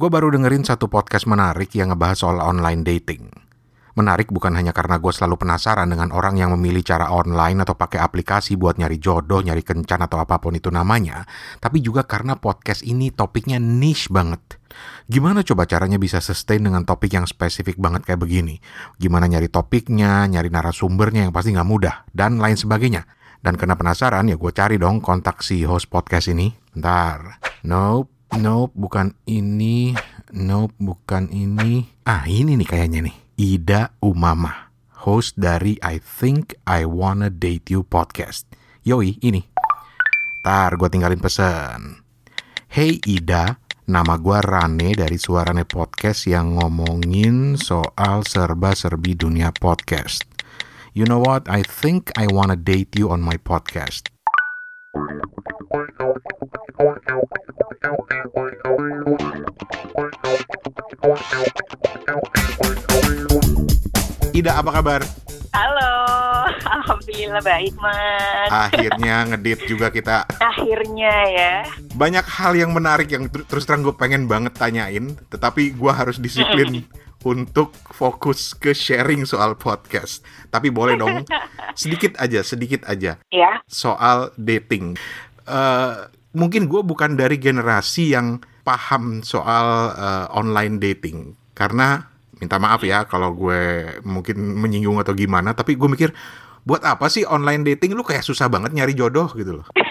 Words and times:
Gue 0.00 0.08
baru 0.08 0.32
dengerin 0.32 0.64
satu 0.64 0.88
podcast 0.88 1.28
menarik 1.28 1.76
yang 1.76 1.92
ngebahas 1.92 2.24
soal 2.24 2.40
online 2.40 2.80
dating. 2.88 3.28
Menarik 4.00 4.32
bukan 4.32 4.56
hanya 4.56 4.72
karena 4.72 4.96
gue 4.96 5.12
selalu 5.12 5.44
penasaran 5.44 5.92
dengan 5.92 6.08
orang 6.16 6.40
yang 6.40 6.56
memilih 6.56 6.80
cara 6.80 7.12
online 7.12 7.60
atau 7.60 7.76
pakai 7.76 8.00
aplikasi 8.00 8.56
buat 8.56 8.80
nyari 8.80 8.96
jodoh, 8.96 9.44
nyari 9.44 9.60
kencan 9.60 10.00
atau 10.00 10.16
apa 10.16 10.40
pun 10.40 10.56
itu 10.56 10.72
namanya, 10.72 11.28
tapi 11.60 11.84
juga 11.84 12.08
karena 12.08 12.32
podcast 12.40 12.80
ini 12.80 13.12
topiknya 13.12 13.60
niche 13.60 14.08
banget. 14.08 14.40
Gimana 15.04 15.44
coba 15.44 15.68
caranya 15.68 16.00
bisa 16.00 16.24
sustain 16.24 16.64
dengan 16.64 16.88
topik 16.88 17.12
yang 17.12 17.28
spesifik 17.28 17.76
banget 17.76 18.08
kayak 18.08 18.24
begini? 18.24 18.56
Gimana 18.96 19.28
nyari 19.28 19.52
topiknya, 19.52 20.24
nyari 20.32 20.48
narasumbernya 20.48 21.28
yang 21.28 21.32
pasti 21.36 21.52
nggak 21.52 21.68
mudah, 21.68 22.08
dan 22.16 22.40
lain 22.40 22.56
sebagainya. 22.56 23.04
Dan 23.44 23.60
karena 23.60 23.76
penasaran 23.76 24.32
ya 24.32 24.40
gue 24.40 24.52
cari 24.56 24.80
dong 24.80 25.04
kontak 25.04 25.44
si 25.44 25.60
host 25.68 25.92
podcast 25.92 26.32
ini. 26.32 26.56
Bentar. 26.72 27.36
Nope. 27.68 28.19
Nope, 28.38 28.70
bukan 28.78 29.18
ini. 29.26 29.90
Nope, 30.30 30.78
bukan 30.78 31.34
ini. 31.34 31.90
Ah, 32.06 32.22
ini 32.30 32.54
nih 32.54 32.68
kayaknya 32.68 33.10
nih. 33.10 33.16
Ida 33.34 33.90
Umama, 33.98 34.70
host 35.02 35.34
dari 35.34 35.74
I 35.82 35.98
Think 35.98 36.54
I 36.62 36.86
Wanna 36.86 37.26
Date 37.26 37.74
You 37.74 37.82
podcast. 37.82 38.46
Yoi, 38.86 39.18
ini. 39.26 39.42
Tar, 40.46 40.78
gue 40.78 40.86
tinggalin 40.86 41.18
pesan. 41.18 42.06
Hey 42.70 43.02
Ida, 43.02 43.58
nama 43.90 44.14
gue 44.14 44.38
Rane 44.38 44.94
dari 44.94 45.18
Suarane 45.18 45.66
Podcast 45.66 46.30
yang 46.30 46.54
ngomongin 46.54 47.58
soal 47.58 48.22
serba-serbi 48.22 49.18
dunia 49.18 49.50
podcast. 49.50 50.22
You 50.94 51.02
know 51.02 51.18
what? 51.18 51.50
I 51.50 51.66
think 51.66 52.14
I 52.14 52.30
wanna 52.30 52.54
date 52.54 52.94
you 52.94 53.10
on 53.10 53.26
my 53.26 53.42
podcast. 53.42 54.06
Ida, 64.30 64.56
apa 64.58 64.70
kabar? 64.74 65.00
Halo, 65.54 65.94
alhamdulillah 66.66 67.42
baik 67.42 67.74
mas. 67.78 68.50
Akhirnya 68.50 69.30
ngedit 69.30 69.66
juga 69.70 69.94
kita. 69.94 70.26
Akhirnya 70.42 71.14
ya. 71.30 71.54
Banyak 71.94 72.26
hal 72.26 72.58
yang 72.58 72.74
menarik 72.74 73.10
yang 73.10 73.30
ter 73.30 73.46
terus 73.46 73.66
terang 73.66 73.86
gue 73.86 73.94
pengen 73.94 74.26
banget 74.26 74.58
tanyain, 74.58 75.14
tetapi 75.30 75.74
gue 75.74 75.92
harus 75.94 76.18
disiplin 76.18 76.82
untuk 77.24 77.76
fokus 77.92 78.56
ke 78.56 78.72
sharing 78.72 79.28
soal 79.28 79.56
podcast. 79.56 80.24
Tapi 80.48 80.72
boleh 80.72 80.96
dong, 80.96 81.24
sedikit 81.80 82.16
aja, 82.16 82.40
sedikit 82.40 82.84
aja. 82.88 83.20
Ya. 83.28 83.52
Soal 83.68 84.32
dating. 84.40 84.96
Uh, 85.44 86.08
mungkin 86.32 86.70
gue 86.70 86.80
bukan 86.80 87.18
dari 87.18 87.36
generasi 87.36 88.14
yang 88.14 88.40
paham 88.64 89.20
soal 89.20 89.92
uh, 89.96 90.26
online 90.32 90.80
dating, 90.80 91.36
karena 91.52 92.08
minta 92.40 92.56
maaf 92.56 92.80
ya 92.80 93.04
kalau 93.04 93.36
gue 93.36 93.84
mungkin 94.00 94.56
menyinggung 94.56 94.96
atau 94.96 95.12
gimana 95.12 95.52
tapi 95.52 95.76
gue 95.76 95.84
mikir 95.92 96.08
buat 96.64 96.80
apa 96.88 97.12
sih 97.12 97.28
online 97.28 97.68
dating 97.68 97.92
lu 97.92 98.00
kayak 98.00 98.24
susah 98.24 98.48
banget 98.48 98.72
nyari 98.72 98.96
jodoh 98.96 99.28
gitu 99.36 99.60
loh 99.60 99.68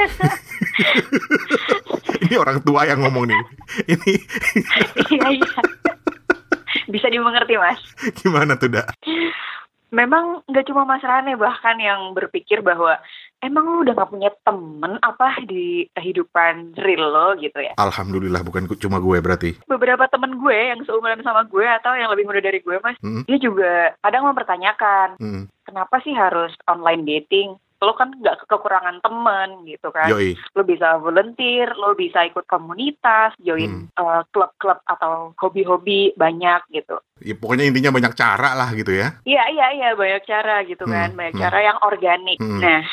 ini 2.24 2.40
orang 2.40 2.64
tua 2.64 2.88
yang 2.88 3.04
ngomong 3.04 3.28
nih 3.28 3.42
ini 3.92 4.12
iya 5.12 5.28
iya 5.28 5.48
bisa 6.94 7.06
dimengerti 7.10 7.54
mas 7.56 7.80
gimana 8.22 8.56
tuh 8.56 8.70
dak 8.70 8.90
memang 9.90 10.46
nggak 10.46 10.66
cuma 10.70 10.86
Mas 10.86 11.02
Rane 11.02 11.34
bahkan 11.34 11.76
yang 11.76 12.14
berpikir 12.14 12.62
bahwa 12.62 12.96
emang 13.42 13.64
lu 13.66 13.78
udah 13.82 13.94
gak 13.96 14.10
punya 14.12 14.30
temen 14.46 15.00
apa 15.02 15.42
di 15.44 15.88
kehidupan 15.96 16.78
real 16.78 17.10
lo 17.10 17.28
gitu 17.40 17.58
ya? 17.58 17.74
Alhamdulillah 17.76 18.44
bukan 18.46 18.70
cuma 18.78 19.02
gue 19.02 19.18
berarti. 19.18 19.50
Beberapa 19.66 20.06
temen 20.06 20.38
gue 20.38 20.58
yang 20.70 20.80
seumuran 20.86 21.20
sama 21.26 21.44
gue 21.48 21.66
atau 21.66 21.92
yang 21.98 22.12
lebih 22.12 22.28
muda 22.28 22.40
dari 22.40 22.62
gue 22.62 22.76
mas, 22.80 22.96
hmm. 23.02 23.26
dia 23.26 23.38
juga 23.40 23.96
kadang 24.00 24.30
mempertanyakan 24.30 25.18
hmm. 25.18 25.44
kenapa 25.66 25.98
sih 26.06 26.14
harus 26.14 26.54
online 26.70 27.04
dating? 27.04 27.58
Lo 27.80 27.96
kan 27.96 28.12
nggak 28.12 28.44
kekurangan 28.44 29.00
temen 29.00 29.64
gitu 29.64 29.88
kan 29.88 30.12
Yoi. 30.12 30.36
lo 30.52 30.62
bisa 30.68 31.00
volunteer 31.00 31.72
lo 31.80 31.96
bisa 31.96 32.28
ikut 32.28 32.44
komunitas 32.44 33.32
join 33.40 33.88
hmm. 33.88 33.96
uh, 33.96 34.20
klub-klub 34.28 34.84
atau 34.84 35.32
hobi-hobi 35.40 36.12
banyak 36.12 36.60
gitu 36.76 37.00
ya, 37.24 37.32
pokoknya 37.40 37.72
intinya 37.72 37.96
banyak 37.96 38.12
cara 38.12 38.52
lah 38.52 38.68
gitu 38.76 38.92
ya 38.92 39.16
iya 39.24 39.48
iya 39.48 39.66
iya 39.72 39.88
banyak 39.96 40.24
cara 40.28 40.60
gitu 40.68 40.84
hmm. 40.84 40.92
kan 40.92 41.08
banyak 41.16 41.34
hmm. 41.40 41.42
cara 41.48 41.58
yang 41.64 41.78
organik 41.80 42.36
hmm. 42.36 42.60
nah 42.60 42.84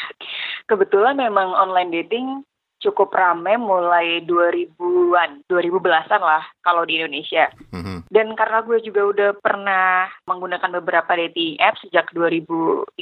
kebetulan 0.71 1.19
memang 1.19 1.51
online 1.51 1.91
dating 1.91 2.47
cukup 2.77 3.09
rame 3.13 3.57
mulai 3.57 4.21
2000-an, 4.23 5.45
2010-an 5.49 6.21
lah 6.21 6.43
kalau 6.61 6.85
di 6.85 7.01
Indonesia. 7.01 7.49
Mm-hmm. 7.73 7.97
Dan 8.07 8.37
karena 8.37 8.61
gue 8.63 8.77
juga 8.85 9.01
udah 9.09 9.29
pernah 9.41 10.07
menggunakan 10.29 10.79
beberapa 10.81 11.11
dating 11.17 11.57
apps 11.59 11.81
sejak 11.85 12.09
2013 12.13 12.95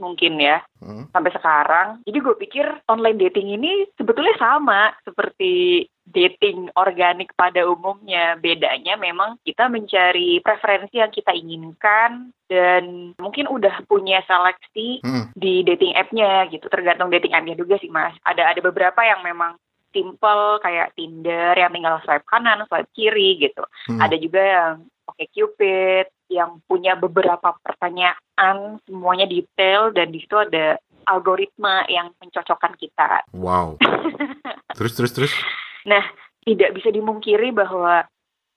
mungkin 0.00 0.32
ya, 0.40 0.64
mm-hmm. 0.80 1.12
sampai 1.12 1.32
sekarang. 1.36 1.88
Jadi 2.08 2.18
gue 2.18 2.34
pikir 2.48 2.66
online 2.88 3.20
dating 3.20 3.54
ini 3.54 3.86
sebetulnya 3.94 4.34
sama 4.40 4.96
seperti 5.04 5.84
dating 6.10 6.68
organik 6.74 7.30
pada 7.38 7.64
umumnya. 7.66 8.36
Bedanya 8.38 8.98
memang 8.98 9.38
kita 9.46 9.70
mencari 9.70 10.42
preferensi 10.42 10.98
yang 10.98 11.14
kita 11.14 11.32
inginkan 11.32 12.34
dan 12.50 13.14
mungkin 13.16 13.46
udah 13.46 13.86
punya 13.86 14.20
seleksi 14.26 15.00
hmm. 15.06 15.34
di 15.38 15.62
dating 15.62 15.94
app-nya 15.94 16.50
gitu. 16.50 16.66
Tergantung 16.66 17.08
dating 17.08 17.32
app-nya 17.34 17.54
juga 17.54 17.78
sih 17.78 17.90
Mas. 17.90 18.14
Ada 18.26 18.54
ada 18.54 18.60
beberapa 18.60 19.00
yang 19.06 19.22
memang 19.22 19.56
simple 19.90 20.62
kayak 20.62 20.94
Tinder 20.94 21.54
yang 21.58 21.74
tinggal 21.74 21.98
swipe 22.06 22.26
kanan, 22.26 22.66
swipe 22.66 22.90
kiri 22.94 23.38
gitu. 23.38 23.62
Hmm. 23.90 23.98
Ada 24.02 24.16
juga 24.18 24.42
yang 24.42 24.74
pakai 25.10 25.26
Cupid 25.34 26.06
yang 26.30 26.62
punya 26.70 26.94
beberapa 26.94 27.58
pertanyaan 27.58 28.78
semuanya 28.86 29.26
detail 29.26 29.90
dan 29.90 30.14
di 30.14 30.22
situ 30.22 30.38
ada 30.38 30.78
algoritma 31.10 31.82
yang 31.90 32.14
mencocokkan 32.22 32.78
kita. 32.78 33.26
Wow. 33.34 33.74
terus 34.78 34.94
terus 34.94 35.10
terus. 35.10 35.34
Nah, 35.86 36.04
tidak 36.44 36.76
bisa 36.76 36.88
dimungkiri 36.92 37.52
bahwa 37.52 38.04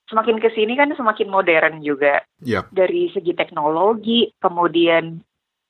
semakin 0.07 0.39
ke 0.39 0.50
sini 0.51 0.75
kan 0.75 0.91
semakin 0.95 1.28
modern 1.31 1.79
juga. 1.84 2.23
Yep. 2.44 2.72
Dari 2.72 3.11
segi 3.11 3.34
teknologi, 3.35 4.31
kemudian 4.39 5.19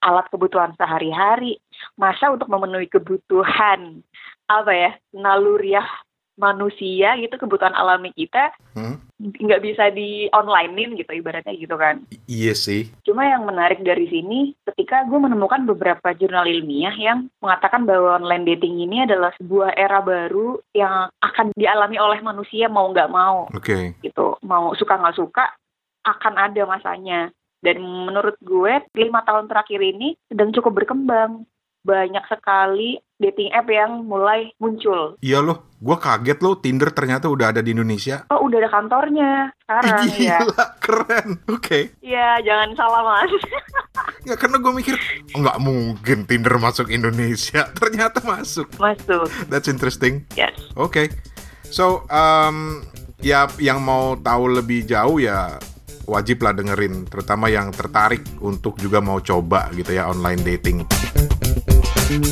alat 0.04 0.28
kebutuhan 0.28 0.76
sehari-hari, 0.76 1.58
masa 1.96 2.34
untuk 2.34 2.52
memenuhi 2.52 2.92
kebutuhan 2.92 4.04
apa 4.52 4.72
ya, 4.76 4.92
naluriah 5.16 5.88
manusia 6.34 7.14
gitu 7.22 7.38
kebutuhan 7.38 7.78
alami 7.78 8.10
kita 8.18 8.50
hmm? 8.74 8.98
nggak 9.22 9.60
hmm? 9.62 9.68
bisa 9.70 9.94
di 9.94 10.26
onlinein 10.34 10.98
gitu 10.98 11.14
ibaratnya 11.14 11.54
gitu 11.54 11.78
kan 11.78 12.02
iya 12.26 12.58
sih 12.58 12.90
cuma 13.06 13.30
yang 13.30 13.46
menarik 13.46 13.86
dari 13.86 14.10
sini 14.10 14.58
ketika 14.74 15.06
gue 15.06 15.20
menemukan 15.22 15.62
beberapa 15.70 16.14
jurnal 16.18 16.50
ilmiah 16.50 16.94
yang 16.98 17.30
mengatakan 17.38 17.86
bahwa 17.86 18.18
online 18.18 18.50
dating 18.50 18.82
ini 18.82 19.06
adalah 19.06 19.30
sebuah 19.38 19.78
era 19.78 20.02
baru 20.02 20.58
yang 20.74 21.14
akan 21.22 21.54
dialami 21.54 22.02
oleh 22.02 22.20
manusia 22.26 22.66
mau 22.66 22.90
nggak 22.90 23.14
mau 23.14 23.46
okay. 23.54 23.94
gitu 24.02 24.38
mau 24.42 24.74
suka 24.74 24.98
nggak 24.98 25.18
suka 25.18 25.54
akan 26.04 26.34
ada 26.36 26.62
masanya 26.66 27.30
dan 27.64 27.80
menurut 27.80 28.36
gue 28.44 28.84
lima 29.00 29.24
tahun 29.24 29.48
terakhir 29.48 29.80
ini 29.80 30.20
sedang 30.28 30.52
cukup 30.52 30.84
berkembang 30.84 31.48
banyak 31.84 32.24
sekali 32.32 32.96
dating 33.20 33.52
app 33.52 33.68
yang 33.68 34.08
mulai 34.08 34.52
muncul. 34.60 35.16
Iya 35.20 35.44
loh, 35.44 35.72
gue 35.80 35.96
kaget 36.00 36.40
loh 36.40 36.60
Tinder 36.60 36.92
ternyata 36.92 37.28
udah 37.28 37.56
ada 37.56 37.62
di 37.64 37.76
Indonesia. 37.76 38.24
Oh 38.32 38.48
udah 38.48 38.58
ada 38.64 38.72
kantornya 38.72 39.52
sekarang 39.64 40.00
Gila, 40.08 40.24
ya. 40.24 40.40
keren. 40.80 41.28
Oke. 41.48 41.60
Okay. 41.60 41.84
Iya 42.04 42.40
jangan 42.44 42.70
salah 42.76 43.02
mas. 43.04 43.32
ya 44.28 44.36
karena 44.40 44.58
gue 44.60 44.74
mikir 44.76 44.96
oh, 45.36 45.40
nggak 45.44 45.60
mungkin 45.60 46.18
Tinder 46.28 46.56
masuk 46.60 46.88
Indonesia, 46.88 47.68
ternyata 47.80 48.24
masuk. 48.24 48.68
Masuk. 48.80 49.28
That's 49.52 49.68
interesting. 49.68 50.28
Yes. 50.40 50.56
Oke. 50.80 50.92
Okay. 50.92 51.08
So 51.68 52.08
um, 52.12 52.84
ya 53.24 53.48
yang 53.60 53.84
mau 53.84 54.16
tahu 54.20 54.60
lebih 54.60 54.88
jauh 54.88 55.20
ya 55.20 55.60
wajib 56.04 56.44
lah 56.44 56.52
dengerin 56.52 57.08
terutama 57.08 57.48
yang 57.48 57.72
tertarik 57.72 58.24
untuk 58.44 58.76
juga 58.76 59.00
mau 59.00 59.24
coba 59.24 59.72
gitu 59.72 59.96
ya 59.96 60.12
online 60.12 60.44
dating. 60.44 60.84
Oke, 62.14 62.30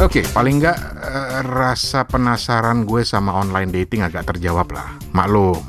okay, 0.00 0.24
paling 0.32 0.64
nggak 0.64 0.78
uh, 0.96 1.44
rasa 1.44 2.08
penasaran 2.08 2.88
gue 2.88 3.04
sama 3.04 3.36
online 3.36 3.68
dating 3.68 4.00
agak 4.00 4.32
terjawab 4.32 4.72
lah. 4.72 4.96
Maklum, 5.12 5.60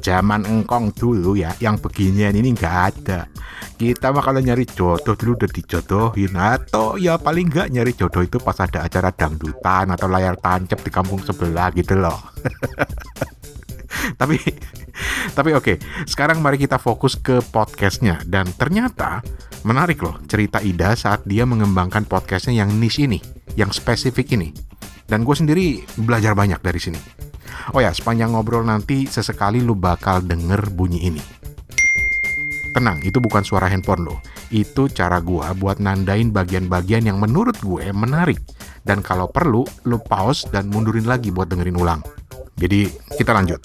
zaman 0.00 0.48
engkong 0.48 0.96
dulu 0.96 1.36
ya, 1.36 1.52
yang 1.60 1.76
beginian 1.76 2.32
ini 2.32 2.56
nggak 2.56 2.76
ada. 2.96 3.28
Kita 3.76 4.08
mah 4.08 4.24
kalau 4.24 4.40
nyari 4.40 4.64
jodoh 4.64 5.12
dulu 5.12 5.36
udah 5.44 5.50
dijodohin 5.52 6.32
atau 6.32 6.96
ya 6.96 7.20
paling 7.20 7.52
nggak 7.52 7.68
nyari 7.68 7.92
jodoh 7.92 8.24
itu 8.24 8.40
pas 8.40 8.56
ada 8.56 8.88
acara 8.88 9.12
dangdutan 9.12 9.92
atau 9.92 10.08
layar 10.08 10.40
tancap 10.40 10.80
di 10.80 10.88
kampung 10.88 11.20
sebelah 11.20 11.68
gitu 11.76 12.00
loh. 12.00 12.16
tapi 14.20 14.38
tapi 15.34 15.50
oke, 15.54 15.64
okay, 15.64 15.76
sekarang 16.06 16.40
mari 16.40 16.58
kita 16.58 16.78
fokus 16.78 17.18
ke 17.18 17.42
podcastnya 17.50 18.22
dan 18.26 18.46
ternyata 18.54 19.22
menarik 19.66 20.00
loh 20.00 20.16
cerita 20.30 20.62
Ida 20.62 20.94
saat 20.96 21.26
dia 21.26 21.44
mengembangkan 21.44 22.06
podcastnya 22.06 22.64
yang 22.64 22.70
niche 22.78 23.04
ini, 23.04 23.18
yang 23.58 23.70
spesifik 23.74 24.34
ini. 24.38 24.54
Dan 25.10 25.26
gue 25.26 25.34
sendiri 25.34 25.82
belajar 25.98 26.38
banyak 26.38 26.62
dari 26.62 26.78
sini. 26.78 27.00
Oh 27.74 27.82
ya, 27.82 27.90
sepanjang 27.90 28.30
ngobrol 28.30 28.62
nanti 28.62 29.10
sesekali 29.10 29.58
lu 29.58 29.74
bakal 29.74 30.22
denger 30.22 30.70
bunyi 30.70 31.10
ini. 31.10 31.22
Tenang, 32.70 33.02
itu 33.02 33.18
bukan 33.18 33.42
suara 33.42 33.66
handphone 33.66 34.06
lo. 34.06 34.16
Itu 34.54 34.86
cara 34.86 35.18
gua 35.18 35.50
buat 35.58 35.82
nandain 35.82 36.30
bagian-bagian 36.30 37.10
yang 37.10 37.18
menurut 37.18 37.58
gue 37.58 37.90
menarik. 37.90 38.38
Dan 38.86 39.02
kalau 39.02 39.26
perlu, 39.26 39.66
lu 39.90 39.98
pause 39.98 40.46
dan 40.54 40.70
mundurin 40.70 41.04
lagi 41.04 41.34
buat 41.34 41.50
dengerin 41.50 41.76
ulang. 41.76 42.00
Jadi, 42.60 42.92
kita 43.16 43.32
lanjut. 43.32 43.60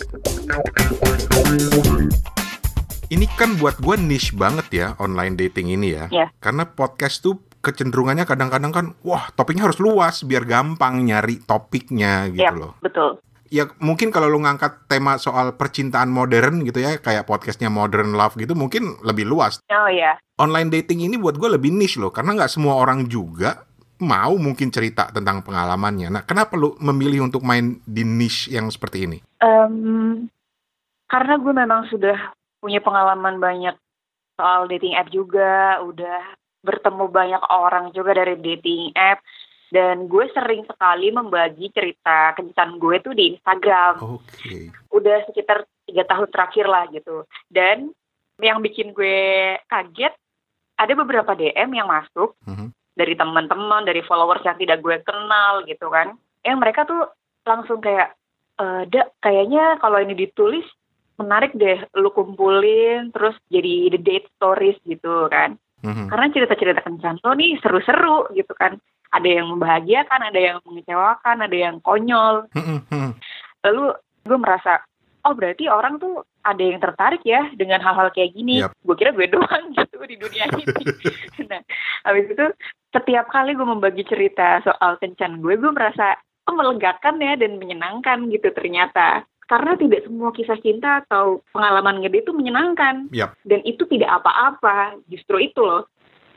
Ini 3.12 3.28
kan 3.36 3.60
buat 3.60 3.76
gue 3.84 3.96
niche 4.00 4.32
banget 4.32 4.68
ya 4.72 4.88
online 5.04 5.36
dating 5.36 5.76
ini 5.76 6.00
ya. 6.00 6.08
Yeah. 6.08 6.30
Karena 6.40 6.64
podcast 6.64 7.20
tuh 7.20 7.44
kecenderungannya 7.60 8.24
kadang-kadang 8.24 8.72
kan, 8.72 8.86
wah 9.04 9.28
topiknya 9.36 9.68
harus 9.68 9.84
luas 9.84 10.24
biar 10.24 10.48
gampang 10.48 11.04
nyari 11.04 11.44
topiknya 11.44 12.32
gitu 12.32 12.48
Yap, 12.48 12.56
loh. 12.56 12.74
betul. 12.80 13.20
Ya 13.52 13.68
mungkin 13.84 14.10
kalau 14.16 14.32
lu 14.32 14.42
ngangkat 14.42 14.88
tema 14.90 15.20
soal 15.20 15.54
percintaan 15.60 16.08
modern 16.08 16.64
gitu 16.64 16.80
ya, 16.82 16.96
kayak 16.98 17.28
podcastnya 17.28 17.68
Modern 17.68 18.16
Love 18.16 18.40
gitu, 18.40 18.56
mungkin 18.56 18.96
lebih 19.04 19.28
luas. 19.28 19.60
Oh 19.70 19.92
ya, 19.92 20.18
Online 20.40 20.72
dating 20.72 21.04
ini 21.06 21.16
buat 21.20 21.36
gue 21.36 21.48
lebih 21.52 21.70
niche 21.70 22.02
loh, 22.02 22.10
karena 22.10 22.36
nggak 22.36 22.52
semua 22.52 22.80
orang 22.80 23.06
juga 23.12 23.68
mau 24.02 24.36
mungkin 24.36 24.72
cerita 24.72 25.08
tentang 25.12 25.40
pengalamannya. 25.46 26.12
Nah, 26.12 26.24
kenapa 26.28 26.60
lu 26.60 26.76
memilih 26.84 27.28
untuk 27.28 27.44
main 27.44 27.80
di 27.88 28.04
niche 28.04 28.52
yang 28.52 28.68
seperti 28.68 29.08
ini? 29.08 29.18
Em, 29.40 30.28
karena 31.08 31.36
gue 31.40 31.54
memang 31.56 31.88
sudah 31.88 32.36
punya 32.60 32.84
pengalaman 32.84 33.40
banyak 33.40 33.76
soal 34.36 34.68
dating 34.68 35.00
app 35.00 35.08
juga, 35.12 35.80
udah 35.80 36.36
bertemu 36.66 37.06
banyak 37.08 37.44
orang 37.48 37.94
juga 37.96 38.18
dari 38.18 38.36
dating 38.42 38.92
app, 38.98 39.24
dan 39.72 40.10
gue 40.10 40.26
sering 40.34 40.66
sekali 40.68 41.14
membagi 41.14 41.72
cerita 41.72 42.36
kencan 42.36 42.82
gue 42.82 42.96
tuh 43.00 43.14
di 43.16 43.38
Instagram. 43.38 44.02
Oke. 44.02 44.74
Udah 44.92 45.24
sekitar 45.30 45.64
tiga 45.86 46.04
tahun 46.04 46.28
terakhir 46.34 46.66
lah 46.66 46.90
gitu. 46.92 47.24
Dan 47.48 47.94
yang 48.42 48.60
bikin 48.60 48.92
gue 48.92 49.56
kaget, 49.72 50.12
ada 50.76 50.94
beberapa 50.96 51.32
DM 51.36 51.72
yang 51.72 51.88
masuk 51.88 52.36
Mhm. 52.44 52.76
Dari 52.96 53.14
teman-teman, 53.14 53.84
dari 53.84 54.02
followers 54.08 54.42
yang 54.48 54.56
tidak 54.56 54.80
gue 54.80 54.98
kenal 55.04 55.68
gitu 55.68 55.92
kan. 55.92 56.16
Yang 56.42 56.58
mereka 56.58 56.82
tuh 56.88 57.04
langsung 57.44 57.84
kayak, 57.84 58.16
e, 58.56 58.66
da, 58.90 59.12
kayaknya 59.20 59.78
kalau 59.84 60.00
ini 60.00 60.16
ditulis 60.16 60.64
menarik 61.20 61.52
deh, 61.56 61.84
lu 61.96 62.12
kumpulin 62.12 63.12
terus 63.12 63.36
jadi 63.52 63.92
the 63.92 64.00
date 64.00 64.28
stories 64.40 64.80
gitu 64.88 65.28
kan. 65.28 65.60
Mhm. 65.84 66.08
Karena 66.10 66.26
cerita-cerita 66.32 66.82
kencan 66.82 67.20
lo 67.22 67.36
nih 67.36 67.60
seru-seru 67.60 68.32
gitu 68.34 68.56
kan. 68.56 68.80
Ada 69.14 69.28
yang 69.40 69.48
membahagiakan, 69.54 70.28
ada 70.28 70.40
yang 70.40 70.58
mengecewakan, 70.68 71.38
ada 71.46 71.56
yang 71.56 71.80
konyol. 71.84 72.48
Mhm, 72.52 72.80
mhm. 72.92 73.12
Lalu 73.64 73.84
gue 74.26 74.38
merasa, 74.40 74.84
oh 75.26 75.34
berarti 75.34 75.66
orang 75.66 75.98
tuh 75.98 76.22
ada 76.46 76.62
yang 76.62 76.78
tertarik 76.78 77.26
ya 77.26 77.50
dengan 77.58 77.82
hal-hal 77.82 78.14
kayak 78.14 78.38
gini. 78.38 78.62
Yap. 78.62 78.78
Gue 78.86 78.96
kira 78.96 79.12
gue 79.12 79.26
doang 79.26 79.66
gitu 79.78 79.98
di 80.06 80.16
dunia 80.22 80.46
ini. 80.54 80.64
nah, 81.50 81.62
habis 82.06 82.30
itu 82.30 82.46
setiap 82.94 83.26
kali 83.34 83.58
gue 83.58 83.68
membagi 83.68 84.06
cerita 84.06 84.62
soal 84.62 85.02
kencan 85.02 85.42
gue, 85.42 85.58
gue 85.58 85.72
merasa 85.74 86.16
oh, 86.46 86.56
melegakan 86.56 87.18
ya 87.20 87.34
dan 87.36 87.58
menyenangkan 87.58 88.30
gitu 88.30 88.54
ternyata. 88.54 89.26
Karena 89.46 89.78
tidak 89.78 90.10
semua 90.10 90.34
kisah 90.34 90.58
cinta 90.58 91.06
atau 91.06 91.46
pengalaman 91.54 92.02
ngede 92.02 92.26
itu 92.26 92.34
menyenangkan. 92.34 93.10
Yap. 93.14 93.38
Dan 93.46 93.62
itu 93.62 93.86
tidak 93.90 94.22
apa-apa. 94.22 94.98
Justru 95.10 95.38
itu 95.42 95.62
loh. 95.62 95.86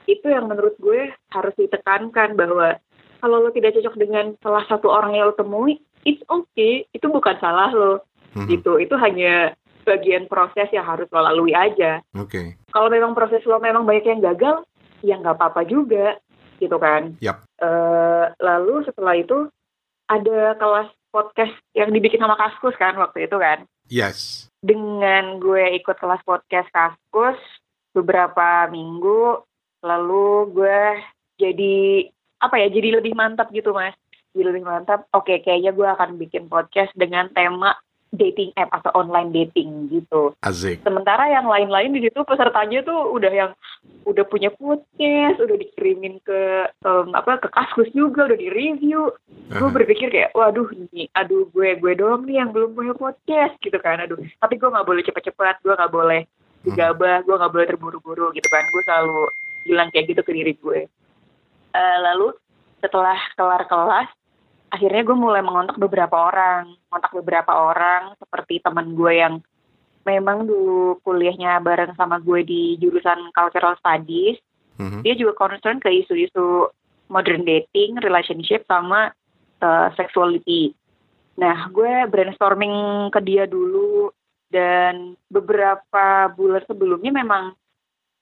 Itu 0.05 0.29
yang 0.29 0.49
menurut 0.49 0.77
gue 0.81 1.13
harus 1.33 1.55
ditekankan 1.57 2.37
bahwa 2.37 2.77
kalau 3.21 3.45
lo 3.45 3.51
tidak 3.53 3.77
cocok 3.77 3.97
dengan 3.97 4.37
salah 4.45 4.65
satu 4.69 4.93
orang 4.93 5.17
yang 5.17 5.33
lo 5.33 5.35
temui, 5.37 5.81
it's 6.05 6.21
okay. 6.29 6.85
Itu 6.93 7.09
bukan 7.09 7.37
salah 7.41 7.73
lo 7.73 8.05
Mhm. 8.39 8.49
gitu 8.49 8.79
itu 8.79 8.95
hanya 8.95 9.53
bagian 9.83 10.29
proses 10.29 10.69
yang 10.69 10.85
harus 10.85 11.09
lo 11.09 11.25
lalui 11.25 11.57
aja 11.57 12.05
Oke. 12.15 12.61
kalau 12.71 12.87
memang 12.87 13.17
proses 13.17 13.41
lo 13.43 13.57
memang 13.59 13.83
banyak 13.83 14.05
yang 14.05 14.21
gagal 14.21 14.63
ya 15.01 15.17
nggak 15.17 15.35
apa-apa 15.35 15.65
juga 15.65 16.21
gitu 16.59 16.77
kan 16.77 17.17
Yap. 17.19 17.43
Eh, 17.57 18.25
lalu 18.39 18.85
setelah 18.85 19.15
itu 19.17 19.49
ada 20.07 20.53
kelas 20.55 20.89
podcast 21.09 21.55
yang 21.73 21.89
dibikin 21.89 22.21
sama 22.21 22.37
Kaskus 22.37 22.77
kan 22.77 22.95
waktu 22.97 23.25
itu 23.25 23.37
kan 23.37 23.65
Yes. 23.89 24.53
dengan 24.61 25.41
gue 25.41 25.81
ikut 25.81 25.97
kelas 25.97 26.21
podcast 26.23 26.69
Kaskus 26.69 27.41
beberapa 27.97 28.69
minggu 28.69 29.41
lalu 29.81 30.29
gue 30.53 30.81
jadi 31.41 31.77
apa 32.39 32.61
ya 32.61 32.69
jadi 32.69 33.01
lebih 33.01 33.17
mantap 33.17 33.49
gitu 33.51 33.73
mas 33.73 33.97
jadi 34.37 34.53
lebih 34.53 34.69
mantap 34.69 35.09
oke 35.11 35.33
kayaknya 35.41 35.73
gue 35.73 35.89
akan 35.89 36.21
bikin 36.21 36.47
podcast 36.47 36.93
dengan 36.93 37.33
tema 37.33 37.73
dating 38.15 38.51
app 38.57 38.73
atau 38.73 38.91
online 38.97 39.31
dating 39.33 39.93
gitu. 39.93 40.33
Azik. 40.41 40.81
sementara 40.81 41.29
yang 41.29 41.45
lain-lain 41.45 41.93
di 41.93 42.09
situ 42.09 42.25
pesertanya 42.25 42.81
tuh 42.85 43.13
udah 43.13 43.33
yang 43.33 43.51
udah 44.09 44.25
punya 44.25 44.49
podcast 44.57 45.37
udah 45.37 45.57
dikirimin 45.61 46.17
ke 46.25 46.41
em, 46.85 47.09
apa 47.13 47.37
ke 47.45 47.49
kaskus 47.53 47.93
juga 47.93 48.25
udah 48.25 48.39
di 48.41 48.49
review 48.49 49.13
gue 49.53 49.69
Aha. 49.69 49.77
berpikir 49.77 50.09
kayak 50.09 50.33
waduh 50.33 50.69
nih 50.93 51.09
aduh 51.13 51.45
gue 51.53 51.77
gue 51.77 51.93
doang 51.97 52.25
nih 52.25 52.41
yang 52.41 52.53
belum 52.53 52.73
punya 52.73 52.97
podcast 52.97 53.57
gitu 53.61 53.77
kan. 53.81 54.01
Aduh 54.01 54.17
tapi 54.41 54.57
gue 54.57 54.69
nggak 54.69 54.87
boleh 54.89 55.03
cepet-cepet 55.05 55.57
gue 55.65 55.75
nggak 55.77 55.93
boleh 55.93 56.25
gegabah 56.65 57.25
gue 57.25 57.37
nggak 57.37 57.53
boleh 57.53 57.67
terburu-buru 57.69 58.33
gitu 58.33 58.49
kan. 58.49 58.65
Gue 58.73 58.83
selalu 58.89 59.21
bilang 59.69 59.89
kayak 59.93 60.17
gitu 60.17 60.21
ke 60.25 60.33
diri 60.33 60.53
gue. 60.57 60.79
Eh, 61.77 61.99
lalu 62.01 62.33
setelah 62.81 63.19
kelar 63.37 63.63
kelas 63.69 64.09
akhirnya 64.69 65.03
gue 65.05 65.17
mulai 65.17 65.41
mengontak 65.41 65.77
beberapa 65.81 66.29
orang 66.29 66.77
kontak 66.89 67.13
beberapa 67.13 67.53
orang 67.53 68.13
seperti 68.21 68.61
teman 68.61 68.93
gue 68.93 69.13
yang 69.17 69.35
memang 70.05 70.49
dulu 70.49 71.01
kuliahnya 71.05 71.61
bareng 71.61 71.93
sama 71.97 72.17
gue 72.21 72.41
di 72.45 72.77
jurusan 72.81 73.33
cultural 73.33 73.77
studies 73.77 74.41
Mhm. 74.79 75.03
dia 75.03 75.15
juga 75.19 75.35
concern 75.35 75.83
ke 75.83 75.91
isu-isu 75.91 76.71
modern 77.11 77.43
dating, 77.43 77.99
relationship 77.99 78.63
sama 78.69 79.11
uh, 79.59 79.89
sexuality. 79.99 80.71
Nah, 81.35 81.67
gue 81.67 82.07
brainstorming 82.07 83.09
ke 83.11 83.19
dia 83.25 83.49
dulu 83.49 84.13
dan 84.55 85.19
beberapa 85.27 86.31
bulan 86.31 86.63
sebelumnya 86.71 87.11
memang 87.11 87.59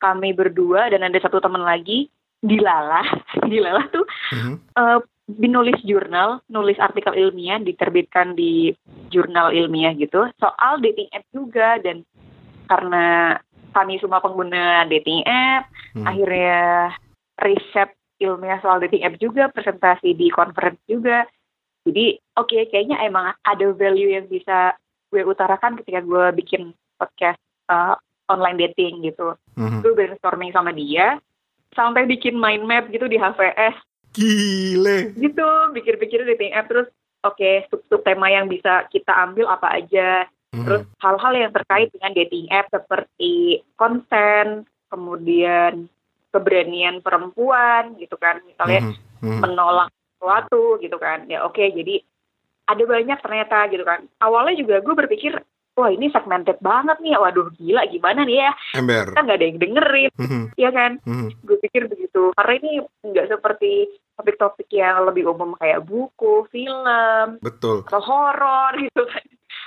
kami 0.00 0.32
berdua 0.32 0.88
dan 0.88 1.04
ada 1.04 1.19
satu 1.20 1.40
teman 1.44 1.60
lagi 1.60 2.08
Dilala, 2.40 3.02
Dilala 3.50 3.84
tuh 3.92 4.06
Mhm. 4.32 4.54
uh, 4.76 4.99
nulis 5.26 5.75
jurnal, 5.82 6.38
nulis 6.46 6.78
artikel 6.78 7.11
ilmiah 7.19 7.58
diterbitkan 7.58 8.38
di 8.38 8.70
jurnal 9.11 9.50
ilmiah 9.50 9.90
gitu 9.99 10.30
soal 10.38 10.78
dating 10.78 11.11
app 11.11 11.26
juga 11.35 11.83
dan 11.83 12.06
karena 12.71 13.35
kami 13.75 14.00
semua 14.00 14.23
pengguna 14.25 14.87
dating 14.88 15.26
app, 15.26 15.68
Mhm. 15.92 16.06
akhirnya 16.06 16.61
riset 17.42 17.90
ilmiah 18.16 18.59
soal 18.64 18.80
dating 18.80 19.04
app 19.04 19.21
juga, 19.21 19.52
presentasi 19.52 20.16
di 20.16 20.33
conference 20.33 20.80
juga. 20.88 21.28
Jadi 21.85 22.16
oke 22.38 22.73
kayaknya 22.73 23.04
emang 23.04 23.37
ada 23.45 23.66
value 23.76 24.16
yang 24.16 24.26
bisa 24.26 24.75
gue 25.12 25.23
utarakan 25.23 25.76
ketika 25.78 26.02
gue 26.02 26.25
bikin 26.40 26.75
podcast 26.99 27.38
uh, 27.68 27.95
online 28.26 28.59
dating 28.59 29.04
gitu. 29.04 29.37
Mhm. 29.54 29.85
Gue 29.85 29.92
brainstorming 29.95 30.50
sama 30.50 30.73
dia, 30.75 31.21
sampai 31.76 32.09
bikin 32.09 32.35
mind 32.35 32.64
map 32.66 32.88
gitu 32.90 33.06
di 33.06 33.21
HVS 33.21 33.76
Gile. 34.16 35.12
gitu 35.14 35.46
pikir-pikir 35.73 36.25
dating 36.26 36.52
app 36.52 36.66
terus 36.66 36.88
oke 37.20 37.50
sub-sub 37.68 38.00
tema 38.00 38.26
yang 38.26 38.49
bisa 38.49 38.88
kita 38.88 39.12
ambil 39.12 39.46
apa 39.46 39.76
aja 39.76 40.25
Mhm. 40.50 40.64
terus 40.64 40.82
hal-hal 40.99 41.32
yang 41.37 41.52
terkait 41.52 41.92
dengan 41.92 42.12
dating 42.12 42.46
app 42.49 42.70
seperti 42.70 43.35
konten 43.76 44.64
kemudian 44.88 45.85
keberanian 46.30 47.00
perempuan 47.00 47.94
gitu 47.96 48.16
kan 48.16 48.40
misalnya 48.42 48.80
Mhm. 48.82 48.94
Mhm. 49.20 49.40
menolak 49.42 49.88
sesuatu 50.12 50.76
gitu 50.78 50.96
kan 50.96 51.25
ya 51.26 51.44
oke 51.44 51.61
jadi 51.61 52.00
ada 52.66 52.82
banyak 52.82 53.18
ternyata 53.20 53.58
gitu 53.68 53.85
kan 53.85 54.08
awalnya 54.18 54.56
juga 54.56 54.80
gue 54.80 54.94
berpikir 54.96 55.32
wah 55.76 55.88
ini 55.88 56.08
segmented 56.08 56.56
banget 56.58 56.96
nih 56.99 57.14
waduh 57.14 57.52
gila 57.52 57.85
gimana 57.87 58.25
nih 58.25 58.42
ya 58.42 58.50
Ember. 58.75 59.12
kan 59.12 59.23
nggak 59.23 59.37
ada 59.37 59.46
yang 59.46 59.58
dengerin 59.61 60.11
Mhm. 60.16 60.42
ya 60.56 60.70
kan 60.73 60.90
Mhm. 61.04 61.28
gue 61.44 61.56
pikir 61.62 61.82
begitu 61.87 62.32
karena 62.32 62.52
ini 62.56 62.70
nggak 63.04 63.26
seperti 63.28 63.73
topik-topik 64.16 64.68
yang 64.73 65.04
lebih 65.04 65.28
umum 65.28 65.52
kayak 65.61 65.85
buku, 65.85 66.49
film, 66.49 67.38
Betul. 67.44 67.85
atau 67.85 68.00
horor 68.00 68.73
gitu 68.80 69.04
kan. 69.04 69.25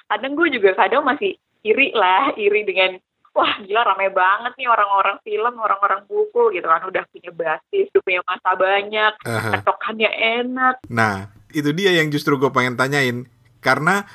Kadang 0.10 0.34
gue 0.34 0.48
juga 0.50 0.74
kadang 0.74 1.06
masih 1.06 1.38
iri 1.62 1.94
lah, 1.94 2.34
iri 2.34 2.66
dengan 2.66 2.98
wah 3.30 3.62
gila 3.62 3.86
rame 3.86 4.10
banget 4.10 4.54
nih 4.58 4.68
orang-orang 4.68 5.18
film, 5.22 5.54
orang-orang 5.62 6.02
buku 6.10 6.50
gitu 6.58 6.66
kan 6.66 6.82
udah 6.82 7.04
punya 7.14 7.32
basis, 7.32 7.88
udah 7.94 8.04
punya 8.04 8.22
masa 8.26 8.52
banyak, 8.58 9.14
Aha. 9.24 9.50
cetokannya 9.54 10.10
enak. 10.42 10.76
Nah, 10.90 11.30
itu 11.54 11.70
dia 11.72 11.94
yang 11.94 12.10
justru 12.10 12.36
gue 12.42 12.50
pengen 12.50 12.76
tanyain. 12.76 13.30
Karena 13.60 14.08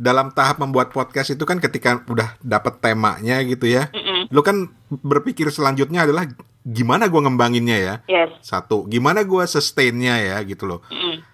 dalam 0.00 0.32
tahap 0.32 0.58
membuat 0.60 0.92
podcast 0.92 1.32
itu 1.32 1.44
kan 1.44 1.60
ketika 1.60 2.00
udah 2.08 2.36
dapet 2.40 2.80
temanya 2.80 3.40
gitu 3.44 3.68
ya, 3.68 3.88
Mm-mm. 3.92 4.32
lu 4.32 4.40
kan 4.40 4.68
berpikir 4.90 5.48
selanjutnya 5.52 6.08
adalah 6.08 6.24
gimana 6.64 7.08
gue 7.08 7.20
ngembanginnya 7.20 7.78
ya. 7.78 7.94
Yes. 8.06 8.30
Satu, 8.44 8.84
gimana 8.86 9.24
gue 9.24 9.44
sustainnya 9.48 10.20
ya 10.20 10.36
gitu 10.44 10.68
loh. 10.68 10.82
Mm-mm. 10.92 11.28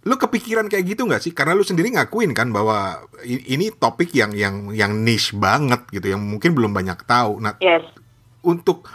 lu 0.00 0.16
kepikiran 0.16 0.64
kayak 0.72 0.96
gitu 0.96 1.04
nggak 1.04 1.20
sih? 1.20 1.32
Karena 1.36 1.52
lu 1.52 1.60
sendiri 1.60 1.92
ngakuin 1.92 2.32
kan 2.32 2.48
bahwa 2.48 3.04
ini 3.28 3.68
topik 3.68 4.16
yang 4.16 4.32
yang 4.32 4.72
yang 4.72 4.96
niche 5.04 5.36
banget 5.36 5.84
gitu, 5.92 6.16
yang 6.16 6.24
mungkin 6.24 6.56
belum 6.56 6.72
banyak 6.72 7.04
tahu. 7.04 7.36
Nah, 7.36 7.60
yes. 7.60 7.84
untuk 8.40 8.88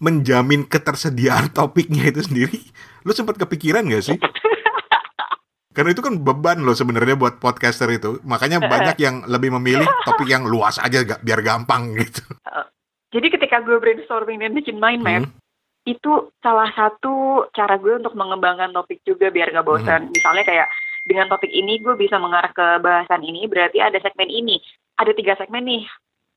menjamin 0.00 0.64
ketersediaan 0.64 1.52
topiknya 1.56 2.08
itu 2.08 2.24
sendiri, 2.24 2.56
lu 3.04 3.12
sempat 3.12 3.36
kepikiran 3.36 3.84
nggak 3.84 4.04
sih? 4.04 4.16
Karena 5.76 5.92
itu 5.92 6.00
kan 6.00 6.16
beban 6.24 6.64
loh 6.64 6.72
sebenarnya 6.72 7.20
buat 7.20 7.36
podcaster 7.36 7.92
itu. 7.92 8.16
Makanya 8.24 8.64
banyak 8.64 8.96
yang 8.96 9.28
lebih 9.28 9.52
memilih 9.60 9.84
topik 10.08 10.24
yang 10.24 10.48
luas 10.48 10.80
aja 10.80 11.04
gak, 11.04 11.20
biar 11.20 11.44
gampang 11.44 11.92
gitu. 12.00 12.24
Jadi 13.14 13.26
ketika 13.30 13.62
gue 13.62 13.78
brainstorming 13.78 14.42
dan 14.42 14.52
bikin 14.52 14.82
mind 14.82 15.02
map, 15.02 15.24
hmm 15.24 15.46
itu 15.86 16.34
salah 16.42 16.68
satu 16.74 17.46
cara 17.54 17.78
gue 17.78 18.02
untuk 18.02 18.18
mengembangkan 18.18 18.74
topik 18.74 19.06
juga 19.06 19.30
biar 19.30 19.54
gak 19.54 19.64
bosan. 19.64 20.10
Hmm. 20.10 20.12
Misalnya 20.12 20.42
kayak 20.42 20.68
dengan 21.06 21.30
topik 21.30 21.48
ini 21.48 21.78
gue 21.78 21.94
bisa 21.94 22.18
mengarah 22.18 22.50
ke 22.50 22.82
bahasan 22.82 23.22
ini, 23.22 23.46
berarti 23.46 23.78
ada 23.78 23.96
segmen 24.02 24.26
ini. 24.26 24.58
Ada 24.98 25.14
tiga 25.14 25.38
segmen 25.38 25.62
nih. 25.62 25.86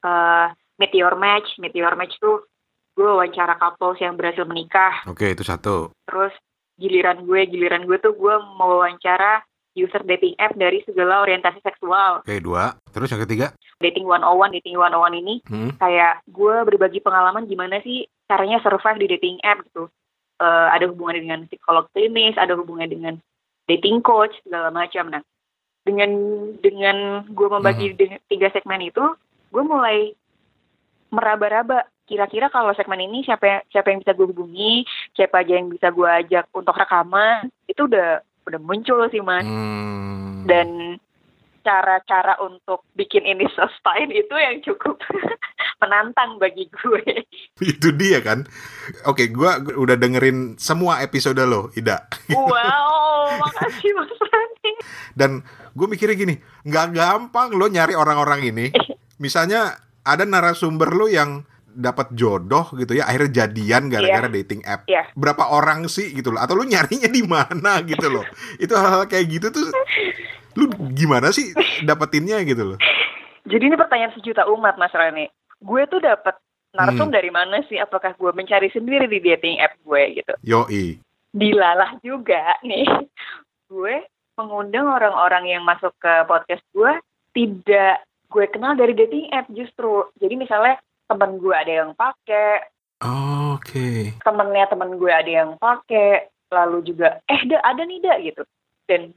Uh, 0.05 0.53
meteor 0.77 1.17
match, 1.17 1.57
meteor 1.57 1.97
match 1.97 2.13
tuh 2.21 2.45
gue 2.93 3.09
wawancara 3.09 3.57
couples 3.57 3.97
yang 3.97 4.13
berhasil 4.13 4.45
menikah. 4.45 5.01
Oke, 5.09 5.33
itu 5.33 5.41
satu. 5.41 5.89
Terus 6.05 6.31
giliran 6.77 7.25
gue, 7.25 7.49
giliran 7.49 7.89
gue 7.89 7.97
tuh 7.97 8.13
gue 8.13 8.35
mau 8.55 8.79
wawancara 8.79 9.41
user 9.79 10.03
dating 10.03 10.35
app 10.35 10.53
dari 10.59 10.83
segala 10.83 11.23
orientasi 11.23 11.63
seksual. 11.63 12.19
Oke, 12.21 12.43
dua. 12.43 12.75
Terus 12.91 13.09
yang 13.15 13.23
ketiga? 13.23 13.55
Dating 13.79 14.03
one 14.03 14.21
on 14.27 14.35
one, 14.35 14.51
dating 14.51 14.75
one 14.75 14.91
on 14.91 14.99
one 14.99 15.15
ini 15.15 15.39
hmm. 15.47 15.79
kayak 15.79 16.19
gue 16.27 16.55
berbagi 16.67 16.99
pengalaman 16.99 17.47
gimana 17.47 17.79
sih 17.79 18.03
caranya 18.27 18.59
survive 18.59 18.99
di 18.99 19.07
dating 19.15 19.39
app 19.47 19.63
gitu. 19.71 19.87
Uh, 20.39 20.67
ada 20.71 20.87
hubungan 20.87 21.19
dengan 21.19 21.39
psikolog 21.47 21.87
klinis, 21.91 22.35
ada 22.39 22.55
hubungan 22.55 22.87
dengan 22.87 23.13
dating 23.67 24.03
coach 24.03 24.35
segala 24.43 24.71
macam. 24.71 25.11
Nah, 25.11 25.23
dengan 25.87 26.11
dengan 26.59 27.23
gue 27.31 27.47
membagi 27.47 27.95
hmm. 27.95 28.27
tiga 28.27 28.47
segmen 28.51 28.83
itu, 28.83 29.03
gue 29.51 29.63
mulai 29.63 30.13
meraba-raba 31.09 31.89
kira-kira 32.09 32.49
kalau 32.49 32.73
segmen 32.73 33.05
ini 33.05 33.21
siapa 33.21 33.61
siapa 33.69 33.93
yang 33.93 34.01
bisa 34.01 34.17
gue 34.17 34.27
hubungi, 34.33 34.81
siapa 35.13 35.45
aja 35.45 35.53
yang 35.61 35.69
bisa 35.69 35.93
gue 35.93 36.09
ajak 36.09 36.49
untuk 36.57 36.73
rekaman, 36.73 37.53
itu 37.69 37.85
udah 37.85 38.25
udah 38.49 38.61
muncul 38.61 39.05
sih 39.13 39.21
mas 39.21 39.45
hmm. 39.45 40.49
dan 40.49 40.97
cara-cara 41.61 42.39
untuk 42.41 42.87
bikin 42.95 43.27
ini 43.27 43.45
sustain 43.53 44.09
itu 44.09 44.33
yang 44.33 44.57
cukup 44.63 44.97
menantang 45.83 46.39
bagi 46.39 46.67
gue. 46.67 47.23
Itu 47.71 47.95
dia 47.95 48.19
kan. 48.19 48.47
Oke, 49.07 49.31
gue 49.31 49.51
udah 49.75 49.95
dengerin 49.95 50.59
semua 50.59 51.03
episode 51.03 51.39
lo, 51.47 51.71
Ida. 51.75 52.07
Wow, 52.31 53.31
makasih 53.43 53.91
Mas 53.95 54.11
Rani. 54.11 54.71
Dan 55.15 55.31
gue 55.75 55.87
mikirnya 55.87 56.17
gini, 56.19 56.35
nggak 56.67 56.87
gampang 56.95 57.55
lo 57.55 57.67
nyari 57.71 57.95
orang-orang 57.95 58.49
ini. 58.49 58.65
Misalnya 59.19 59.79
ada 60.03 60.23
narasumber 60.23 60.91
lo 60.95 61.07
yang 61.07 61.47
dapat 61.79 62.11
jodoh 62.11 62.67
gitu 62.75 62.99
ya 62.99 63.07
akhirnya 63.07 63.47
jadian 63.47 63.87
gara-gara 63.87 64.27
yeah. 64.27 64.35
dating 64.35 64.61
app. 64.67 64.83
Yeah. 64.91 65.07
berapa 65.15 65.47
orang 65.47 65.87
sih 65.87 66.11
gitu 66.11 66.35
loh? 66.35 66.43
Atau 66.43 66.59
lu 66.59 66.67
nyarinya 66.67 67.07
di 67.07 67.23
mana 67.23 67.79
gitu 67.91 68.11
loh? 68.11 68.27
Itu 68.59 68.75
hal-hal 68.75 69.07
kayak 69.07 69.25
gitu 69.31 69.47
tuh 69.55 69.71
lu 70.59 70.67
gimana 70.91 71.31
sih 71.31 71.55
dapetinnya 71.87 72.43
gitu 72.43 72.75
loh? 72.75 72.77
Jadi 73.47 73.63
ini 73.71 73.79
pertanyaan 73.79 74.11
sejuta 74.19 74.43
umat 74.51 74.75
mas 74.75 74.91
Rani 74.91 75.31
gue 75.59 75.81
tuh 75.91 75.99
dapat 75.99 76.35
narsum 76.75 77.11
hmm. 77.11 77.15
dari 77.15 77.31
mana 77.31 77.63
sih? 77.67 77.77
Apakah 77.79 78.15
gue 78.15 78.31
mencari 78.31 78.71
sendiri 78.71 79.09
di 79.09 79.19
dating 79.19 79.59
app 79.59 79.75
gue 79.83 80.01
gitu? 80.19 80.33
Yoi. 80.43 80.99
Dilalah 81.35 81.99
juga 82.01 82.57
nih. 82.63 82.87
Gue 83.69 84.07
mengundang 84.39 84.87
orang-orang 84.87 85.51
yang 85.51 85.63
masuk 85.67 85.91
ke 85.99 86.13
podcast 86.25 86.63
gue 86.71 86.93
tidak 87.35 88.01
gue 88.29 88.45
kenal 88.49 88.77
dari 88.77 88.95
dating 88.95 89.29
app 89.35 89.49
justru. 89.51 90.07
Jadi 90.17 90.39
misalnya 90.39 90.79
temen 91.09 91.41
gue 91.41 91.55
ada 91.55 91.73
yang 91.83 91.91
pakai 91.97 92.69
oh, 93.01 93.57
oke. 93.57 93.65
Okay. 93.65 94.13
temennya 94.21 94.69
temen 94.69 94.95
gue 95.01 95.09
ada 95.09 95.31
yang 95.31 95.57
pakai 95.57 96.29
lalu 96.53 96.93
juga 96.93 97.17
eh 97.25 97.41
dah 97.49 97.61
ada 97.65 97.81
nih 97.81 97.99
dah 97.99 98.17
gitu. 98.21 98.43
Dan 98.85 99.13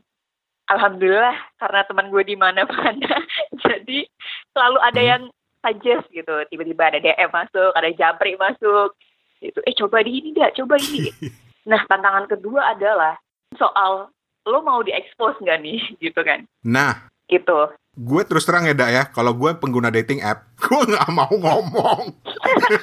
alhamdulillah 0.72 1.36
karena 1.60 1.80
teman 1.84 2.08
gue 2.08 2.22
di 2.24 2.36
mana-mana 2.36 3.12
jadi 3.68 4.08
selalu 4.56 4.78
ada 4.80 5.00
hmm. 5.00 5.10
yang 5.12 5.22
suggest 5.62 6.04
gitu. 6.10 6.34
Tiba-tiba 6.48 6.82
ada 6.88 6.98
DM 6.98 7.30
masuk 7.30 7.70
ada 7.76 7.90
japri 7.92 8.34
masuk 8.40 8.96
itu 9.44 9.58
eh 9.68 9.74
coba 9.76 10.00
di 10.00 10.18
ini 10.18 10.30
dah 10.32 10.48
coba 10.56 10.80
ini. 10.80 11.12
Nah 11.62 11.78
tantangan 11.86 12.26
kedua 12.26 12.74
adalah 12.74 13.14
soal 13.54 14.10
lo 14.50 14.58
mau 14.66 14.82
diekspos 14.82 15.38
nggak 15.38 15.62
nih 15.62 15.78
gitu 16.10 16.20
kan. 16.26 16.42
Nah. 16.66 17.06
Gitu 17.30 17.70
gue 17.92 18.22
terus 18.24 18.48
terang 18.48 18.64
ya, 18.64 18.72
Dak 18.72 18.90
ya, 18.90 19.02
kalau 19.12 19.36
gue 19.36 19.52
pengguna 19.60 19.92
dating 19.92 20.24
app, 20.24 20.48
gue 20.64 20.80
nggak 20.88 21.08
mau 21.12 21.28
ngomong. 21.28 22.16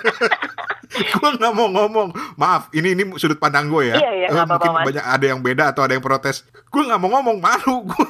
gue 1.18 1.30
nggak 1.38 1.54
mau 1.54 1.68
ngomong. 1.70 2.14
Maaf, 2.38 2.70
ini 2.78 2.94
ini 2.94 3.04
sudut 3.18 3.42
pandang 3.42 3.74
gue 3.74 3.90
ya. 3.90 3.96
Iya, 3.98 4.12
iya, 4.14 4.28
uh, 4.30 4.46
mungkin 4.46 4.70
apa 4.70 4.80
-apa, 4.82 4.88
banyak 4.90 5.06
ada 5.06 5.26
yang 5.26 5.42
beda 5.42 5.64
atau 5.74 5.82
ada 5.82 5.98
yang 5.98 6.06
protes. 6.06 6.46
Gue 6.70 6.86
nggak 6.86 7.02
mau 7.02 7.10
ngomong, 7.18 7.42
malu 7.42 7.90
gue. 7.90 8.10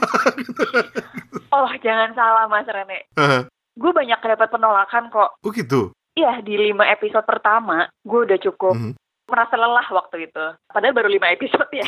oh, 1.56 1.72
jangan 1.80 2.12
salah 2.12 2.52
Mas 2.52 2.68
Rene. 2.68 3.08
Uh. 3.16 3.48
Gue 3.80 3.96
banyak 3.96 4.20
dapat 4.20 4.52
penolakan 4.52 5.08
kok. 5.08 5.40
Oh 5.40 5.52
gitu? 5.56 5.96
Iya, 6.20 6.44
di 6.44 6.60
lima 6.60 6.84
episode 6.92 7.24
pertama, 7.24 7.88
gue 8.04 8.20
udah 8.28 8.40
cukup 8.44 8.76
mhm. 8.76 8.92
-huh. 8.92 8.96
merasa 9.32 9.56
lelah 9.56 9.88
waktu 9.88 10.28
itu. 10.28 10.46
Padahal 10.68 10.92
baru 10.92 11.08
lima 11.08 11.32
episode 11.32 11.72
ya. 11.72 11.88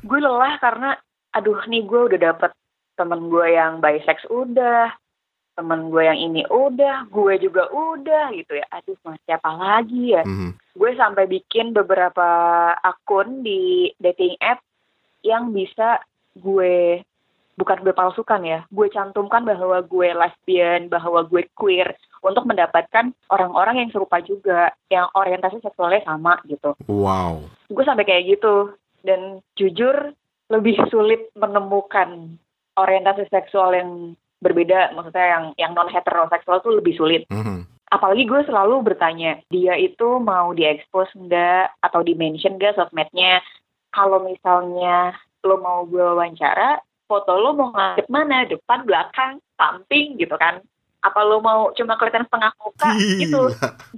gue 0.00 0.16
lelah 0.16 0.56
karena, 0.64 0.96
aduh 1.36 1.60
nih 1.68 1.84
gue 1.84 2.00
udah 2.08 2.20
dapet 2.32 2.56
temen 3.00 3.32
gue 3.32 3.56
yang 3.56 3.80
bisex 3.80 4.28
udah 4.28 4.92
temen 5.56 5.88
gue 5.88 6.02
yang 6.04 6.20
ini 6.20 6.44
udah 6.52 7.08
gue 7.08 7.40
juga 7.40 7.68
udah 7.72 8.32
gitu 8.36 8.60
ya. 8.60 8.66
Aduh 8.76 8.96
mas 9.04 9.16
siapa 9.24 9.48
lagi 9.48 10.12
ya? 10.12 10.22
Mm-hmm. 10.24 10.52
gue 10.76 10.90
sampai 10.96 11.24
bikin 11.28 11.72
beberapa 11.72 12.28
akun 12.84 13.40
di 13.40 13.92
dating 13.96 14.36
app 14.44 14.60
yang 15.24 15.56
bisa 15.56 16.00
gue 16.36 17.00
bukan 17.60 17.84
gue 17.84 17.92
palsukan 17.92 18.40
ya 18.40 18.64
gue 18.72 18.88
cantumkan 18.88 19.44
bahwa 19.44 19.84
gue 19.84 20.08
lesbian 20.16 20.88
bahwa 20.88 21.24
gue 21.28 21.44
queer 21.52 21.92
untuk 22.20 22.44
mendapatkan 22.44 23.12
orang-orang 23.32 23.84
yang 23.84 23.90
serupa 23.92 24.20
juga 24.20 24.72
yang 24.92 25.08
orientasi 25.16 25.60
seksualnya 25.64 26.04
sama 26.04 26.36
gitu. 26.44 26.76
Wow. 26.84 27.48
Gue 27.72 27.84
sampai 27.84 28.04
kayak 28.04 28.36
gitu. 28.36 28.76
Dan 29.00 29.40
jujur 29.56 30.12
lebih 30.52 30.76
sulit 30.92 31.32
menemukan 31.32 32.36
orientasi 32.78 33.26
seksual 33.30 33.74
yang 33.74 34.14
berbeda, 34.40 34.96
maksudnya 34.96 35.26
yang 35.26 35.44
yang 35.60 35.72
non 35.76 35.92
heteroseksual 35.92 36.64
tuh 36.64 36.80
lebih 36.80 36.96
sulit. 36.96 37.28
Mm 37.28 37.42
-hmm. 37.44 37.58
Apalagi 37.90 38.22
gue 38.22 38.40
selalu 38.46 38.86
bertanya, 38.86 39.42
dia 39.50 39.74
itu 39.74 40.22
mau 40.22 40.54
diekspos 40.54 41.10
enggak 41.18 41.74
atau 41.82 42.00
di 42.06 42.14
mention 42.14 42.56
enggak 42.56 42.78
sosmednya. 42.78 43.42
Kalau 43.90 44.22
misalnya 44.22 45.18
lo 45.42 45.58
mau 45.58 45.82
gue 45.82 45.98
wawancara, 45.98 46.78
foto 47.10 47.34
lo 47.34 47.50
mau 47.58 47.74
ngadep 47.74 48.06
mana? 48.06 48.46
Depan, 48.46 48.86
belakang, 48.86 49.42
samping 49.58 50.14
gitu 50.22 50.38
kan? 50.38 50.62
Apa 51.02 51.26
lo 51.26 51.42
mau 51.42 51.74
cuma 51.74 51.98
kelihatan 51.98 52.30
setengah 52.30 52.52
muka 52.62 52.90
gitu? 53.18 53.42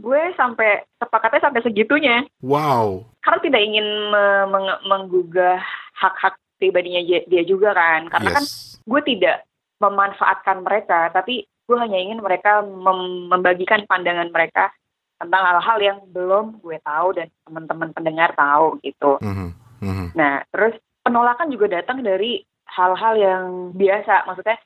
Gue 0.00 0.32
sampai 0.40 0.88
sepakatnya 0.96 1.44
sampai 1.44 1.60
segitunya. 1.60 2.24
Wow. 2.40 3.04
Karena 3.20 3.38
tidak 3.44 3.60
ingin 3.60 3.86
me 4.08 4.24
meng 4.48 4.66
menggugah 4.88 5.60
hak-hak 6.00 6.40
pribadinya 6.62 7.02
dia 7.02 7.42
juga 7.42 7.74
kan. 7.74 8.06
Karena 8.06 8.30
kan 8.30 8.44
yes. 8.46 8.78
kan 8.78 8.86
gue 8.86 9.00
tidak 9.10 9.36
memanfaatkan 9.82 10.62
mereka, 10.62 11.10
tapi 11.10 11.42
gue 11.42 11.76
hanya 11.78 11.98
ingin 11.98 12.22
mereka 12.22 12.62
mem 12.62 13.26
membagikan 13.26 13.82
pandangan 13.90 14.30
mereka 14.30 14.70
tentang 15.18 15.42
hal-hal 15.42 15.78
yang 15.82 15.98
belum 16.14 16.62
gue 16.62 16.78
tahu 16.82 17.18
dan 17.18 17.26
teman-teman 17.46 17.90
pendengar 17.90 18.30
tahu 18.38 18.78
gitu. 18.86 19.18
Mm 19.18 19.34
-hmm. 19.82 20.06
Nah, 20.14 20.46
terus 20.54 20.78
penolakan 21.02 21.50
juga 21.50 21.82
datang 21.82 22.02
dari 22.02 22.42
hal-hal 22.70 23.14
yang 23.18 23.44
biasa, 23.74 24.26
maksudnya 24.26 24.58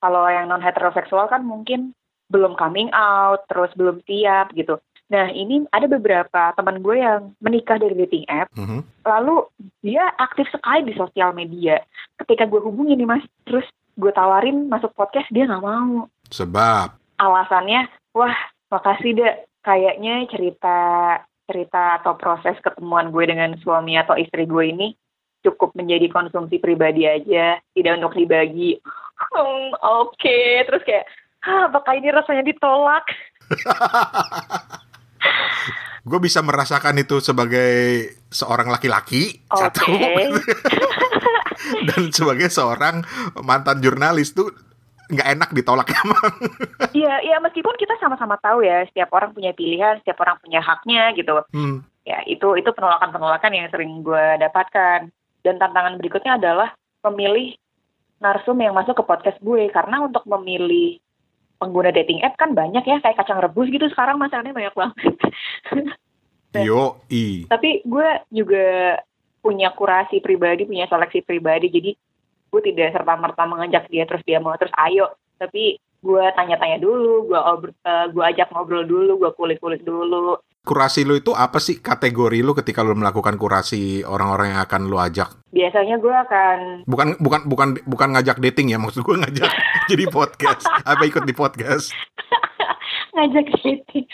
kalau 0.00 0.24
yang 0.30 0.48
non 0.48 0.64
heteroseksual 0.64 1.28
kan 1.28 1.42
mungkin 1.44 1.92
belum 2.30 2.54
coming 2.54 2.90
out, 2.94 3.42
terus 3.50 3.70
belum 3.74 4.02
siap 4.06 4.54
gitu. 4.54 4.78
Nah, 5.10 5.26
ini 5.34 5.66
ada 5.74 5.90
beberapa 5.90 6.54
teman 6.54 6.78
gue 6.86 7.02
yang 7.02 7.34
menikah 7.42 7.82
dari 7.82 7.98
dating 7.98 8.24
app. 8.30 8.46
Mm 8.54 8.66
-hmm. 8.66 8.80
Lalu 9.02 9.42
dia 9.82 10.06
aktif 10.22 10.46
sekali 10.54 10.86
di 10.86 10.94
sosial 10.94 11.34
media. 11.34 11.82
Ketika 12.22 12.46
gue 12.46 12.62
hubungi 12.62 12.94
nih 12.94 13.10
mas, 13.10 13.26
terus 13.42 13.66
gue 13.98 14.14
tawarin 14.14 14.70
masuk 14.70 14.94
podcast, 14.94 15.26
dia 15.34 15.50
nggak 15.50 15.66
mau. 15.66 16.06
Sebab? 16.30 16.94
Alasannya, 17.18 17.90
wah 18.14 18.38
makasih 18.70 19.18
deh. 19.18 19.34
Kayaknya 19.60 20.24
cerita 20.30 20.78
cerita 21.50 21.98
atau 22.00 22.14
proses 22.14 22.54
ketemuan 22.62 23.10
gue 23.10 23.26
dengan 23.26 23.58
suami 23.58 23.98
atau 23.98 24.14
istri 24.14 24.46
gue 24.46 24.64
ini 24.70 24.94
cukup 25.42 25.74
menjadi 25.74 26.06
konsumsi 26.06 26.62
pribadi 26.62 27.10
aja, 27.10 27.58
tidak 27.74 27.98
untuk 27.98 28.14
dibagi. 28.14 28.78
Hmm, 29.18 29.74
Oke, 30.06 30.16
okay. 30.16 30.64
terus 30.68 30.82
kayak, 30.86 31.04
ah, 31.44 31.66
apakah 31.68 31.98
ini 31.98 32.08
rasanya 32.14 32.44
ditolak? 32.46 33.04
gue 36.00 36.18
bisa 36.20 36.40
merasakan 36.40 36.96
itu 36.96 37.20
sebagai 37.20 38.08
seorang 38.32 38.72
laki-laki 38.72 39.44
okay. 39.52 39.60
satu 39.68 39.84
dan 41.88 42.02
sebagai 42.08 42.48
seorang 42.48 43.04
mantan 43.44 43.84
jurnalis 43.84 44.32
tuh 44.32 44.48
nggak 45.10 45.28
enak 45.36 45.50
ditolak 45.50 45.90
emang. 46.00 46.32
Iya, 46.94 47.14
iya 47.26 47.36
meskipun 47.42 47.74
kita 47.74 47.98
sama-sama 47.98 48.38
tahu 48.38 48.62
ya 48.62 48.86
setiap 48.86 49.10
orang 49.10 49.34
punya 49.34 49.50
pilihan, 49.52 49.98
setiap 50.00 50.22
orang 50.22 50.38
punya 50.38 50.62
haknya 50.62 51.10
gitu. 51.18 51.42
Hmm. 51.50 51.82
Ya 52.06 52.22
itu 52.24 52.54
itu 52.56 52.70
penolakan-penolakan 52.70 53.52
yang 53.52 53.66
sering 53.68 54.06
gue 54.06 54.26
dapatkan. 54.38 55.10
Dan 55.40 55.56
tantangan 55.58 55.98
berikutnya 55.98 56.36
adalah 56.38 56.70
memilih 57.10 57.56
narsum 58.20 58.60
yang 58.60 58.76
masuk 58.76 59.00
ke 59.00 59.04
podcast 59.04 59.38
gue 59.40 59.72
karena 59.72 60.04
untuk 60.04 60.22
memilih 60.28 61.00
pengguna 61.60 61.92
dating 61.92 62.24
app 62.24 62.40
kan 62.40 62.56
banyak 62.56 62.80
ya 62.88 63.04
kayak 63.04 63.20
kacang 63.20 63.38
rebus 63.38 63.68
gitu 63.68 63.84
sekarang 63.92 64.16
masalahnya 64.16 64.56
banyak 64.56 64.74
banget. 64.74 65.14
Yo, 66.66 66.98
i. 67.12 67.46
Tapi 67.46 67.84
gue 67.86 68.08
juga 68.32 68.98
punya 69.38 69.70
kurasi 69.70 70.18
pribadi, 70.18 70.66
punya 70.66 70.90
seleksi 70.90 71.22
pribadi, 71.22 71.70
jadi 71.70 71.94
gue 72.50 72.60
tidak 72.66 72.96
serta 72.96 73.14
merta 73.14 73.46
mengajak 73.46 73.86
dia 73.86 74.02
terus 74.02 74.24
dia 74.26 74.42
mau 74.42 74.58
terus 74.58 74.74
ayo, 74.82 75.14
tapi 75.38 75.78
gue 75.78 76.24
tanya-tanya 76.34 76.82
dulu, 76.82 77.30
gue 77.30 77.38
uh, 77.38 78.06
gue 78.10 78.24
ajak 78.34 78.50
ngobrol 78.50 78.82
dulu, 78.82 79.20
gue 79.20 79.30
kulik-kulik 79.36 79.84
dulu. 79.86 80.40
Kurasi 80.60 81.08
lu 81.08 81.16
itu 81.16 81.32
apa 81.32 81.56
sih 81.56 81.80
kategori 81.80 82.44
lu 82.44 82.52
ketika 82.52 82.84
lu 82.84 82.92
melakukan 82.92 83.40
kurasi 83.40 84.04
orang-orang 84.04 84.52
yang 84.52 84.60
akan 84.60 84.92
lu 84.92 85.00
ajak? 85.00 85.32
Biasanya 85.50 85.96
gue 85.96 86.14
akan 86.14 86.58
bukan 86.84 87.08
bukan 87.16 87.40
bukan 87.48 87.68
bukan 87.88 88.08
ngajak 88.12 88.36
dating 88.44 88.70
ya 88.70 88.78
maksud 88.78 89.00
gue 89.00 89.16
ngajak 89.16 89.50
jadi 89.90 90.04
podcast 90.12 90.68
apa 90.84 91.02
ikut 91.08 91.24
di 91.24 91.32
podcast? 91.32 91.96
ngajak 93.16 93.46
dating 93.64 94.04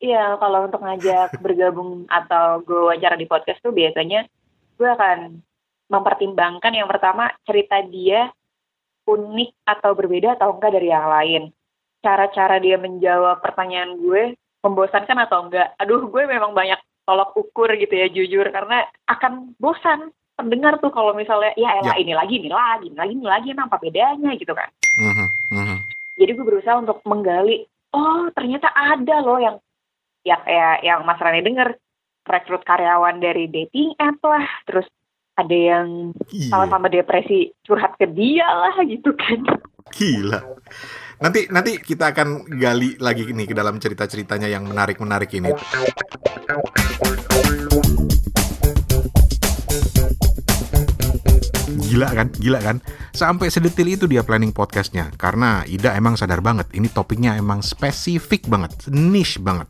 Iya, 0.00 0.40
kalau 0.40 0.64
untuk 0.64 0.80
ngajak 0.80 1.36
bergabung 1.44 2.08
atau 2.08 2.64
gue 2.64 2.80
wawancara 2.88 3.20
di 3.20 3.28
podcast 3.28 3.60
tuh 3.60 3.76
biasanya 3.76 4.24
gue 4.80 4.88
akan 4.88 5.44
mempertimbangkan 5.92 6.72
yang 6.72 6.88
pertama 6.88 7.28
cerita 7.44 7.84
dia 7.84 8.32
unik 9.04 9.50
atau 9.68 9.92
berbeda 9.92 10.40
atau 10.40 10.56
enggak 10.56 10.72
dari 10.72 10.88
yang 10.88 11.04
lain. 11.04 11.42
Cara-cara 12.00 12.56
dia 12.64 12.80
menjawab 12.80 13.44
pertanyaan 13.44 14.00
gue 14.00 14.39
membosankan 14.60 15.18
atau 15.24 15.48
enggak. 15.48 15.72
Aduh, 15.80 16.08
gue 16.08 16.22
memang 16.28 16.52
banyak 16.52 16.78
tolok 17.08 17.34
ukur 17.36 17.72
gitu 17.74 17.94
ya 17.96 18.06
jujur 18.12 18.46
karena 18.52 18.86
akan 19.08 19.56
bosan 19.58 20.14
pendengar 20.36 20.78
tuh 20.80 20.92
kalau 20.94 21.12
misalnya 21.12 21.52
ya 21.58 21.80
elah 21.80 21.96
ya. 21.96 22.00
ini 22.00 22.12
lagi 22.16 22.34
ini 22.40 22.48
lagi 22.48 22.86
ini 22.88 22.96
lagi 22.96 23.12
ini 23.12 23.26
lagi 23.26 23.46
emang 23.52 23.68
apa 23.68 23.78
bedanya 23.80 24.30
gitu 24.36 24.52
kan. 24.52 24.68
Uh 24.96 25.10
-huh, 25.10 25.28
uh 25.28 25.62
-huh. 25.64 25.78
Jadi 26.20 26.30
gue 26.36 26.44
berusaha 26.44 26.76
untuk 26.80 27.00
menggali 27.04 27.66
oh 27.96 28.30
ternyata 28.32 28.70
ada 28.70 29.16
loh 29.24 29.40
yang 29.40 29.56
ya 30.22 30.36
kayak 30.44 30.84
yang 30.84 31.00
Mas 31.08 31.20
Rani 31.20 31.40
denger 31.40 31.76
rekrut 32.28 32.62
karyawan 32.62 33.18
dari 33.18 33.48
dating 33.48 33.96
app 33.98 34.20
lah 34.22 34.44
terus 34.68 34.86
ada 35.34 35.56
yang 35.56 36.12
iya. 36.28 36.52
sama-sama 36.52 36.92
depresi 36.92 37.50
curhat 37.64 37.96
ke 37.96 38.04
dia 38.12 38.44
lah 38.44 38.76
gitu 38.84 39.10
kan 39.16 39.40
gila 39.96 40.40
nanti 41.20 41.52
nanti 41.52 41.76
kita 41.76 42.16
akan 42.16 42.48
gali 42.56 42.96
lagi 42.96 43.28
nih 43.28 43.44
ke 43.44 43.52
dalam 43.52 43.76
cerita-ceritanya 43.76 44.48
yang 44.48 44.64
menarik-menarik 44.64 45.28
ini 45.36 45.52
Gila 51.90 52.06
kan? 52.14 52.30
Gila 52.38 52.62
kan? 52.62 52.78
Sampai 53.10 53.50
sedetil 53.50 53.98
itu 53.98 54.06
dia 54.06 54.22
planning 54.22 54.54
podcastnya. 54.54 55.10
Karena 55.18 55.66
Ida 55.66 55.98
emang 55.98 56.14
sadar 56.14 56.38
banget, 56.38 56.70
ini 56.70 56.86
topiknya 56.86 57.34
emang 57.34 57.66
spesifik 57.66 58.46
banget, 58.46 58.86
niche 58.94 59.42
banget. 59.42 59.66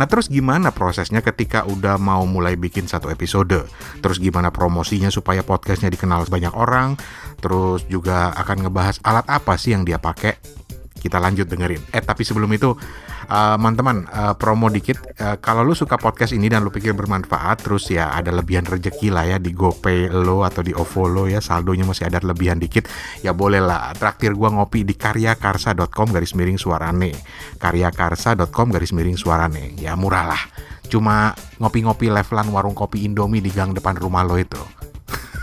Nah 0.00 0.08
terus 0.08 0.32
gimana 0.32 0.72
prosesnya 0.72 1.20
ketika 1.20 1.68
udah 1.68 2.00
mau 2.00 2.24
mulai 2.24 2.56
bikin 2.56 2.88
satu 2.88 3.12
episode? 3.12 3.68
Terus 4.00 4.16
gimana 4.16 4.48
promosinya 4.48 5.12
supaya 5.12 5.44
podcastnya 5.44 5.92
dikenal 5.92 6.24
banyak 6.32 6.56
orang? 6.56 6.96
Terus 7.44 7.84
juga 7.92 8.32
akan 8.40 8.64
ngebahas 8.64 8.96
alat 9.04 9.28
apa 9.28 9.60
sih 9.60 9.76
yang 9.76 9.84
dia 9.84 10.00
pakai? 10.00 10.63
Kita 11.04 11.20
lanjut 11.20 11.44
dengerin. 11.44 11.92
Eh 11.92 12.00
tapi 12.00 12.24
sebelum 12.24 12.48
itu 12.56 12.72
uh, 12.72 13.54
teman-teman 13.60 14.08
uh, 14.08 14.32
promo 14.32 14.72
dikit. 14.72 14.96
Uh, 15.20 15.36
kalau 15.36 15.60
lu 15.60 15.76
suka 15.76 16.00
podcast 16.00 16.32
ini 16.32 16.48
dan 16.48 16.64
lu 16.64 16.72
pikir 16.72 16.96
bermanfaat 16.96 17.60
terus 17.60 17.92
ya 17.92 18.16
ada 18.16 18.32
lebihan 18.32 18.64
rezeki 18.64 19.12
lah 19.12 19.28
ya 19.28 19.36
di 19.36 19.52
GoPay 19.52 20.08
lo 20.08 20.40
atau 20.48 20.64
di 20.64 20.72
OVO 20.72 21.04
lo 21.04 21.24
ya 21.28 21.44
saldonya 21.44 21.84
masih 21.84 22.08
ada 22.08 22.24
lebihan 22.24 22.56
dikit 22.56 22.88
ya 23.20 23.36
boleh 23.36 23.60
lah. 23.60 23.92
Traktir 23.92 24.32
gua 24.32 24.48
ngopi 24.48 24.88
di 24.88 24.96
karyakarsa.com 24.96 26.08
garis 26.08 26.32
miring 26.32 26.56
suarane 26.56 27.12
karyakarsa.com 27.60 28.72
garis 28.72 28.96
miring 28.96 29.20
suarane 29.20 29.76
ya 29.76 29.92
murah 29.92 30.24
lah. 30.24 30.42
Cuma 30.88 31.36
ngopi-ngopi 31.60 32.08
levelan 32.08 32.48
warung 32.48 32.72
kopi 32.72 33.04
Indomie 33.04 33.44
di 33.44 33.52
gang 33.52 33.76
depan 33.76 33.96
rumah 33.96 34.24
lo 34.24 34.40
itu 34.40 34.60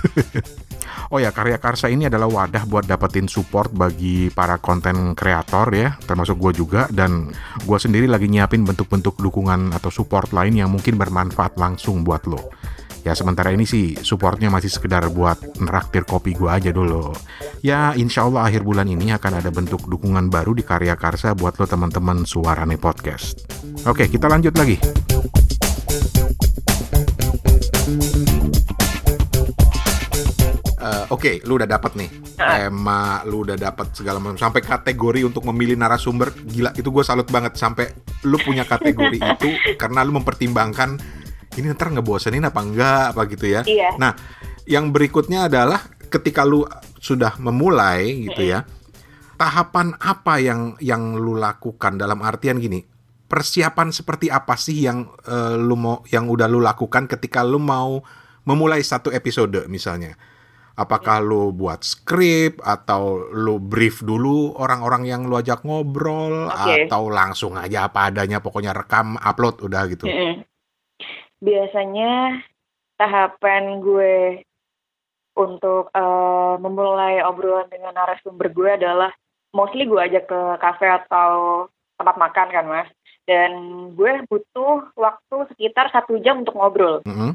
Oh 1.12 1.20
ya, 1.20 1.36
Karya 1.36 1.60
Karsa 1.60 1.92
ini 1.92 2.08
adalah 2.08 2.32
wadah 2.32 2.64
buat 2.64 2.88
dapetin 2.88 3.28
support 3.28 3.76
bagi 3.76 4.32
para 4.32 4.56
konten 4.64 5.12
kreator 5.12 5.68
ya, 5.76 6.00
termasuk 6.08 6.40
gue 6.40 6.64
juga. 6.64 6.88
Dan 6.88 7.28
gue 7.68 7.76
sendiri 7.76 8.08
lagi 8.08 8.32
nyiapin 8.32 8.64
bentuk-bentuk 8.64 9.20
dukungan 9.20 9.76
atau 9.76 9.92
support 9.92 10.32
lain 10.32 10.56
yang 10.64 10.72
mungkin 10.72 10.96
bermanfaat 10.96 11.60
langsung 11.60 12.08
buat 12.08 12.24
lo. 12.32 12.48
Ya 13.04 13.12
sementara 13.12 13.52
ini 13.52 13.68
sih 13.68 14.00
supportnya 14.00 14.48
masih 14.48 14.72
sekedar 14.72 15.04
buat 15.12 15.36
neraktir 15.60 16.08
kopi 16.08 16.32
gue 16.32 16.48
aja 16.48 16.72
dulu. 16.72 17.12
Ya 17.60 17.92
insya 17.92 18.24
Allah 18.24 18.48
akhir 18.48 18.64
bulan 18.64 18.88
ini 18.88 19.12
akan 19.12 19.44
ada 19.44 19.52
bentuk 19.52 19.84
dukungan 19.92 20.32
baru 20.32 20.56
di 20.56 20.64
Karya 20.64 20.96
Karsa 20.96 21.36
buat 21.36 21.60
lo 21.60 21.68
teman-teman 21.68 22.24
Suarane 22.24 22.80
Podcast. 22.80 23.52
Oke 23.84 24.08
kita 24.08 24.32
lanjut 24.32 24.56
lagi. 24.56 24.80
Oke, 31.12 31.28
okay, 31.28 31.36
lu 31.44 31.60
udah 31.60 31.68
dapat 31.68 32.00
nih 32.00 32.08
tema, 32.40 33.20
lu 33.28 33.44
udah 33.44 33.60
dapat 33.60 33.92
segala 33.92 34.24
macam 34.24 34.40
sampai 34.40 34.64
kategori 34.64 35.28
untuk 35.28 35.44
memilih 35.44 35.76
narasumber. 35.76 36.32
Gila, 36.32 36.72
itu 36.72 36.88
gue 36.88 37.04
salut 37.04 37.28
banget 37.28 37.60
sampai 37.60 37.92
lu 38.24 38.40
punya 38.40 38.64
kategori 38.64 39.20
itu 39.36 39.76
karena 39.76 40.08
lu 40.08 40.16
mempertimbangkan 40.16 40.96
ini 41.60 41.68
ntar 41.76 41.92
ngebosenin 41.92 42.48
apa 42.48 42.64
enggak 42.64 43.04
apa 43.12 43.22
gitu 43.28 43.44
ya. 43.44 43.62
Iya. 43.68 44.00
Nah, 44.00 44.16
yang 44.64 44.96
berikutnya 44.96 45.52
adalah 45.52 45.84
ketika 46.08 46.48
lu 46.48 46.64
sudah 47.04 47.36
memulai 47.44 48.32
gitu 48.32 48.48
ya. 48.48 48.64
Tahapan 49.36 50.00
apa 50.00 50.40
yang 50.40 50.80
yang 50.80 51.20
lu 51.20 51.36
lakukan 51.36 52.00
dalam 52.00 52.24
artian 52.24 52.56
gini? 52.56 52.88
Persiapan 53.28 53.92
seperti 53.92 54.32
apa 54.32 54.56
sih 54.56 54.88
yang 54.88 55.12
uh, 55.28 55.60
lu 55.60 55.76
mau 55.76 56.08
yang 56.08 56.32
udah 56.32 56.48
lu 56.48 56.64
lakukan 56.64 57.12
ketika 57.12 57.44
lu 57.44 57.60
mau 57.60 58.00
memulai 58.48 58.80
satu 58.80 59.12
episode 59.12 59.68
misalnya? 59.68 60.16
Apakah 60.82 61.22
lo 61.22 61.54
buat 61.54 61.86
skrip 61.86 62.58
atau 62.66 63.30
lo 63.30 63.62
brief 63.62 64.02
dulu 64.02 64.58
orang-orang 64.58 65.06
yang 65.06 65.22
lo 65.30 65.38
ajak 65.38 65.62
ngobrol 65.62 66.50
okay. 66.50 66.90
atau 66.90 67.14
langsung 67.14 67.54
aja 67.54 67.86
apa 67.86 68.10
adanya 68.10 68.42
pokoknya 68.42 68.74
rekam 68.74 69.16
upload 69.22 69.62
udah 69.62 69.82
gitu. 69.88 70.10
Biasanya 71.42 72.42
tahapan 72.98 73.82
gue 73.82 74.46
untuk 75.38 75.90
uh, 75.96 76.60
memulai 76.60 77.24
obrolan 77.24 77.72
dengan 77.72 77.96
narasumber 77.96 78.52
gue 78.52 78.70
adalah 78.78 79.10
mostly 79.56 79.88
gue 79.88 79.98
ajak 79.98 80.28
ke 80.28 80.42
kafe 80.60 80.88
atau 80.88 81.66
tempat 81.96 82.16
makan 82.18 82.48
kan 82.52 82.66
mas 82.68 82.90
dan 83.30 83.52
gue 83.94 84.26
butuh 84.28 84.92
waktu 84.98 85.36
sekitar 85.54 85.88
satu 85.94 86.20
jam 86.20 86.44
untuk 86.44 86.58
ngobrol 86.58 87.00
mm 87.06 87.14
-hmm. 87.14 87.32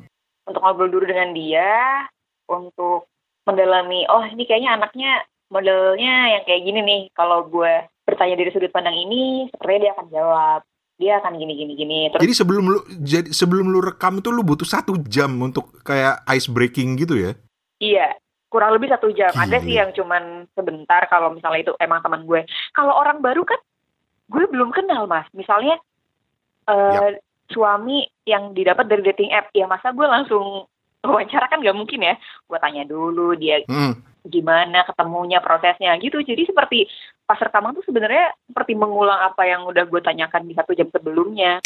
untuk 0.50 0.60
ngobrol 0.62 0.90
dulu 0.90 1.04
dengan 1.08 1.30
dia 1.32 2.04
untuk 2.50 3.08
mendalami 3.46 4.04
oh 4.10 4.26
ini 4.26 4.42
kayaknya 4.44 4.76
anaknya 4.76 5.24
modelnya 5.48 6.36
yang 6.38 6.42
kayak 6.44 6.62
gini 6.66 6.80
nih. 6.82 7.02
Kalau 7.14 7.46
gue 7.46 7.86
bertanya 8.02 8.34
dari 8.38 8.50
sudut 8.50 8.70
pandang 8.74 8.98
ini 8.98 9.46
sepertinya 9.54 9.80
dia 9.82 9.92
akan 9.94 10.06
jawab. 10.10 10.60
Dia 10.96 11.12
akan 11.20 11.32
gini 11.36 11.52
gini 11.54 11.72
gini. 11.76 11.98
Terus 12.10 12.22
jadi 12.24 12.34
sebelum 12.34 12.64
lu 12.72 12.78
jadi 13.04 13.28
sebelum 13.30 13.66
lu 13.68 13.80
rekam 13.84 14.18
itu 14.18 14.32
lu 14.32 14.42
butuh 14.42 14.66
satu 14.66 14.96
jam 15.06 15.30
untuk 15.38 15.84
kayak 15.84 16.24
ice 16.32 16.48
breaking 16.48 16.96
gitu 16.98 17.14
ya? 17.14 17.32
Iya 17.78 18.16
kurang 18.56 18.72
lebih 18.72 18.88
satu 18.88 19.12
jam. 19.12 19.30
Gini. 19.36 19.42
ada 19.44 19.56
sih 19.60 19.74
yang 19.76 19.90
cuman 19.92 20.48
sebentar 20.56 21.04
kalau 21.12 21.34
misalnya 21.34 21.68
itu 21.68 21.72
emang 21.82 22.00
teman 22.00 22.24
gue. 22.24 22.46
Kalau 22.72 22.96
orang 22.96 23.20
baru 23.20 23.44
kan 23.44 23.60
gue 24.32 24.44
belum 24.48 24.72
kenal 24.72 25.04
mas. 25.04 25.28
Misalnya 25.36 25.76
uh, 26.70 27.12
yep. 27.12 27.20
suami 27.52 28.08
yang 28.24 28.56
didapat 28.56 28.88
dari 28.88 29.04
dating 29.04 29.30
app 29.36 29.52
ya 29.52 29.68
masa 29.68 29.92
gue 29.92 30.06
langsung 30.06 30.64
wawancara 31.04 31.46
kan 31.50 31.60
nggak 31.60 31.76
mungkin 31.76 32.00
ya 32.02 32.14
gue 32.18 32.58
tanya 32.60 32.84
dulu 32.88 33.36
dia 33.36 33.62
hmm. 33.66 34.24
gimana 34.26 34.84
ketemunya 34.86 35.38
prosesnya 35.44 35.96
gitu 36.00 36.22
jadi 36.22 36.46
seperti 36.46 36.86
pas 37.26 37.38
rekaman 37.38 37.74
tuh 37.74 37.84
sebenarnya 37.86 38.32
seperti 38.46 38.78
mengulang 38.78 39.18
apa 39.18 39.42
yang 39.46 39.66
udah 39.66 39.84
gue 39.86 40.00
tanyakan 40.02 40.46
di 40.46 40.54
satu 40.54 40.72
jam 40.72 40.88
sebelumnya 40.90 41.58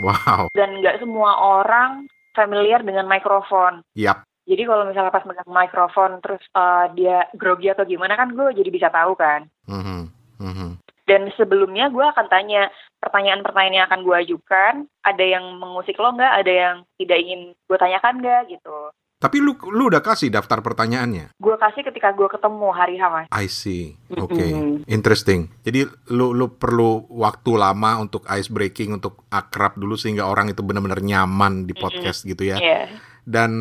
wow 0.00 0.48
dan 0.56 0.80
nggak 0.80 1.00
semua 1.00 1.60
orang 1.60 2.08
familiar 2.32 2.80
dengan 2.80 3.04
mikrofon 3.08 3.84
yap 3.96 4.24
jadi 4.42 4.66
kalau 4.66 4.90
misalnya 4.90 5.14
pas 5.14 5.24
megang 5.24 5.52
mikrofon 5.52 6.18
terus 6.18 6.42
uh, 6.58 6.90
dia 6.98 7.30
grogi 7.38 7.70
atau 7.70 7.86
gimana 7.86 8.18
kan 8.18 8.32
gue 8.34 8.58
jadi 8.58 8.70
bisa 8.72 8.88
tahu 8.90 9.14
kan 9.14 9.46
mm 9.70 9.82
-hmm. 9.82 10.00
Mm 10.42 10.52
-hmm. 10.52 10.70
Dan 11.02 11.30
sebelumnya 11.34 11.90
gue 11.90 12.02
akan 12.02 12.26
tanya 12.30 12.70
pertanyaan-pertanyaan 13.02 13.76
yang 13.82 13.86
akan 13.90 14.00
gue 14.06 14.16
ajukan, 14.22 14.74
ada 15.02 15.24
yang 15.24 15.44
mengusik 15.58 15.98
lo 15.98 16.14
nggak, 16.14 16.32
ada 16.44 16.52
yang 16.52 16.76
tidak 16.98 17.18
ingin 17.18 17.40
gue 17.66 17.78
tanyakan 17.78 18.22
nggak 18.22 18.42
gitu. 18.54 18.78
Tapi 19.22 19.38
lu 19.38 19.54
lu 19.70 19.86
udah 19.86 20.02
kasih 20.02 20.34
daftar 20.34 20.58
pertanyaannya? 20.66 21.38
Gue 21.38 21.54
kasih 21.54 21.86
ketika 21.86 22.10
gue 22.10 22.26
ketemu 22.26 22.74
hari 22.74 22.98
H, 22.98 23.02
Mas. 23.06 23.26
I 23.30 23.46
see. 23.46 23.94
Oke. 24.18 24.34
Okay. 24.34 24.50
Mm-hmm. 24.50 24.90
Interesting. 24.90 25.46
Jadi 25.62 25.86
lu 26.10 26.34
lu 26.34 26.58
perlu 26.58 27.06
waktu 27.06 27.54
lama 27.54 28.02
untuk 28.02 28.26
ice 28.26 28.50
breaking 28.50 28.98
untuk 28.98 29.22
akrab 29.30 29.78
dulu 29.78 29.94
sehingga 29.94 30.26
orang 30.26 30.50
itu 30.50 30.66
benar-benar 30.66 30.98
nyaman 30.98 31.70
di 31.70 31.74
podcast 31.78 32.26
mm-hmm. 32.26 32.30
gitu 32.34 32.42
ya. 32.50 32.58
Yeah. 32.58 32.90
Dan 33.22 33.52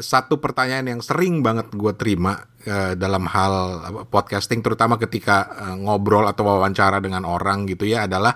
satu 0.00 0.40
pertanyaan 0.40 0.96
yang 0.96 1.00
sering 1.04 1.44
banget 1.44 1.68
gue 1.76 1.92
terima 2.00 2.48
uh, 2.64 2.96
dalam 2.96 3.28
hal 3.28 3.54
podcasting, 4.08 4.64
terutama 4.64 4.96
ketika 4.96 5.52
uh, 5.52 5.76
ngobrol 5.76 6.24
atau 6.24 6.48
wawancara 6.48 6.96
dengan 6.96 7.28
orang 7.28 7.68
gitu 7.68 7.84
ya, 7.84 8.08
adalah 8.08 8.32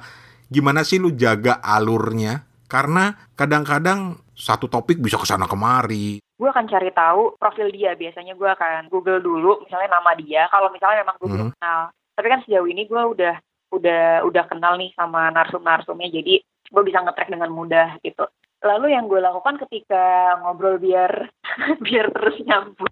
gimana 0.52 0.84
sih 0.84 1.00
lu 1.00 1.16
jaga 1.16 1.64
alurnya? 1.64 2.44
Karena 2.68 3.14
kadang-kadang 3.32 4.20
satu 4.36 4.68
topik 4.68 5.00
bisa 5.00 5.16
ke 5.16 5.24
sana 5.24 5.48
kemari. 5.48 6.20
Gue 6.36 6.48
akan 6.52 6.68
cari 6.68 6.92
tahu 6.92 7.40
profil 7.40 7.72
dia. 7.72 7.96
Biasanya 7.96 8.36
gue 8.36 8.50
akan 8.52 8.92
Google 8.92 9.24
dulu, 9.24 9.64
misalnya 9.64 9.96
nama 9.96 10.12
dia. 10.12 10.44
Kalau 10.52 10.68
misalnya 10.68 11.08
memang 11.08 11.16
gue 11.16 11.28
belum 11.32 11.40
mm 11.40 11.52
-hmm. 11.56 11.62
kenal. 11.62 11.80
Tapi 12.16 12.26
kan 12.28 12.40
sejauh 12.44 12.68
ini 12.68 12.84
gue 12.84 13.02
udah 13.16 13.34
udah 13.72 14.04
udah 14.28 14.44
kenal 14.44 14.76
nih 14.76 14.92
sama 14.92 15.32
narsum-narsumnya. 15.32 16.12
Jadi 16.12 16.44
gue 16.44 16.82
bisa 16.84 17.00
ngetrack 17.00 17.32
dengan 17.32 17.48
mudah 17.48 17.96
gitu. 18.04 18.28
Lalu 18.66 18.98
yang 18.98 19.06
gue 19.06 19.22
lakukan 19.22 19.62
ketika 19.66 20.36
ngobrol 20.42 20.82
biar 20.82 21.30
biar 21.86 22.06
terus 22.10 22.36
nyambung 22.42 22.90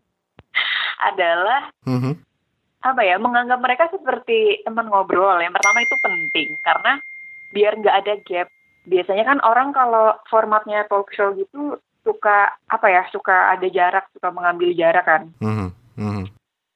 adalah 1.03 1.69
mm 1.85 1.99
-hmm. 1.99 2.15
apa 2.87 3.03
ya 3.03 3.19
menganggap 3.19 3.59
mereka 3.59 3.91
seperti 3.91 4.63
teman 4.63 4.87
ngobrol. 4.87 5.37
Yang 5.43 5.59
pertama 5.59 5.79
itu 5.83 5.97
penting 5.99 6.49
karena 6.63 6.93
biar 7.55 7.73
nggak 7.79 7.99
ada 8.07 8.15
gap 8.27 8.49
biasanya 8.85 9.25
kan 9.25 9.39
orang 9.47 9.73
kalau 9.73 10.13
formatnya 10.29 10.85
talk 10.91 11.09
show 11.17 11.33
gitu 11.33 11.81
suka 12.05 12.53
apa 12.69 12.87
ya 12.93 13.03
suka 13.09 13.57
ada 13.57 13.65
jarak 13.73 14.11
suka 14.13 14.29
mengambil 14.29 14.77
jarak 14.77 15.09
kan 15.09 15.23
mm 15.41 15.73
-hmm. 15.97 16.23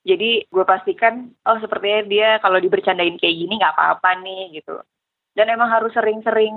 jadi 0.09 0.49
gue 0.49 0.65
pastikan 0.65 1.37
oh 1.45 1.59
sepertinya 1.61 2.01
dia 2.09 2.29
kalau 2.41 2.57
dibercandain 2.57 3.21
kayak 3.21 3.37
gini 3.37 3.61
nggak 3.61 3.77
apa-apa 3.77 4.25
nih 4.25 4.57
gitu 4.57 4.81
dan 5.39 5.55
emang 5.55 5.71
harus 5.71 5.95
sering-sering 5.95 6.57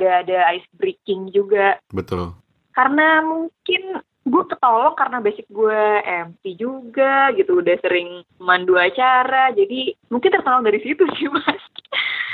ada 0.00 0.24
ada 0.24 0.38
ice 0.56 0.64
breaking 0.80 1.28
juga. 1.36 1.76
Betul. 1.92 2.32
Karena 2.72 3.20
mungkin 3.20 4.00
gue 4.24 4.44
ketolong 4.48 4.96
karena 4.96 5.20
basic 5.20 5.44
gue 5.52 5.82
MP 6.08 6.56
juga 6.56 7.28
gitu. 7.36 7.60
Udah 7.60 7.76
sering 7.84 8.24
mandu 8.40 8.80
acara. 8.80 9.52
Jadi 9.52 9.92
mungkin 10.08 10.32
tertolong 10.32 10.64
dari 10.64 10.80
situ 10.80 11.04
sih 11.20 11.28
mas. 11.28 11.60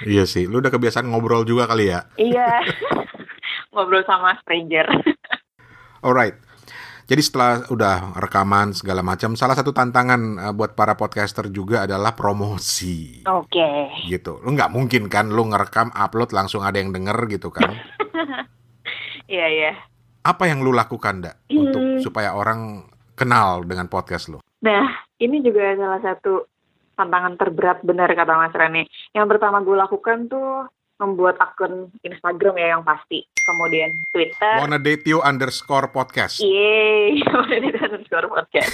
Iya 0.06 0.24
sih, 0.24 0.48
lu 0.48 0.64
udah 0.64 0.72
kebiasaan 0.72 1.10
ngobrol 1.10 1.44
juga 1.44 1.68
kali 1.68 1.92
ya? 1.92 2.08
Iya, 2.16 2.64
ngobrol 3.76 4.00
sama 4.08 4.32
stranger. 4.40 4.88
Alright, 6.00 6.40
jadi 7.10 7.26
setelah 7.26 7.66
udah 7.66 8.14
rekaman 8.22 8.70
segala 8.70 9.02
macam, 9.02 9.34
salah 9.34 9.58
satu 9.58 9.74
tantangan 9.74 10.20
uh, 10.38 10.52
buat 10.54 10.78
para 10.78 10.94
podcaster 10.94 11.50
juga 11.50 11.82
adalah 11.82 12.14
promosi. 12.14 13.26
Oke. 13.26 13.58
Okay. 13.58 14.06
Gitu, 14.06 14.38
lu 14.38 14.54
nggak 14.54 14.70
mungkin 14.70 15.10
kan 15.10 15.26
lu 15.26 15.50
ngerekam, 15.50 15.90
upload 15.90 16.30
langsung 16.30 16.62
ada 16.62 16.78
yang 16.78 16.94
denger 16.94 17.26
gitu 17.26 17.50
kan? 17.50 17.74
Iya 19.30 19.46
iya. 19.46 19.72
Apa 20.26 20.50
yang 20.50 20.66
lu 20.66 20.74
lakukan, 20.74 21.22
Dak, 21.22 21.46
hmm. 21.46 21.54
untuk 21.54 21.82
supaya 22.02 22.34
orang 22.34 22.82
kenal 23.14 23.62
dengan 23.62 23.86
podcast 23.86 24.26
lu? 24.26 24.42
Nah, 24.58 25.06
ini 25.22 25.38
juga 25.38 25.78
salah 25.78 26.02
satu 26.02 26.50
tantangan 26.98 27.38
terberat 27.38 27.78
benar 27.86 28.10
kata 28.10 28.34
Mas 28.34 28.50
Rene. 28.50 28.90
Yang 29.14 29.26
pertama 29.30 29.62
gue 29.62 29.78
lakukan 29.78 30.26
tuh 30.26 30.66
membuat 31.00 31.40
akun 31.40 31.88
Instagram 32.04 32.60
ya 32.60 32.76
yang 32.76 32.84
pasti. 32.84 33.24
Kemudian 33.48 33.96
Twitter. 34.12 34.60
Wanna 34.60 34.76
date 34.76 35.08
you 35.08 35.24
underscore 35.24 35.88
podcast. 35.88 36.38
Yeay, 36.38 37.24
wanna 37.34 37.56
date 37.64 37.80
underscore 37.80 38.28
podcast. 38.28 38.70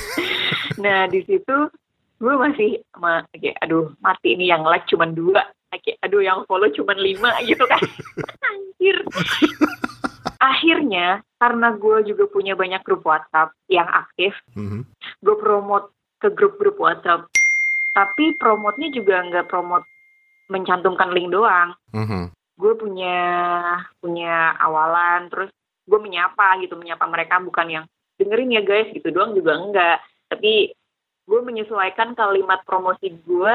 nah 0.82 1.06
di 1.06 1.22
situ 1.22 1.70
gue 2.16 2.34
masih, 2.34 2.82
ma 2.98 3.22
okay, 3.30 3.54
aduh 3.62 3.94
mati 4.02 4.34
ini 4.34 4.50
yang 4.50 4.66
like 4.66 4.84
cuma 4.90 5.06
dua. 5.06 5.46
Okay, 5.70 5.94
aduh 6.02 6.20
yang 6.20 6.42
follow 6.50 6.66
cuma 6.74 6.92
lima 6.98 7.30
gitu 7.46 7.62
kan. 7.64 7.80
Anjir. 8.50 8.98
Akhirnya 10.42 11.22
karena 11.38 11.72
gue 11.78 12.12
juga 12.12 12.26
punya 12.28 12.58
banyak 12.58 12.82
grup 12.82 13.06
WhatsApp 13.06 13.54
yang 13.70 13.86
aktif, 13.88 14.36
mm 14.52 14.66
-hmm. 14.66 14.82
gue 15.22 15.36
promote 15.38 15.88
ke 16.20 16.32
grup-grup 16.32 16.80
WhatsApp 16.80 17.28
tapi 17.96 18.36
promotnya 18.36 18.92
juga 18.92 19.24
nggak 19.24 19.48
promot 19.48 19.88
mencantumkan 20.46 21.10
link 21.12 21.30
doang 21.30 21.74
mm-hmm. 21.92 22.24
gue 22.56 22.72
punya 22.78 23.18
punya 24.00 24.56
awalan 24.62 25.28
terus 25.28 25.50
gue 25.86 26.00
menyapa 26.02 26.58
gitu 26.62 26.74
menyapa 26.74 27.04
mereka 27.06 27.38
bukan 27.38 27.66
yang 27.68 27.84
dengerin 28.16 28.56
ya 28.56 28.62
guys 28.64 28.90
gitu 28.90 29.12
doang 29.12 29.36
juga 29.36 29.58
enggak 29.58 29.98
tapi 30.26 30.74
gue 31.26 31.40
menyesuaikan 31.42 32.14
kalimat 32.14 32.62
promosi 32.66 33.12
gue 33.26 33.54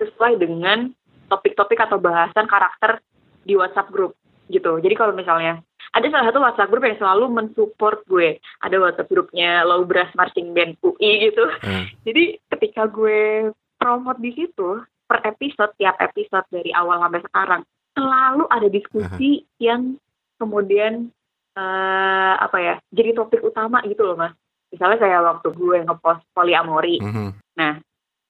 sesuai 0.00 0.40
dengan 0.40 0.92
topik-topik 1.28 1.80
atau 1.80 1.96
bahasan 1.96 2.44
karakter 2.48 3.00
di 3.42 3.56
WhatsApp 3.56 3.90
grup 3.90 4.12
gitu 4.52 4.78
jadi 4.80 4.94
kalau 4.96 5.16
misalnya 5.16 5.60
ada 5.92 6.08
salah 6.08 6.26
satu 6.32 6.40
WhatsApp 6.40 6.70
grup 6.72 6.84
yang 6.88 6.96
selalu 6.96 7.24
mensupport 7.28 8.00
gue. 8.08 8.40
Ada 8.64 8.80
WhatsApp 8.80 9.12
grupnya 9.12 9.60
Low 9.68 9.84
Brass 9.84 10.08
Marching 10.16 10.56
Band 10.56 10.80
UI 10.80 11.28
gitu. 11.28 11.44
Hmm. 11.60 11.84
Jadi 12.08 12.40
ketika 12.48 12.88
gue 12.88 13.52
promote 13.76 14.20
di 14.24 14.32
situ 14.32 14.80
per 15.12 15.20
episode 15.28 15.76
tiap 15.76 16.00
episode 16.00 16.48
dari 16.48 16.72
awal 16.72 17.04
sampai 17.04 17.20
sekarang 17.20 17.62
selalu 17.92 18.44
ada 18.48 18.68
diskusi 18.72 19.44
uh-huh. 19.44 19.60
yang 19.60 19.82
kemudian 20.40 21.12
uh, 21.52 22.34
apa 22.40 22.56
ya 22.56 22.74
jadi 22.88 23.12
topik 23.12 23.44
utama 23.44 23.84
gitu 23.84 24.08
loh 24.08 24.16
mas. 24.16 24.32
Misalnya 24.72 25.04
kayak 25.04 25.20
waktu 25.20 25.48
gue 25.52 25.78
ngepost 25.84 26.24
poliamori. 26.32 26.96
Uh-huh. 27.04 27.36
Nah 27.60 27.76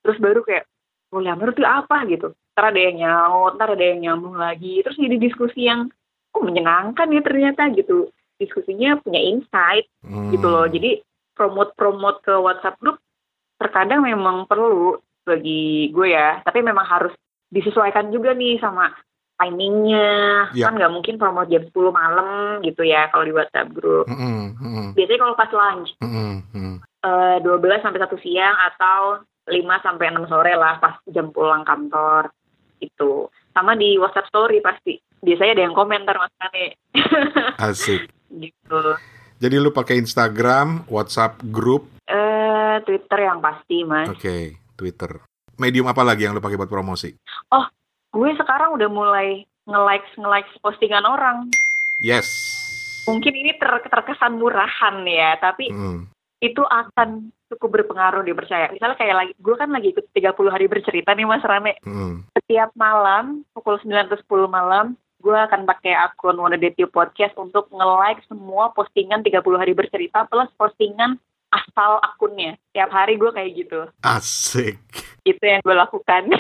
terus 0.02 0.18
baru 0.18 0.42
kayak 0.42 0.66
poliamori 1.06 1.54
itu 1.54 1.62
apa 1.62 2.02
gitu. 2.10 2.34
Ntar 2.58 2.74
ada 2.74 2.80
yang 2.82 2.96
nyaut, 2.98 3.54
ntar 3.54 3.78
ada 3.78 3.84
yang 3.86 4.00
nyambung 4.02 4.34
lagi. 4.34 4.82
Terus 4.82 4.98
jadi 4.98 5.16
diskusi 5.22 5.70
yang 5.70 5.86
oh 6.34 6.42
menyenangkan 6.42 7.06
ya 7.14 7.22
ternyata 7.22 7.70
gitu 7.78 8.10
diskusinya 8.40 8.98
punya 8.98 9.20
insight 9.22 9.86
hmm. 10.02 10.34
gitu 10.34 10.48
loh 10.50 10.66
jadi 10.66 10.98
promote-promote 11.38 12.24
ke 12.26 12.34
WhatsApp 12.34 12.80
grup 12.82 12.98
terkadang 13.60 14.02
memang 14.02 14.48
perlu 14.50 14.98
bagi 15.24 15.90
gue 15.94 16.08
ya. 16.12 16.42
Tapi 16.44 16.60
memang 16.62 16.86
harus 16.86 17.14
disesuaikan 17.52 18.08
juga 18.10 18.32
nih 18.32 18.56
sama 18.58 18.90
timingnya. 19.42 20.10
Ya. 20.54 20.70
kan 20.70 20.78
nggak 20.78 20.92
mungkin 20.94 21.16
promote 21.18 21.50
jam 21.50 21.66
10 21.66 21.74
malam 21.90 22.62
gitu 22.62 22.86
ya 22.86 23.10
kalau 23.10 23.24
di 23.26 23.34
WhatsApp 23.34 23.72
grup 23.74 24.06
mm 24.06 24.54
-hmm. 24.54 24.86
biasanya 24.94 25.20
kalau 25.20 25.34
pas 25.34 25.50
lunch. 25.50 25.90
Mm 25.98 26.38
-hmm. 26.52 26.74
uh, 27.02 27.36
12 27.42 27.82
sampai 27.82 28.00
satu 28.00 28.16
siang 28.22 28.54
atau 28.70 29.24
5 29.50 29.58
sampai 29.82 30.06
enam 30.06 30.26
sore 30.30 30.54
lah 30.54 30.78
pas 30.78 30.94
jam 31.10 31.34
pulang 31.34 31.66
kantor 31.66 32.30
itu 32.78 33.26
sama 33.50 33.74
di 33.74 33.98
WhatsApp 33.98 34.30
story 34.30 34.62
pasti. 34.62 34.98
Biasanya 35.22 35.54
ada 35.58 35.64
yang 35.70 35.76
komentar 35.76 36.18
mas 36.18 36.34
Kane 36.38 36.78
asik. 37.70 38.10
Gitu. 38.30 38.80
Jadi 39.42 39.56
lu 39.58 39.74
pakai 39.74 39.98
Instagram 39.98 40.86
WhatsApp 40.86 41.42
grup 41.50 41.90
eh 42.06 42.78
Twitter 42.86 43.26
yang 43.26 43.42
pasti 43.42 43.82
mas. 43.82 44.10
Oke. 44.10 44.18
okay, 44.18 44.42
Twitter 44.74 45.22
medium 45.60 45.88
apa 45.88 46.02
lagi 46.02 46.24
yang 46.26 46.36
lu 46.36 46.42
pakai 46.42 46.58
buat 46.58 46.70
promosi 46.70 47.14
oh 47.52 47.66
gue 48.12 48.30
sekarang 48.36 48.76
udah 48.76 48.88
mulai 48.92 49.44
nge-like 49.68 50.06
nge-like 50.18 50.48
postingan 50.60 51.04
orang 51.06 51.48
yes 52.02 52.28
mungkin 53.06 53.34
ini 53.34 53.54
ter 53.58 53.70
terkesan 53.86 54.38
murahan 54.38 55.02
ya 55.06 55.38
tapi 55.38 55.70
hmm. 55.70 56.08
itu 56.42 56.62
akan 56.62 57.30
cukup 57.52 57.84
berpengaruh 57.84 58.24
dipercaya. 58.24 58.72
Misalnya 58.72 58.96
kayak 58.96 59.16
lagi, 59.16 59.32
gue 59.36 59.54
kan 59.60 59.68
lagi 59.68 59.92
ikut 59.92 60.08
30 60.16 60.32
hari 60.48 60.66
bercerita 60.72 61.12
nih 61.12 61.28
Mas 61.28 61.44
Rame. 61.44 61.76
Hmm. 61.84 62.24
Setiap 62.32 62.72
malam, 62.72 63.44
pukul 63.52 63.76
9 63.76 64.08
atau 64.08 64.48
10 64.48 64.48
malam, 64.48 64.96
gue 65.22 65.36
akan 65.36 65.68
pakai 65.68 65.94
akun 65.94 66.34
Wanna 66.40 66.58
Date 66.58 66.82
You 66.82 66.90
Podcast 66.90 67.38
untuk 67.38 67.70
nge-like 67.70 68.26
semua 68.26 68.74
postingan 68.74 69.22
30 69.22 69.44
hari 69.54 69.72
bercerita 69.76 70.26
plus 70.26 70.50
postingan 70.58 71.20
asal 71.52 72.00
akunnya. 72.00 72.56
Tiap 72.72 72.88
hari 72.88 73.20
gue 73.20 73.30
kayak 73.30 73.50
gitu. 73.52 73.80
Asik. 74.00 74.80
Itu 75.22 75.44
yang 75.44 75.60
gue 75.60 75.76
lakukan. 75.76 76.32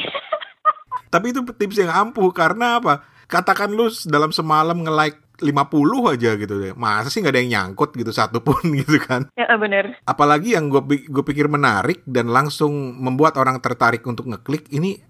Tapi 1.12 1.26
itu 1.36 1.44
tips 1.44 1.76
yang 1.76 1.92
ampuh 1.92 2.32
karena 2.32 2.80
apa? 2.80 3.04
Katakan 3.28 3.72
lu 3.72 3.92
dalam 4.08 4.32
semalam 4.32 4.76
nge-like 4.76 5.20
50 5.44 6.12
aja 6.14 6.30
gitu 6.38 6.54
deh. 6.56 6.72
Masa 6.72 7.12
sih 7.12 7.20
nggak 7.20 7.34
ada 7.34 7.40
yang 7.44 7.52
nyangkut 7.52 7.92
gitu 7.98 8.12
satu 8.14 8.40
pun 8.40 8.62
gitu 8.80 8.96
kan? 9.02 9.28
Ya 9.36 9.52
bener. 9.58 10.00
Apalagi 10.08 10.56
yang 10.56 10.72
gue 10.72 10.80
gue 11.04 11.24
pikir 11.24 11.50
menarik 11.52 12.00
dan 12.08 12.32
langsung 12.32 12.72
membuat 12.96 13.36
orang 13.36 13.60
tertarik 13.60 14.00
untuk 14.08 14.30
ngeklik 14.30 14.70
ini 14.72 15.02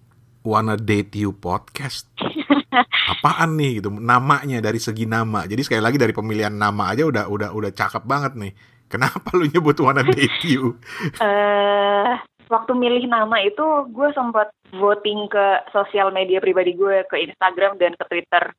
Wanna 0.42 0.74
Date 0.74 1.14
You 1.22 1.38
Podcast. 1.38 2.10
Apaan 3.12 3.54
nih 3.54 3.78
gitu 3.78 3.92
namanya 3.92 4.58
dari 4.58 4.82
segi 4.82 5.06
nama. 5.06 5.46
Jadi 5.46 5.62
sekali 5.62 5.82
lagi 5.84 6.00
dari 6.00 6.10
pemilihan 6.10 6.50
nama 6.50 6.90
aja 6.90 7.06
udah 7.06 7.30
udah 7.30 7.50
udah 7.54 7.70
cakep 7.70 8.02
banget 8.02 8.32
nih. 8.34 8.52
Kenapa 8.92 9.32
lu 9.32 9.48
nyebut 9.48 9.80
Wanna 9.80 10.04
Date 10.04 10.44
You? 10.44 10.76
Eh 11.16 11.24
uh, 11.24 12.12
waktu 12.52 12.72
milih 12.76 13.08
nama 13.08 13.40
itu 13.40 13.64
gue 13.88 14.08
sempat 14.12 14.52
voting 14.76 15.32
ke 15.32 15.64
sosial 15.72 16.12
media 16.12 16.36
pribadi 16.44 16.76
gue 16.76 17.00
ke 17.08 17.16
Instagram 17.24 17.80
dan 17.80 17.96
ke 17.96 18.04
Twitter 18.12 18.52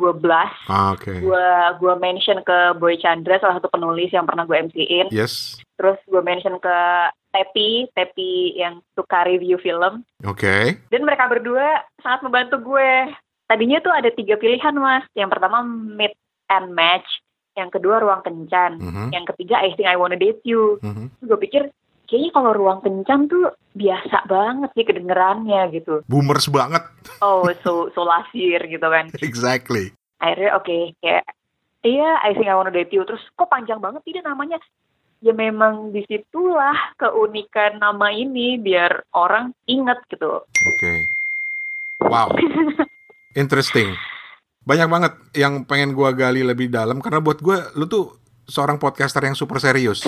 gue 0.00 0.12
blast. 0.16 0.56
Ah, 0.70 0.96
Oke. 0.96 1.20
Gue 1.20 1.46
gue 1.76 1.94
mention 2.00 2.40
ke 2.40 2.78
Boy 2.80 2.96
Chandra 2.96 3.36
salah 3.36 3.60
satu 3.60 3.68
penulis 3.68 4.08
yang 4.14 4.24
pernah 4.24 4.48
gue 4.48 4.56
MC-in. 4.56 5.12
Yes. 5.12 5.60
Terus 5.76 6.00
gue 6.08 6.22
mention 6.24 6.56
ke 6.56 6.78
Tepi, 7.30 7.92
Tepi 7.92 8.56
yang 8.56 8.80
suka 8.96 9.28
review 9.28 9.60
film. 9.60 10.02
Oke. 10.24 10.80
Dan 10.88 11.04
mereka 11.04 11.28
berdua 11.28 11.84
sangat 12.00 12.24
membantu 12.24 12.56
gue. 12.64 13.12
Tadinya 13.44 13.82
tuh 13.84 13.92
ada 13.92 14.08
tiga 14.14 14.40
pilihan 14.40 14.72
mas. 14.78 15.04
Yang 15.12 15.36
pertama 15.36 15.62
meet 15.68 16.16
and 16.48 16.72
match. 16.72 17.06
Yang 17.58 17.70
kedua 17.78 18.02
ruang 18.02 18.22
kencan. 18.22 18.78
Mhm. 18.78 19.06
Yang 19.10 19.24
ketiga 19.34 19.60
I 19.60 19.74
think 19.74 19.88
I 19.90 19.98
wanna 19.98 20.18
date 20.18 20.42
you. 20.46 20.78
Mhm. 20.82 21.10
Terus 21.18 21.26
gue 21.26 21.40
pikir 21.46 21.62
kayaknya 22.10 22.30
kalau 22.34 22.50
ruang 22.54 22.80
kencan 22.82 23.30
tuh 23.30 23.54
biasa 23.74 24.26
banget 24.26 24.70
sih 24.74 24.84
kedengerannya 24.86 25.70
gitu. 25.74 26.02
Boomers 26.10 26.50
banget. 26.50 26.82
Oh 27.22 27.46
so 27.66 27.90
so 27.94 28.06
lasir 28.06 28.62
gitu 28.66 28.86
kan. 28.86 29.10
Exactly. 29.22 29.94
Akhirnya 30.18 30.58
oke 30.58 30.94
kayak 31.02 31.24
iya 31.86 32.18
I 32.22 32.34
think 32.34 32.50
I 32.50 32.58
wanna 32.58 32.74
date 32.74 32.94
you. 32.94 33.02
Terus 33.06 33.22
kok 33.34 33.50
panjang 33.50 33.78
banget 33.78 34.02
tidak 34.06 34.26
namanya? 34.26 34.58
Ya 35.20 35.36
memang 35.36 35.92
di 35.92 36.00
situlah 36.08 36.96
keunikan 36.96 37.76
nama 37.76 38.08
ini 38.08 38.56
biar 38.56 39.04
orang 39.12 39.52
inget 39.68 40.00
gitu. 40.08 40.40
Oke. 40.64 41.12
Wow. 42.00 42.32
Interesting. 43.40 43.94
Banyak 44.60 44.88
banget 44.92 45.12
yang 45.32 45.64
pengen 45.64 45.96
gua 45.96 46.12
gali 46.12 46.44
lebih 46.44 46.68
dalam 46.68 47.00
karena 47.00 47.24
buat 47.24 47.40
gua 47.40 47.72
lu 47.72 47.88
tuh 47.88 48.20
seorang 48.44 48.76
podcaster 48.76 49.24
yang 49.24 49.38
super 49.38 49.56
serius. 49.56 50.04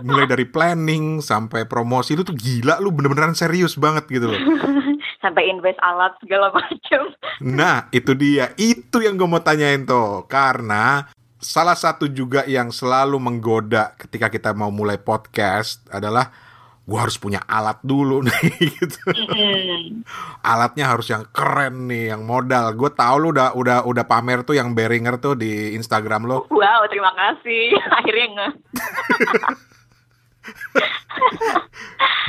Mulai 0.00 0.24
dari 0.24 0.48
planning 0.48 1.20
sampai 1.20 1.68
promosi 1.68 2.16
lu 2.16 2.24
tuh 2.24 2.32
gila 2.32 2.80
lu 2.80 2.94
bener-beneran 2.94 3.36
serius 3.36 3.76
banget 3.76 4.08
gitu 4.08 4.32
loh. 4.32 4.40
Sampai 5.22 5.46
invest 5.46 5.78
alat 5.78 6.18
segala 6.18 6.50
macam. 6.50 7.14
Nah, 7.46 7.86
itu 7.94 8.10
dia. 8.10 8.58
Itu 8.58 8.98
yang 8.98 9.14
gue 9.14 9.30
mau 9.30 9.38
tanyain 9.38 9.86
tuh. 9.86 10.26
Karena 10.26 11.06
salah 11.38 11.78
satu 11.78 12.10
juga 12.10 12.42
yang 12.50 12.74
selalu 12.74 13.22
menggoda 13.22 13.94
ketika 14.02 14.26
kita 14.26 14.50
mau 14.50 14.74
mulai 14.74 14.98
podcast 14.98 15.86
adalah 15.94 16.34
gue 16.82 16.98
harus 16.98 17.14
punya 17.14 17.38
alat 17.46 17.78
dulu 17.86 18.26
nih 18.26 18.42
gitu. 18.78 18.98
Mm. 19.14 20.02
Alatnya 20.42 20.90
harus 20.90 21.06
yang 21.06 21.22
keren 21.30 21.86
nih, 21.86 22.10
yang 22.10 22.26
modal. 22.26 22.74
Gue 22.74 22.90
tahu 22.90 23.16
lu 23.22 23.28
udah 23.30 23.54
udah 23.54 23.78
udah 23.86 24.04
pamer 24.04 24.42
tuh 24.42 24.58
yang 24.58 24.74
Behringer 24.74 25.22
tuh 25.22 25.38
di 25.38 25.78
Instagram 25.78 26.26
lo. 26.26 26.50
Wow, 26.50 26.90
terima 26.90 27.14
kasih. 27.14 27.78
Akhirnya 28.02 28.26
nge. 28.34 28.48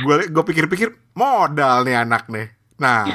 Gue 0.06 0.26
gue 0.30 0.44
pikir-pikir 0.46 0.90
modal 1.18 1.82
nih 1.82 1.98
anak 2.02 2.30
nih. 2.30 2.46
Nah, 2.78 3.06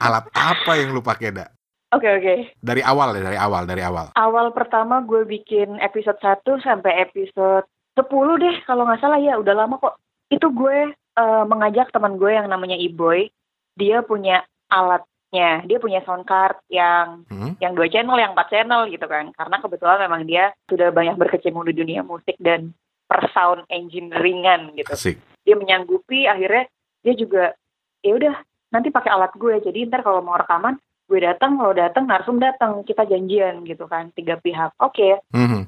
alat 0.00 0.28
apa 0.32 0.72
yang 0.80 0.92
lu 0.92 1.04
pakai 1.04 1.32
dak? 1.32 1.52
Oke, 1.92 2.08
oke. 2.08 2.34
Dari 2.56 2.80
awal 2.80 3.20
ya, 3.20 3.28
dari 3.28 3.36
awal, 3.36 3.68
dari 3.68 3.84
awal. 3.84 4.16
Awal 4.16 4.56
pertama 4.56 5.04
gue 5.04 5.28
bikin 5.28 5.76
episode 5.76 6.16
1 6.24 6.40
sampai 6.64 7.04
episode 7.04 7.68
10 8.00 8.08
deh 8.40 8.56
kalau 8.64 8.88
nggak 8.88 9.00
salah 9.04 9.20
ya 9.20 9.36
udah 9.36 9.52
lama 9.52 9.76
kok. 9.76 10.00
Itu 10.32 10.48
gue 10.48 10.78
eh, 10.92 11.44
mengajak 11.44 11.92
teman 11.92 12.16
gue 12.16 12.32
yang 12.32 12.48
namanya 12.48 12.74
Iboy. 12.74 13.28
Dia 13.76 14.00
punya 14.00 14.40
alatnya. 14.66 15.60
Dia 15.64 15.76
punya 15.76 16.00
sound 16.02 16.24
card 16.24 16.56
yang 16.66 17.28
Hmm? 17.28 17.52
yang 17.60 17.76
dua 17.76 17.86
channel, 17.86 18.16
yang 18.16 18.32
empat 18.32 18.48
channel 18.48 18.88
gitu 18.88 19.04
kan. 19.04 19.28
Karena 19.30 19.60
kebetulan 19.60 20.00
memang 20.00 20.24
dia 20.24 20.56
sudah 20.66 20.88
banyak 20.88 21.20
berkecimpung 21.20 21.68
di 21.68 21.76
dunia 21.76 22.00
musik 22.00 22.36
dan 22.40 22.72
per 23.04 23.28
sound 23.30 23.68
engineeringan 23.68 24.72
gitu. 24.72 24.88
Asik. 24.88 25.20
Dia 25.44 25.52
menyanggupi 25.52 26.24
akhirnya 26.24 26.64
dia 27.02 27.12
juga 27.12 27.52
ya 28.00 28.16
udah 28.16 28.34
nanti 28.72 28.88
pakai 28.88 29.12
alat 29.12 29.36
gue. 29.36 29.60
Jadi 29.60 29.84
ntar 29.86 30.00
kalau 30.00 30.24
mau 30.24 30.34
rekaman 30.34 30.80
gue 31.06 31.20
datang, 31.20 31.60
kalau 31.60 31.76
datang 31.76 32.08
narsum 32.08 32.40
datang, 32.40 32.80
kita 32.82 33.04
janjian 33.04 33.68
gitu 33.68 33.84
kan 33.84 34.08
tiga 34.12 34.40
pihak. 34.40 34.72
Oke, 34.80 35.20
Mhm, 35.28 35.44
mhm. 35.44 35.62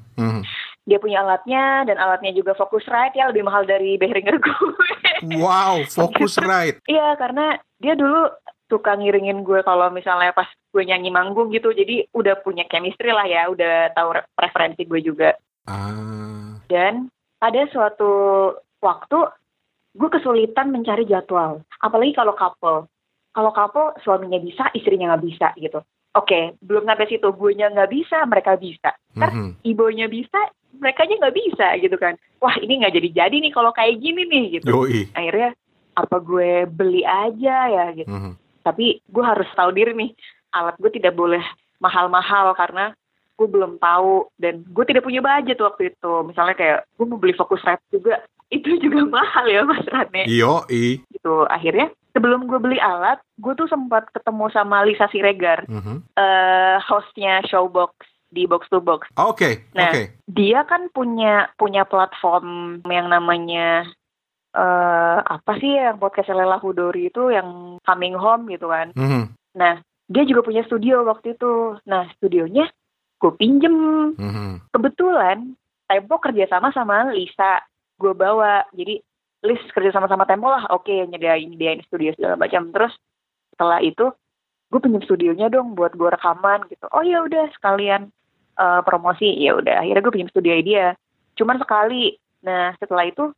Dia 0.85 1.01
punya 1.01 1.25
alatnya 1.25 1.89
dan 1.89 1.97
alatnya 1.97 2.37
juga 2.37 2.53
Focusrite 2.53 3.17
ya 3.17 3.33
lebih 3.33 3.45
mahal 3.45 3.65
dari 3.65 3.97
Behringer 3.97 4.37
gue. 4.37 4.93
Wow, 5.41 5.85
fokus 5.97 6.37
right. 6.45 6.77
Iya 6.85 7.17
karena 7.17 7.57
dia 7.81 7.97
dulu 7.97 8.29
suka 8.69 8.97
ngiringin 8.97 9.45
gue 9.45 9.65
kalau 9.65 9.89
misalnya 9.89 10.37
pas 10.37 10.49
gue 10.49 10.83
nyanyi 10.85 11.09
manggung 11.09 11.49
gitu. 11.57 11.73
Jadi 11.73 12.05
udah 12.13 12.37
punya 12.45 12.69
chemistry 12.69 13.11
lah 13.17 13.25
ya 13.25 13.49
udah 13.49 13.97
tahu 13.97 14.09
re- 14.21 14.29
preferensi 14.37 14.85
gue 14.85 15.01
juga. 15.01 15.33
Ah, 15.65 16.61
dan 16.69 17.09
pada 17.41 17.65
suatu 17.73 18.13
waktu 18.85 19.19
gue 19.97 20.09
kesulitan 20.13 20.69
mencari 20.69 21.09
jadwal. 21.09 21.65
Apalagi 21.81 22.13
kalau 22.13 22.37
couple. 22.37 22.85
Kalau 23.35 23.51
couple 23.57 23.97
suaminya 24.05 24.39
bisa 24.39 24.69
istrinya 24.77 25.17
nggak 25.17 25.25
bisa 25.25 25.49
gitu 25.57 25.81
oke 26.15 26.59
belum 26.63 26.85
sampai 26.87 27.07
situ. 27.11 27.29
Gue 27.35 27.53
nggak 27.55 27.91
bisa 27.91 28.25
mereka 28.27 28.57
bisa. 28.59 28.91
Ntar 29.15 29.31
mhm. 29.31 29.51
ibunya 29.67 30.07
bisa 30.07 30.39
mereka 30.79 31.07
aja 31.07 31.15
nggak 31.19 31.37
bisa 31.37 31.67
gitu 31.79 31.97
kan. 31.99 32.15
Wah 32.43 32.55
ini 32.59 32.83
nggak 32.83 32.95
jadi 32.95 33.09
jadi 33.27 33.37
nih 33.39 33.53
kalau 33.55 33.71
kayak 33.71 34.01
gini 34.01 34.23
nih 34.27 34.45
gitu. 34.61 34.67
Yoi. 34.71 35.11
akhirnya 35.15 35.51
apa 35.95 36.17
gue 36.19 36.67
beli 36.67 37.07
aja 37.07 37.57
ya 37.71 37.87
gitu. 37.95 38.11
Mhm. 38.11 38.35
tapi 38.65 38.97
gue 39.07 39.21
harus 39.21 39.47
tahu 39.53 39.77
diri 39.77 39.93
nih 39.93 40.11
alat 40.57 40.73
gue 40.81 40.89
tidak 40.89 41.13
boleh 41.13 41.45
mahal-mahal 41.85 42.57
karena 42.57 42.97
gue 43.35 43.49
belum 43.51 43.83
tahu. 43.83 44.31
Dan 44.39 44.63
gue 44.65 44.85
tidak 44.87 45.05
punya 45.05 45.21
budget 45.21 45.59
waktu 45.61 45.93
itu. 45.93 46.13
Misalnya 46.27 46.55
kayak 46.55 46.79
gue 46.97 47.07
mau 47.07 47.19
beli 47.19 47.35
fokus 47.35 47.63
rap 47.67 47.83
juga 47.91 48.23
itu 48.55 48.79
juga 48.79 49.03
mahal 49.05 49.47
ya 49.51 49.63
mas 49.67 49.85
Rane. 49.91 50.31
Yoi. 50.31 51.03
gitu. 51.11 51.45
Akhirnya 51.51 51.91
sebelum 52.15 52.47
gue 52.47 52.57
beli 52.57 52.79
alat 52.79 53.19
gue 53.37 53.53
tuh 53.53 53.67
sempat 53.67 54.07
ketemu 54.15 54.47
sama 54.49 54.83
Lisa 54.83 55.11
Siregar 55.11 55.67
Mhm. 55.67 56.07
eh 56.15 56.79
hostnya 56.81 57.43
Showbox 57.43 57.93
di 58.31 58.47
Box 58.47 58.67
to 58.67 58.79
Box 58.79 59.07
Oke, 59.15 59.67
Nah. 59.75 59.91
oke. 59.91 60.03
dia 60.27 60.63
kan 60.65 60.89
punya 60.91 61.51
punya 61.55 61.83
platform 61.83 62.79
yang 62.87 63.07
namanya 63.07 63.87
eh 64.55 65.19
apa 65.21 65.59
sih 65.59 65.75
yang 65.75 65.99
podcast 65.99 66.31
Lela 66.31 66.57
Hudori 66.57 67.11
itu 67.11 67.31
yang 67.31 67.79
coming 67.83 68.15
home 68.15 68.47
gitu 68.47 68.71
kan 68.71 68.95
Mhm, 68.95 69.35
Nah, 69.55 69.79
dia 70.05 70.23
juga 70.23 70.43
punya 70.43 70.63
studio 70.63 71.07
waktu 71.07 71.33
itu. 71.33 71.79
Nah, 71.87 72.11
studionya 72.15 72.67
gue 73.17 73.33
pinjem. 73.35 73.75
mhm. 74.15 74.67
Kebetulan 74.71 75.55
Tempo 75.85 76.19
kerjasama 76.19 76.73
sama 76.73 77.13
Lisa. 77.13 77.63
Gue 77.95 78.11
bawa. 78.11 78.67
Jadi, 78.73 78.99
Lis 79.45 79.61
kerjasama 79.77 80.09
sama 80.09 80.25
Tempo 80.25 80.49
lah. 80.49 80.65
Oke, 80.73 81.05
nyediain, 81.05 81.53
nyediain 81.53 81.85
studio 81.85 82.17
segala 82.17 82.41
macam. 82.41 82.73
Terus, 82.73 82.93
setelah 83.53 83.79
itu, 83.85 84.09
gue 84.73 84.81
pinjem 84.81 85.05
studionya 85.05 85.53
dong 85.53 85.77
buat 85.77 85.93
gue 85.93 86.09
rekaman 86.09 86.65
gitu. 86.73 86.89
Oh 86.91 87.05
ya 87.05 87.23
udah 87.23 87.53
sekalian 87.55 88.09
eh, 88.57 88.81
promosi. 88.83 89.29
Ya 89.37 89.55
udah, 89.55 89.85
akhirnya 89.85 90.03
gue 90.03 90.15
pinjem 90.17 90.33
studio 90.33 90.57
dia. 90.65 90.97
Cuman 91.37 91.61
sekali. 91.61 92.17
Nah, 92.45 92.73
setelah 92.81 93.09
itu, 93.09 93.33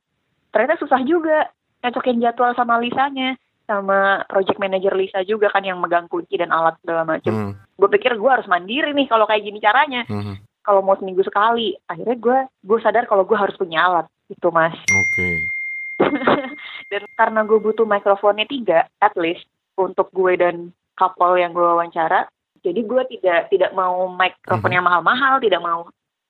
ternyata 0.55 0.79
susah 0.83 1.03
juga 1.03 1.51
nyocokin 1.83 2.23
jadwal 2.23 2.55
sama 2.55 2.79
Lisanya 2.83 3.39
sama 3.67 4.23
project 4.31 4.63
manager 4.63 4.95
Lisa 4.95 5.27
juga 5.27 5.51
kan 5.51 5.67
yang 5.67 5.83
megang 5.83 6.07
kunci 6.07 6.39
dan 6.39 6.55
alat 6.55 6.79
segala 6.81 7.03
macam. 7.03 7.35
Mhm, 7.35 7.53
Gue 7.77 7.89
pikir 7.99 8.15
gue 8.15 8.31
harus 8.31 8.47
mandiri 8.47 8.95
nih 8.95 9.11
kalau 9.11 9.27
kayak 9.27 9.43
gini 9.43 9.59
caranya. 9.59 10.07
mhm. 10.07 10.39
Kalau 10.67 10.83
mau 10.83 10.99
seminggu 10.99 11.23
sekali, 11.23 11.79
akhirnya 11.87 12.19
gue 12.19 12.39
gue 12.67 12.79
sadar 12.83 13.07
kalau 13.07 13.23
gue 13.23 13.39
harus 13.39 13.55
punya 13.55 13.87
alat 13.87 14.07
itu 14.27 14.51
mas. 14.51 14.75
Oke. 14.91 15.56
dan 16.93 17.03
karena 17.17 17.41
gue 17.45 17.59
butuh 17.59 17.89
mikrofonnya 17.89 18.47
tiga, 18.49 18.89
at 19.01 19.17
least 19.17 19.45
untuk 19.77 20.13
gue 20.13 20.37
dan 20.37 20.73
couple 20.97 21.37
yang 21.37 21.53
gue 21.53 21.63
wawancara. 21.63 22.29
Jadi 22.65 22.81
gue 22.83 23.03
tidak 23.17 23.53
tidak 23.53 23.71
mau 23.77 24.11
mikrofon 24.11 24.75
yang 24.75 24.85
mahal-mahal, 24.85 25.39
tidak 25.39 25.63
mau 25.63 25.87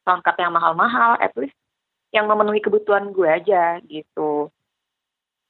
card 0.06 0.38
yang 0.38 0.54
mahal-mahal, 0.54 1.18
at 1.18 1.34
least 1.34 1.54
yang 2.14 2.30
memenuhi 2.30 2.62
kebutuhan 2.62 3.10
gue 3.10 3.26
aja 3.26 3.82
gitu. 3.86 4.50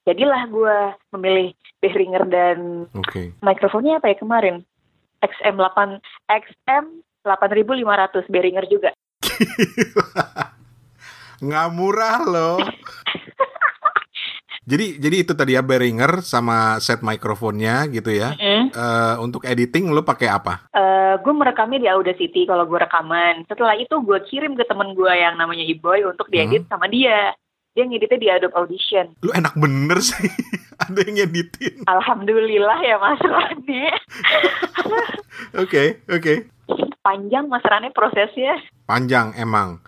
Jadilah 0.06 0.46
gue 0.48 0.76
memilih 1.18 1.48
Behringer 1.82 2.24
dan 2.30 2.86
Oke. 2.94 3.34
mikrofonnya 3.42 3.98
apa 3.98 4.14
ya 4.14 4.16
kemarin? 4.16 4.56
XM8 5.20 5.98
XM 6.30 7.02
8500 7.26 8.30
Behringer 8.30 8.64
juga. 8.70 8.94
Nggak 11.44 11.68
murah 11.74 12.22
loh. 12.22 12.56
jadi 14.66 14.98
jadi 14.98 15.16
itu 15.22 15.32
tadi 15.38 15.54
ya 15.54 15.62
Behringer 15.62 16.26
sama 16.26 16.82
set 16.82 16.98
mikrofonnya 16.98 17.86
gitu 17.86 18.10
ya. 18.10 18.34
Mm. 18.34 18.74
Eh, 18.74 19.14
untuk 19.22 19.46
editing 19.46 19.94
lo 19.94 20.02
pakai 20.02 20.26
apa? 20.26 20.66
Eh, 20.74 21.14
gue 21.22 21.30
merekamnya 21.30 21.78
di 21.78 21.88
Audacity 21.88 22.50
kalau 22.50 22.66
gue 22.66 22.74
rekaman. 22.82 23.46
Setelah 23.46 23.78
itu 23.78 23.94
gue 24.02 24.18
kirim 24.26 24.58
ke 24.58 24.66
temen 24.66 24.90
gue 24.98 25.12
yang 25.14 25.38
namanya 25.38 25.62
Iboy 25.62 26.02
untuk 26.02 26.26
diedit 26.34 26.66
sama 26.66 26.90
dia. 26.90 27.30
Dia 27.78 27.86
ngeditnya 27.86 28.18
di 28.18 28.28
Adobe 28.32 28.58
Audition. 28.58 29.14
Lu 29.22 29.30
enak 29.30 29.54
bener 29.54 30.02
sih. 30.02 30.26
Ada 30.82 30.98
yang 31.06 31.14
ngeditin. 31.22 31.86
Alhamdulillah 31.86 32.78
ya 32.82 32.96
Mas 32.98 33.22
Rani. 33.22 33.82
Oke, 35.62 36.00
oke. 36.08 36.48
Panjang 37.04 37.44
Mas 37.48 37.64
Rani 37.64 37.92
prosesnya. 37.92 38.56
Panjang 38.88 39.36
emang. 39.36 39.84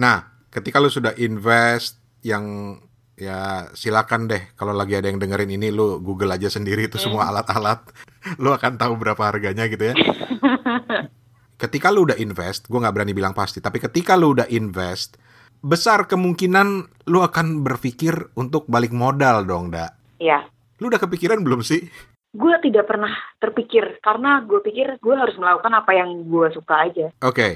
Nah, 0.00 0.24
ketika 0.48 0.80
lu 0.80 0.88
sudah 0.88 1.12
invest 1.20 2.00
yang 2.24 2.76
ya 3.14 3.70
silakan 3.72 4.26
deh 4.26 4.42
kalau 4.58 4.74
lagi 4.74 4.98
ada 4.98 5.06
yang 5.06 5.22
dengerin 5.22 5.54
ini 5.54 5.70
lu 5.70 6.02
Google 6.02 6.34
aja 6.34 6.50
sendiri 6.50 6.90
itu 6.90 6.98
semua 6.98 7.30
alat-alat. 7.30 7.86
Lu 8.42 8.56
akan 8.56 8.80
tahu 8.80 8.96
berapa 8.96 9.20
harganya 9.20 9.68
gitu 9.68 9.92
ya. 9.92 9.94
ketika 11.60 11.88
lu 11.92 12.08
udah 12.08 12.18
invest, 12.18 12.66
gue 12.66 12.78
nggak 12.80 12.94
berani 12.94 13.12
bilang 13.12 13.36
pasti, 13.36 13.62
tapi 13.62 13.78
ketika 13.78 14.18
lu 14.18 14.32
udah 14.34 14.48
invest, 14.50 15.16
besar 15.64 16.04
kemungkinan 16.04 16.88
lu 17.08 17.20
akan 17.24 17.62
berpikir 17.64 18.32
untuk 18.36 18.68
balik 18.68 18.92
modal 18.92 19.46
dong, 19.46 19.72
dak. 19.72 19.96
Iya. 20.20 20.44
Lu 20.82 20.90
udah 20.90 21.00
kepikiran 21.00 21.40
belum 21.40 21.64
sih? 21.64 21.86
Gue 22.34 22.58
tidak 22.60 22.90
pernah 22.90 23.14
terpikir 23.38 24.02
karena 24.02 24.42
gue 24.42 24.58
pikir 24.58 24.98
gue 24.98 25.14
harus 25.14 25.38
melakukan 25.38 25.70
apa 25.70 25.92
yang 25.94 26.26
gue 26.26 26.50
suka 26.50 26.74
aja. 26.90 27.06
Oke. 27.22 27.32
Okay. 27.32 27.52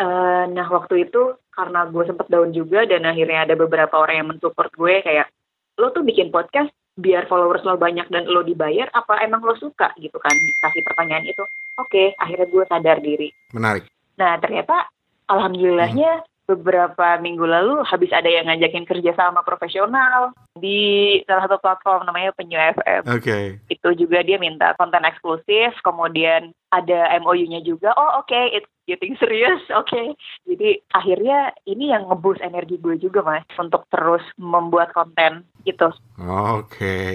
Uh, 0.00 0.48
nah 0.50 0.66
waktu 0.72 1.06
itu 1.06 1.36
karena 1.52 1.84
gue 1.88 2.04
sempet 2.08 2.26
down 2.32 2.50
juga 2.50 2.88
dan 2.88 3.04
akhirnya 3.04 3.44
ada 3.44 3.54
beberapa 3.54 3.94
orang 4.00 4.16
yang 4.24 4.28
mensupport 4.32 4.72
gue 4.72 4.94
kayak 5.04 5.28
lo 5.76 5.92
tuh 5.92 6.04
bikin 6.04 6.32
podcast 6.32 6.72
biar 6.96 7.24
followers 7.28 7.64
lo 7.64 7.80
banyak 7.80 8.08
dan 8.12 8.28
lo 8.28 8.44
dibayar 8.44 8.88
apa 8.92 9.24
emang 9.24 9.40
lo 9.44 9.56
suka? 9.56 9.92
gitu 9.96 10.16
kan 10.20 10.32
dikasih 10.32 10.82
pertanyaan 10.84 11.24
itu. 11.24 11.44
Oke 11.80 11.88
okay, 11.88 12.06
akhirnya 12.20 12.48
gue 12.48 12.64
sadar 12.68 12.98
diri. 13.00 13.28
Menarik. 13.56 13.88
Nah 14.20 14.36
ternyata 14.40 14.88
alhamdulillahnya 15.28 16.12
hmm 16.20 16.30
beberapa 16.46 17.22
minggu 17.22 17.46
lalu 17.46 17.86
habis 17.86 18.10
ada 18.10 18.26
yang 18.26 18.50
ngajakin 18.50 18.82
kerja 18.82 19.14
sama 19.14 19.46
profesional 19.46 20.34
di 20.58 21.20
salah 21.24 21.46
satu 21.46 21.62
platform 21.62 22.04
namanya 22.04 22.34
Penyu 22.34 22.58
FM. 22.58 23.02
Oke. 23.08 23.22
Okay. 23.22 23.44
Itu 23.70 23.94
juga 23.94 24.26
dia 24.26 24.36
minta 24.42 24.74
konten 24.76 25.06
eksklusif, 25.06 25.78
kemudian 25.86 26.50
ada 26.74 27.14
MOU-nya 27.22 27.62
juga. 27.62 27.94
Oh 27.94 28.20
oke, 28.20 28.28
okay, 28.28 28.58
it's 28.58 28.68
getting 28.90 29.14
serious. 29.16 29.62
Oke. 29.80 29.88
Okay. 29.88 30.06
Jadi 30.50 30.68
akhirnya 30.92 31.54
ini 31.64 31.94
yang 31.94 32.10
ngebus 32.10 32.42
energi 32.42 32.76
gue 32.82 32.98
juga 32.98 33.22
mas 33.22 33.46
untuk 33.56 33.86
terus 33.88 34.24
membuat 34.36 34.90
konten 34.92 35.46
gitu. 35.62 35.94
Oke. 36.18 36.66
Okay. 36.66 37.12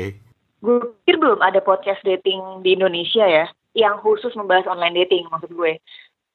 Gue 0.64 0.82
pikir 1.04 1.22
belum 1.22 1.44
ada 1.44 1.62
podcast 1.62 2.02
dating 2.02 2.66
di 2.66 2.74
Indonesia 2.74 3.28
ya 3.28 3.46
yang 3.78 4.02
khusus 4.02 4.34
membahas 4.34 4.66
online 4.66 5.06
dating 5.06 5.30
maksud 5.30 5.54
gue. 5.54 5.78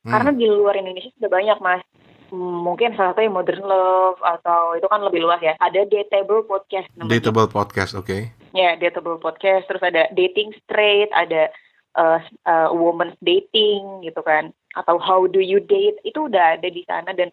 Hmm. 0.07 0.13
Karena 0.15 0.31
di 0.35 0.47
luar 0.47 0.79
Indonesia 0.79 1.11
sudah 1.19 1.31
banyak 1.31 1.59
mas 1.59 1.83
mungkin 2.33 2.97
salah 2.97 3.13
satunya 3.13 3.29
Modern 3.29 3.61
Love 3.61 4.19
atau 4.25 4.73
itu 4.75 4.89
kan 4.89 5.05
lebih 5.05 5.21
luas 5.21 5.39
ya. 5.45 5.53
Ada 5.61 5.85
Dateable 5.85 6.49
Podcast 6.49 6.89
namanya. 6.97 7.13
Dateable 7.13 7.49
Podcast, 7.53 7.93
oke. 7.93 8.09
Okay. 8.09 8.23
Ya, 8.57 8.75
Dateable 8.81 9.21
Podcast. 9.21 9.69
Terus 9.69 9.85
ada 9.85 10.09
Dating 10.17 10.57
Straight, 10.65 11.13
ada 11.13 11.53
uh, 12.01 12.19
uh, 12.49 12.69
Women's 12.73 13.21
Dating 13.21 14.09
gitu 14.09 14.25
kan. 14.25 14.57
Atau 14.73 14.97
How 14.97 15.29
Do 15.29 15.45
You 15.45 15.61
Date, 15.61 16.01
itu 16.09 16.33
udah 16.33 16.57
ada 16.57 16.69
di 16.73 16.81
sana. 16.89 17.13
Dan 17.13 17.29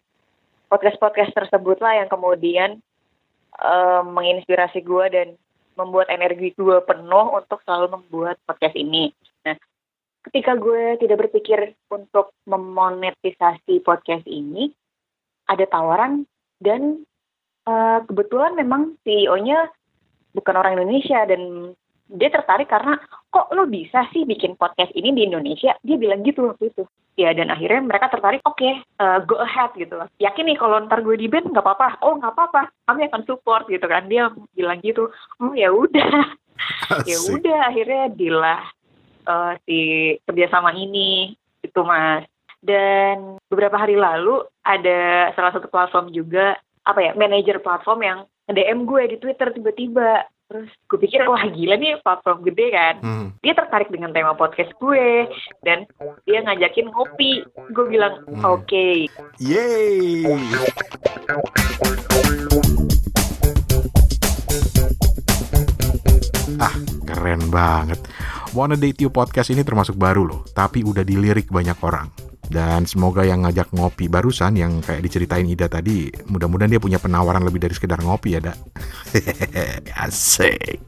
podcast-podcast 0.68 1.32
tersebut 1.32 1.80
lah 1.80 2.04
yang 2.04 2.08
kemudian 2.12 2.84
uh, 3.56 4.04
menginspirasi 4.04 4.84
gue 4.84 5.06
dan 5.08 5.28
membuat 5.80 6.12
energi 6.12 6.52
gue 6.52 6.78
penuh 6.84 7.26
untuk 7.32 7.64
selalu 7.64 7.96
membuat 7.96 8.36
podcast 8.44 8.76
ini. 8.76 9.16
Nah, 9.48 9.56
ketika 10.28 10.52
gue 10.60 11.00
tidak 11.00 11.24
berpikir 11.24 11.72
untuk 11.88 12.36
memonetisasi 12.44 13.80
podcast 13.80 14.28
ini, 14.28 14.76
ada 15.50 15.66
tawaran 15.66 16.24
dan 16.62 17.02
uh, 17.66 17.98
kebetulan 18.06 18.54
memang 18.54 18.94
CEO-nya 19.02 19.66
bukan 20.30 20.54
orang 20.54 20.78
Indonesia 20.78 21.26
dan 21.26 21.74
dia 22.10 22.30
tertarik 22.30 22.66
karena 22.66 22.98
kok 23.30 23.54
lo 23.54 23.70
bisa 23.70 24.02
sih 24.10 24.26
bikin 24.26 24.58
podcast 24.58 24.90
ini 24.98 25.14
di 25.14 25.22
Indonesia? 25.30 25.78
Dia 25.82 25.96
bilang 25.98 26.26
gitu 26.26 26.50
waktu 26.50 26.74
itu. 26.74 26.82
Ya 27.18 27.34
dan 27.36 27.52
akhirnya 27.52 27.82
mereka 27.84 28.10
tertarik 28.10 28.42
oke 28.42 28.58
okay, 28.58 28.80
uh, 28.98 29.18
eh, 29.18 29.28
go 29.28 29.36
ahead 29.38 29.70
gitu 29.76 29.98
yakin 30.18 30.46
nih 30.46 30.56
kalau 30.56 30.80
ntar 30.88 31.04
gue 31.04 31.14
di 31.18 31.30
band 31.30 31.50
nggak 31.50 31.62
apa-apa. 31.62 32.02
Oh 32.02 32.18
nggak 32.18 32.34
apa-apa. 32.34 32.62
Kami 32.90 33.06
akan 33.10 33.22
support 33.26 33.70
gitu 33.70 33.86
kan. 33.86 34.10
Dia 34.10 34.30
bilang 34.54 34.82
gitu. 34.82 35.10
Oh 35.42 35.54
ya 35.54 35.70
udah. 35.70 36.10
Ya 37.08 37.16
udah 37.16 37.72
akhirnya 37.72 38.12
dilah 38.12 38.60
uh, 39.24 39.56
si 39.64 40.12
kerjasama 40.28 40.76
ini. 40.76 41.32
Itu 41.64 41.88
mas 41.88 42.28
dan 42.60 43.40
beberapa 43.48 43.76
hari 43.80 43.96
lalu 43.96 44.44
ada 44.64 45.32
salah 45.32 45.52
satu 45.56 45.68
platform 45.72 46.12
juga 46.12 46.60
apa 46.84 47.00
ya 47.00 47.12
manajer 47.16 47.60
platform 47.60 48.00
yang 48.04 48.18
DM 48.50 48.84
gue 48.84 49.02
di 49.14 49.16
Twitter 49.20 49.48
tiba-tiba 49.52 50.26
terus 50.50 50.66
gue 50.90 50.98
pikir 50.98 51.22
wah 51.30 51.46
gila 51.46 51.78
nih 51.78 52.02
platform 52.02 52.42
gede 52.42 52.66
kan 52.74 52.94
hmm. 52.98 53.26
dia 53.38 53.54
tertarik 53.54 53.86
dengan 53.86 54.10
tema 54.10 54.34
podcast 54.34 54.74
gue 54.82 55.30
dan 55.62 55.86
dia 56.26 56.42
ngajakin 56.42 56.90
ngopi 56.90 57.46
gue 57.70 57.84
bilang 57.86 58.26
hmm. 58.26 58.42
oke 58.42 58.66
okay. 58.66 59.06
yay 59.38 60.26
ah 66.58 66.74
keren 67.06 67.42
banget 67.54 68.00
Wanna 68.50 68.74
Date 68.74 69.06
You 69.06 69.10
podcast 69.14 69.54
ini 69.54 69.62
termasuk 69.62 69.94
baru 69.94 70.26
loh 70.26 70.40
tapi 70.50 70.82
udah 70.82 71.06
dilirik 71.06 71.50
banyak 71.50 71.78
orang 71.86 72.10
dan 72.50 72.82
semoga 72.82 73.22
yang 73.22 73.46
ngajak 73.46 73.70
ngopi 73.70 74.10
barusan 74.10 74.58
yang 74.58 74.82
kayak 74.82 75.06
diceritain 75.06 75.46
Ida 75.46 75.70
tadi, 75.70 76.10
mudah-mudahan 76.26 76.66
dia 76.66 76.82
punya 76.82 76.98
penawaran 76.98 77.46
lebih 77.46 77.62
dari 77.62 77.78
sekedar 77.78 78.02
ngopi 78.02 78.34
ya, 78.34 78.42
Dak. 78.42 78.58
Asik. 80.02 80.82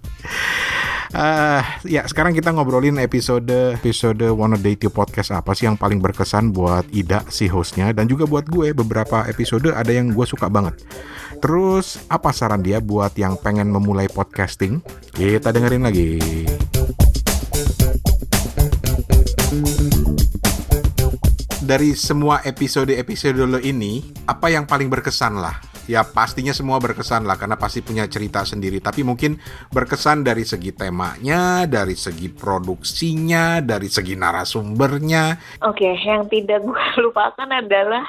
Uh, 1.12 1.62
ya 1.85 2.03
sekarang 2.09 2.33
kita 2.33 2.51
ngobrolin 2.51 2.96
episode 2.96 3.77
episode 3.77 4.25
Wanna 4.33 4.57
Date 4.57 4.88
You 4.88 4.90
Podcast 4.90 5.31
apa 5.31 5.53
sih 5.53 5.68
yang 5.68 5.77
paling 5.77 6.01
berkesan 6.01 6.57
buat 6.57 6.88
Ida 6.88 7.29
si 7.29 7.53
hostnya 7.53 7.92
dan 7.92 8.09
juga 8.09 8.25
buat 8.25 8.48
gue 8.48 8.72
beberapa 8.72 9.22
episode 9.29 9.70
ada 9.70 9.92
yang 9.92 10.11
gue 10.11 10.27
suka 10.27 10.51
banget. 10.51 10.83
Terus 11.38 12.03
apa 12.11 12.35
saran 12.35 12.66
dia 12.66 12.83
buat 12.83 13.14
yang 13.14 13.38
pengen 13.38 13.70
memulai 13.70 14.11
podcasting? 14.11 14.83
Kita 15.14 15.55
dengerin 15.55 15.85
lagi. 15.87 16.11
Dari 21.62 21.95
semua 21.97 22.45
episode-episode 22.45 23.49
lo 23.49 23.57
ini, 23.57 24.03
apa 24.29 24.51
yang 24.53 24.69
paling 24.69 24.93
berkesan 24.93 25.41
lah? 25.41 25.57
Ya 25.88 26.05
pastinya 26.07 26.55
semua 26.55 26.79
berkesan 26.79 27.27
lah 27.27 27.41
karena 27.41 27.57
pasti 27.57 27.83
punya 27.83 28.07
cerita 28.07 28.45
sendiri. 28.45 28.79
Tapi 28.79 29.03
mungkin 29.03 29.41
berkesan 29.73 30.23
dari 30.23 30.45
segi 30.45 30.71
temanya, 30.77 31.67
dari 31.67 31.97
segi 31.97 32.31
produksinya, 32.31 33.65
dari 33.65 33.88
segi 33.88 34.15
narasumbernya. 34.15 35.25
Oke, 35.65 35.88
okay, 35.88 35.95
yang 36.07 36.29
tidak 36.29 36.62
gue 36.67 36.85
lupakan 37.03 37.49
adalah 37.49 38.05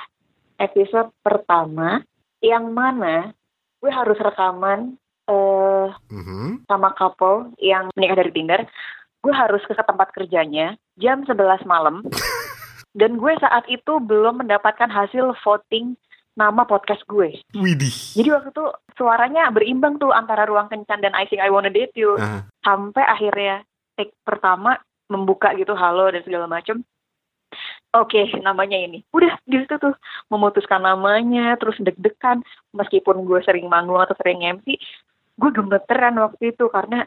episode 0.60 1.16
pertama 1.24 2.04
yang 2.44 2.76
mana 2.76 3.32
gue 3.80 3.92
harus 3.92 4.20
rekaman 4.20 5.00
uh, 5.32 5.88
mm-hmm. 6.12 6.68
sama 6.68 6.92
couple 7.00 7.54
yang 7.64 7.90
menikah 7.96 8.20
dari 8.22 8.32
Tinder. 8.36 8.62
Gue 9.24 9.34
harus 9.34 9.64
ke 9.64 9.74
tempat 9.74 10.12
kerjanya 10.12 10.76
jam 11.00 11.24
11 11.24 11.64
malam. 11.64 12.04
Dan 13.00 13.18
gue 13.18 13.34
saat 13.42 13.66
itu 13.72 13.98
belum 13.98 14.46
mendapatkan 14.46 14.92
hasil 14.92 15.34
voting 15.42 15.98
nama 16.38 16.66
podcast 16.66 17.02
gue. 17.10 17.42
Widih. 17.58 17.94
Jadi 18.14 18.30
waktu 18.30 18.50
itu 18.54 18.66
suaranya 19.00 19.50
berimbang 19.50 19.98
tuh 19.98 20.14
antara 20.14 20.46
Ruang 20.46 20.70
Kencan 20.70 21.02
dan 21.02 21.14
I 21.14 21.26
Think 21.30 21.42
I 21.42 21.50
Wanna 21.50 21.74
Date 21.74 21.94
You. 21.98 22.18
Uh. 22.18 22.46
Sampai 22.62 23.06
akhirnya 23.06 23.66
take 23.98 24.14
pertama 24.26 24.78
membuka 25.10 25.54
gitu 25.58 25.78
halo 25.78 26.10
dan 26.10 26.26
segala 26.26 26.50
macem. 26.50 26.82
Oke, 27.94 28.26
okay, 28.26 28.42
namanya 28.42 28.82
ini. 28.82 29.06
Udah 29.14 29.38
di 29.46 29.62
situ 29.62 29.78
tuh 29.78 29.94
memutuskan 30.34 30.82
namanya, 30.82 31.54
terus 31.62 31.78
deg-degan. 31.78 32.42
Meskipun 32.74 33.22
gue 33.22 33.38
sering 33.46 33.70
manggung 33.70 34.02
atau 34.02 34.18
sering 34.18 34.42
MC, 34.42 34.82
gue 35.38 35.50
gemeteran 35.54 36.18
waktu 36.18 36.58
itu 36.58 36.66
karena, 36.74 37.06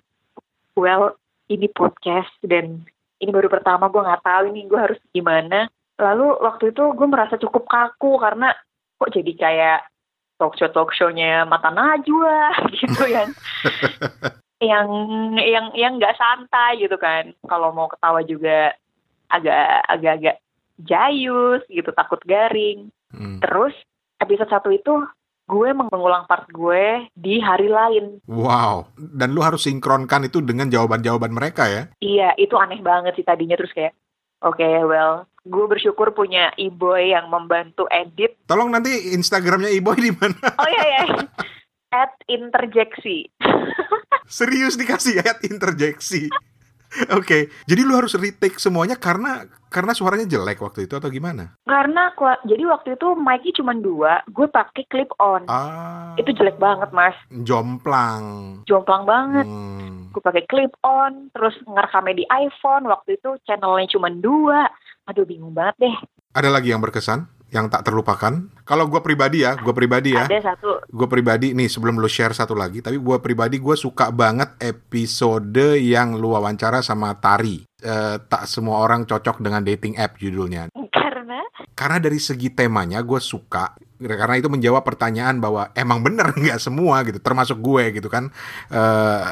well, 0.79 1.18
ini 1.46 1.66
podcast 1.70 2.32
dan 2.42 2.82
ini 3.22 3.30
baru 3.32 3.48
pertama 3.48 3.88
gue 3.88 4.02
nggak 4.02 4.24
tahu 4.24 4.44
ini 4.52 4.66
gue 4.68 4.78
harus 4.78 5.00
gimana. 5.14 5.70
Lalu 5.96 6.26
waktu 6.44 6.64
itu 6.76 6.85
gue 6.92 7.09
merasa 7.09 7.40
cukup 7.40 7.64
kaku 7.64 8.20
karena 8.20 8.52
kok 9.00 9.12
jadi 9.12 9.32
kayak 9.37 9.80
talk 10.37 10.52
show 10.61 10.68
talk 10.68 10.92
show-nya 10.92 11.48
mata 11.48 11.72
najwa 11.72 12.52
gitu 12.76 13.02
yang 13.09 13.28
yang 14.70 14.88
yang 15.40 15.66
yang 15.72 15.92
nggak 15.96 16.16
santai 16.16 16.80
gitu 16.80 17.00
kan. 17.00 17.32
Kalau 17.48 17.72
mau 17.72 17.88
ketawa 17.88 18.20
juga 18.24 18.76
agak 19.32 19.85
agak 19.88 20.12
agak 20.20 20.37
jayus 20.85 21.64
gitu 21.72 21.90
takut 21.96 22.20
garing. 22.28 22.92
Hmm. 23.06 23.38
terus 23.38 23.72
episode 24.18 24.50
satu 24.50 24.68
itu 24.75 24.92
gue 25.47 25.71
mengulang 25.71 26.27
part 26.27 26.51
gue 26.51 27.07
di 27.15 27.38
hari 27.38 27.71
lain. 27.71 28.19
Wow, 28.27 28.90
dan 28.99 29.31
lu 29.31 29.40
harus 29.40 29.65
sinkronkan 29.65 30.27
itu 30.27 30.42
dengan 30.42 30.67
jawaban-jawaban 30.67 31.31
mereka 31.31 31.71
ya? 31.71 31.83
Iya, 32.03 32.35
itu 32.35 32.59
aneh 32.59 32.83
banget 32.83 33.15
sih 33.15 33.27
tadinya 33.27 33.55
terus 33.55 33.71
kayak, 33.71 33.94
oke, 34.42 34.59
okay, 34.59 34.83
well, 34.83 35.31
gue 35.47 35.65
bersyukur 35.71 36.11
punya 36.11 36.51
Iboy 36.59 37.15
yang 37.15 37.31
membantu 37.31 37.87
edit. 37.94 38.35
Tolong 38.51 38.75
nanti 38.75 39.15
Instagramnya 39.15 39.71
Iboy 39.71 39.99
di 40.03 40.13
mana? 40.13 40.51
Oh 40.61 40.69
iya 40.69 40.85
iya. 40.90 41.05
At 41.94 42.19
interjeksi. 42.27 43.31
Serius 44.27 44.75
dikasih 44.75 45.23
at 45.23 45.38
interjeksi. 45.47 46.27
Oke, 47.15 47.23
okay. 47.23 47.42
jadi 47.69 47.87
lu 47.87 47.94
harus 47.94 48.19
retake 48.19 48.59
semuanya 48.59 48.99
karena 48.99 49.47
karena 49.77 49.92
suaranya 49.92 50.24
jelek 50.24 50.64
waktu 50.64 50.88
itu 50.88 50.96
atau 50.96 51.12
gimana? 51.12 51.60
Karena 51.68 52.08
jadi 52.48 52.64
waktu 52.64 52.96
itu 52.96 53.12
mic-nya 53.12 53.52
cuma 53.60 53.77
dua, 53.77 54.24
gue 54.33 54.48
pakai 54.48 54.88
clip 54.88 55.12
on. 55.20 55.44
Ah. 55.52 56.16
Itu 56.16 56.33
jelek 56.33 56.56
banget 56.56 56.88
mas. 56.96 57.12
Jomplang. 57.29 58.24
Jomplang 58.64 59.04
banget. 59.04 59.44
Hmm. 59.44 60.08
Gue 60.16 60.24
pakai 60.24 60.48
clip 60.48 60.72
on, 60.81 61.29
terus 61.37 61.52
ngerekamnya 61.68 62.16
di 62.16 62.24
iPhone. 62.33 62.88
Waktu 62.88 63.20
itu 63.20 63.37
channelnya 63.44 63.92
cuma 63.92 64.08
dua. 64.08 64.64
Aduh 65.12 65.29
bingung 65.29 65.52
banget 65.52 65.77
deh. 65.85 65.96
Ada 66.33 66.48
lagi 66.48 66.72
yang 66.72 66.81
berkesan? 66.81 67.37
yang 67.54 67.70
tak 67.70 67.87
terlupakan? 67.87 68.50
Kalau 68.66 68.90
gue 68.90 68.98
pribadi 68.98 69.46
ya, 69.46 69.54
gue 69.54 69.70
pribadi 69.70 70.18
ya. 70.18 70.27
Ada 70.27 70.54
satu. 70.54 70.83
Gue 70.90 71.06
pribadi 71.06 71.54
nih 71.54 71.70
sebelum 71.70 72.02
lu 72.02 72.10
share 72.10 72.35
satu 72.35 72.58
lagi, 72.58 72.83
tapi 72.83 72.98
gue 72.98 73.16
pribadi 73.22 73.62
gue 73.62 73.77
suka 73.79 74.10
banget 74.10 74.58
episode 74.58 75.79
yang 75.79 76.18
lu 76.18 76.35
wawancara 76.35 76.83
sama 76.83 77.14
Tari. 77.22 77.62
Uh, 77.87 78.18
tak 78.26 78.50
semua 78.50 78.82
orang 78.82 79.06
cocok 79.06 79.38
dengan 79.38 79.62
dating 79.62 79.94
app 79.94 80.18
judulnya. 80.18 80.66
Karena? 80.90 81.38
Karena 81.78 82.02
dari 82.02 82.18
segi 82.18 82.50
temanya 82.50 82.98
gue 83.06 83.22
suka 83.22 83.78
karena 83.96 84.37
itu 84.37 84.52
menjawab 84.52 84.84
pertanyaan 84.84 85.40
bahwa 85.40 85.72
emang 85.72 86.04
bener 86.04 86.34
nggak 86.42 86.60
semua 86.60 87.00
gitu, 87.08 87.16
termasuk 87.20 87.56
gue 87.62 87.96
gitu 87.96 88.08
kan. 88.12 88.28
Uh, 88.68 89.22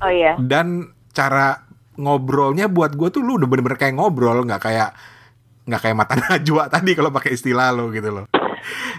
oh 0.00 0.12
iya. 0.12 0.32
Dan 0.40 0.94
cara 1.12 1.68
ngobrolnya 2.00 2.72
buat 2.72 2.96
gue 2.96 3.08
tuh 3.12 3.20
lu 3.20 3.36
udah 3.36 3.44
bener-bener 3.44 3.76
kayak 3.76 4.00
ngobrol 4.00 4.48
nggak 4.48 4.62
kayak 4.64 4.96
nggak 5.68 5.80
kayak 5.84 5.96
mata 5.96 6.14
najwa 6.24 6.72
tadi 6.72 6.96
kalau 6.96 7.12
pakai 7.12 7.36
istilah 7.36 7.68
lo 7.74 7.92
gitu 7.92 8.08
loh. 8.08 8.26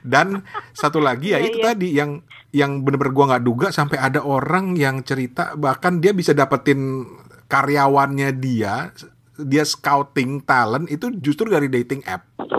Dan 0.04 0.44
satu 0.76 1.00
lagi 1.00 1.34
ya 1.34 1.40
iya, 1.40 1.48
itu 1.50 1.58
iya. 1.64 1.66
tadi 1.72 1.88
yang 1.96 2.22
yang 2.54 2.86
bener-bener 2.86 3.16
gua 3.16 3.26
nggak 3.34 3.46
duga 3.48 3.68
sampai 3.74 3.98
ada 3.98 4.22
orang 4.22 4.78
yang 4.78 5.02
cerita 5.02 5.58
bahkan 5.58 5.98
dia 6.04 6.14
bisa 6.14 6.36
dapetin 6.38 7.08
karyawannya 7.54 8.34
dia 8.34 8.90
dia 9.38 9.64
scouting 9.66 10.42
talent 10.42 10.90
itu 10.90 11.14
justru 11.22 11.46
dari 11.46 11.70
dating 11.70 12.02
app. 12.10 12.26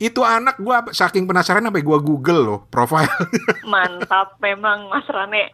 itu 0.00 0.20
anak 0.24 0.56
gua 0.56 0.88
saking 0.88 1.28
penasaran 1.28 1.68
sampai 1.68 1.84
gua 1.84 2.00
Google 2.00 2.40
loh 2.40 2.60
profile. 2.72 3.12
Mantap 3.72 4.40
memang 4.40 4.88
Mas 4.88 5.04
Rane. 5.12 5.52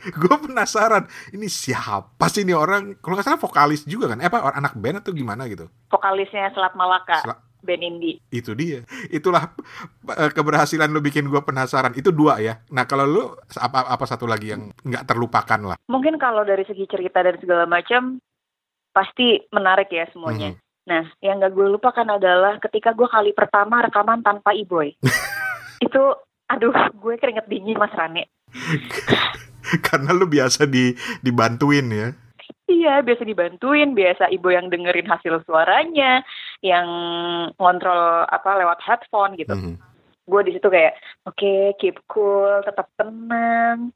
gue 0.00 0.36
penasaran 0.44 1.08
ini 1.32 1.48
siapa 1.48 2.28
sih 2.28 2.44
ini 2.44 2.52
orang 2.52 3.00
kalau 3.00 3.16
nggak 3.16 3.24
salah 3.24 3.40
vokalis 3.40 3.88
juga 3.88 4.12
kan 4.12 4.20
eh 4.20 4.28
apa 4.28 4.52
anak 4.52 4.76
band 4.76 5.00
atau 5.00 5.14
gimana 5.16 5.48
gitu 5.48 5.72
vokalisnya 5.88 6.52
Selat 6.52 6.76
Malaka 6.76 7.24
Sel 7.24 7.32
band 7.60 7.82
indie 7.84 8.18
itu 8.32 8.52
dia. 8.56 8.82
Itulah 9.08 9.52
eh, 10.16 10.32
keberhasilan 10.32 10.90
lu 10.90 11.00
bikin 11.04 11.28
gue 11.28 11.40
penasaran. 11.42 11.94
Itu 11.96 12.10
dua 12.10 12.40
ya. 12.40 12.60
Nah 12.72 12.84
kalau 12.84 13.06
lu 13.06 13.22
apa 13.56 13.86
apa 13.86 14.04
satu 14.04 14.24
lagi 14.24 14.52
yang 14.52 14.72
nggak 14.84 15.06
terlupakan 15.06 15.74
lah? 15.74 15.76
Mungkin 15.88 16.16
kalau 16.16 16.42
dari 16.44 16.64
segi 16.64 16.84
cerita 16.88 17.20
dan 17.20 17.36
segala 17.38 17.64
macam 17.64 18.18
pasti 18.90 19.38
menarik 19.54 19.90
ya 19.90 20.06
semuanya. 20.10 20.54
Hmm. 20.54 20.68
nah 20.80 21.04
yang 21.22 21.38
nggak 21.38 21.54
gue 21.54 21.66
lupakan 21.70 22.08
adalah 22.18 22.56
ketika 22.58 22.96
gue 22.96 23.06
kali 23.06 23.30
pertama 23.36 23.84
rekaman 23.84 24.24
tanpa 24.24 24.50
iboy 24.56 24.90
itu 25.86 26.02
aduh 26.50 26.74
gue 26.98 27.14
keringet 27.20 27.46
dingin 27.46 27.78
mas 27.78 27.94
Rane. 27.94 28.26
Karena 29.86 30.10
lu 30.10 30.26
biasa 30.26 30.66
di 30.66 30.90
dibantuin 31.22 31.86
ya. 31.92 32.08
Iya, 32.70 33.02
biasa 33.02 33.22
dibantuin, 33.26 33.94
biasa 33.94 34.30
ibu 34.30 34.50
yang 34.50 34.70
dengerin 34.70 35.06
hasil 35.06 35.42
suaranya, 35.42 36.22
yang 36.60 36.88
ngontrol 37.56 38.28
apa 38.28 38.50
lewat 38.60 38.78
headphone 38.84 39.36
gitu. 39.36 39.52
Mm 39.56 39.62
-hmm. 39.62 39.74
Gue 40.30 40.40
di 40.46 40.52
situ 40.54 40.68
kayak, 40.70 40.94
oke, 41.26 41.34
okay, 41.34 41.74
keep 41.80 41.96
cool, 42.06 42.62
tetap 42.62 42.86
tenang. 42.94 43.90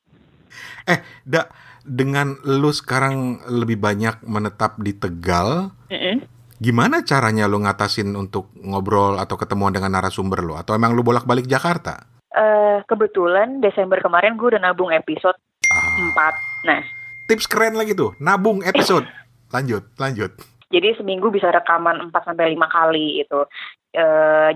Eh, 0.88 0.98
dak 1.22 1.52
dengan 1.84 2.34
lu 2.48 2.72
sekarang 2.72 3.44
lebih 3.46 3.76
banyak 3.76 4.24
menetap 4.24 4.80
di 4.80 4.96
Tegal, 4.96 5.70
mm 5.92 5.98
-hmm. 5.98 6.16
gimana 6.58 7.04
caranya 7.04 7.44
lu 7.46 7.60
ngatasin 7.62 8.16
untuk 8.16 8.50
ngobrol 8.56 9.20
atau 9.20 9.36
ketemuan 9.36 9.76
dengan 9.76 9.94
narasumber 9.94 10.40
lu? 10.40 10.56
Atau 10.56 10.74
emang 10.74 10.96
lu 10.96 11.04
bolak-balik 11.04 11.46
Jakarta? 11.46 12.08
Uh, 12.34 12.82
kebetulan 12.90 13.62
Desember 13.62 14.02
kemarin 14.02 14.34
gue 14.34 14.50
udah 14.50 14.62
nabung 14.62 14.90
episode 14.90 15.38
empat. 15.74 16.34
Nah. 16.66 16.82
Tips 17.24 17.48
keren 17.48 17.78
lagi 17.78 17.96
tuh, 17.96 18.12
nabung 18.20 18.60
episode. 18.60 19.06
lanjut, 19.54 19.86
lanjut. 19.96 20.34
Jadi 20.74 20.98
seminggu 20.98 21.30
bisa 21.30 21.54
rekaman 21.54 22.10
4 22.10 22.26
sampai 22.26 22.50
lima 22.50 22.66
kali 22.66 23.22
itu. 23.22 23.46
E, 23.94 24.04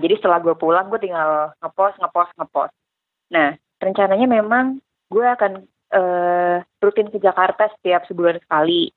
jadi 0.03 0.19
setelah 0.19 0.43
gue 0.43 0.51
pulang 0.59 0.91
gue 0.91 0.99
tinggal 0.99 1.55
ngepost, 1.63 1.95
ngepost, 2.03 2.31
ngepost. 2.35 2.75
Nah, 3.31 3.55
rencananya 3.79 4.27
memang 4.27 4.83
gue 5.07 5.23
akan 5.23 5.63
e, 5.95 6.01
rutin 6.83 7.07
ke 7.07 7.23
Jakarta 7.23 7.71
setiap 7.79 8.03
sebulan 8.11 8.43
sekali. 8.43 8.91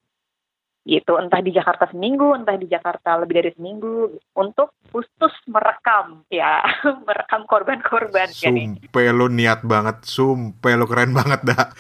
Gitu. 0.82 1.14
Entah 1.14 1.38
di 1.38 1.54
Jakarta 1.54 1.86
seminggu 1.94 2.34
entah 2.34 2.58
di 2.58 2.66
Jakarta 2.66 3.14
lebih 3.22 3.38
dari 3.38 3.50
seminggu. 3.54 4.18
Untuk 4.34 4.74
khusus 4.90 5.30
merekam 5.46 6.26
ya. 6.26 6.58
Merekam 7.06 7.46
korban-korban 7.46 8.26
sumpah 8.34 9.14
lo 9.14 9.30
niat 9.30 9.62
banget. 9.62 10.02
Sumpah 10.02 10.74
lo 10.74 10.90
keren 10.90 11.14
banget 11.14 11.46
dah 11.46 11.70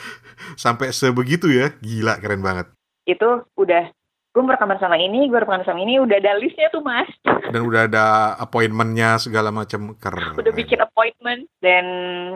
sampai 0.54 0.94
sebegitu 0.94 1.50
ya. 1.50 1.74
Gila 1.82 2.22
keren 2.22 2.46
banget. 2.46 2.70
Itu 3.02 3.42
udah 3.58 3.90
gue 4.32 4.42
merekaman 4.42 4.80
sama 4.80 4.96
ini, 4.96 5.28
gue 5.28 5.36
rekaman 5.36 5.60
sama 5.68 5.84
ini, 5.84 6.00
udah 6.00 6.16
ada 6.16 6.40
listnya 6.40 6.72
tuh 6.72 6.80
mas. 6.80 7.08
Dan 7.22 7.68
udah 7.68 7.84
ada 7.84 8.32
appointmentnya 8.40 9.20
segala 9.20 9.52
macam 9.52 9.92
keren. 10.00 10.32
Udah 10.40 10.52
bikin 10.56 10.80
appointment 10.80 11.44
dan 11.60 11.84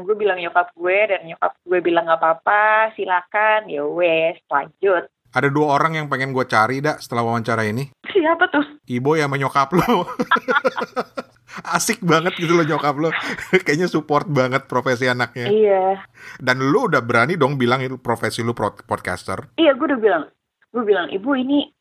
gue 0.05 0.13
bilang 0.13 0.37
nyokap 0.37 0.77
gue 0.77 0.99
dan 1.09 1.25
nyokap 1.25 1.57
gue 1.65 1.81
bilang 1.81 2.05
nggak 2.05 2.21
apa-apa, 2.21 2.93
silakan, 2.93 3.73
ya 3.73 3.81
wes 3.89 4.37
lanjut. 4.53 5.09
Ada 5.33 5.49
dua 5.49 5.81
orang 5.81 5.97
yang 5.97 6.07
pengen 6.13 6.37
gue 6.37 6.45
cari, 6.45 6.85
dak 6.85 7.01
setelah 7.01 7.25
wawancara 7.25 7.65
ini. 7.65 7.89
Siapa 8.09 8.49
tuh? 8.53 8.65
Ibo 8.89 9.17
yang 9.17 9.33
menyokap 9.33 9.73
lo. 9.73 10.05
Asik 11.77 12.05
banget 12.05 12.37
gitu 12.37 12.57
loh 12.57 12.65
nyokap 12.69 12.97
lo. 13.01 13.09
Kayaknya 13.65 13.89
support 13.89 14.29
banget 14.29 14.69
profesi 14.69 15.09
anaknya. 15.09 15.49
Iya. 15.49 15.85
Dan 16.41 16.61
lu 16.61 16.89
udah 16.89 17.01
berani 17.01 17.41
dong 17.41 17.57
bilang 17.57 17.81
itu 17.81 17.97
profesi 17.97 18.45
lu 18.45 18.53
podcaster. 18.57 19.57
Iya, 19.57 19.73
gue 19.77 19.87
udah 19.89 20.01
bilang. 20.01 20.25
Gue 20.73 20.85
bilang, 20.85 21.09
ibu 21.09 21.33
ini 21.33 21.76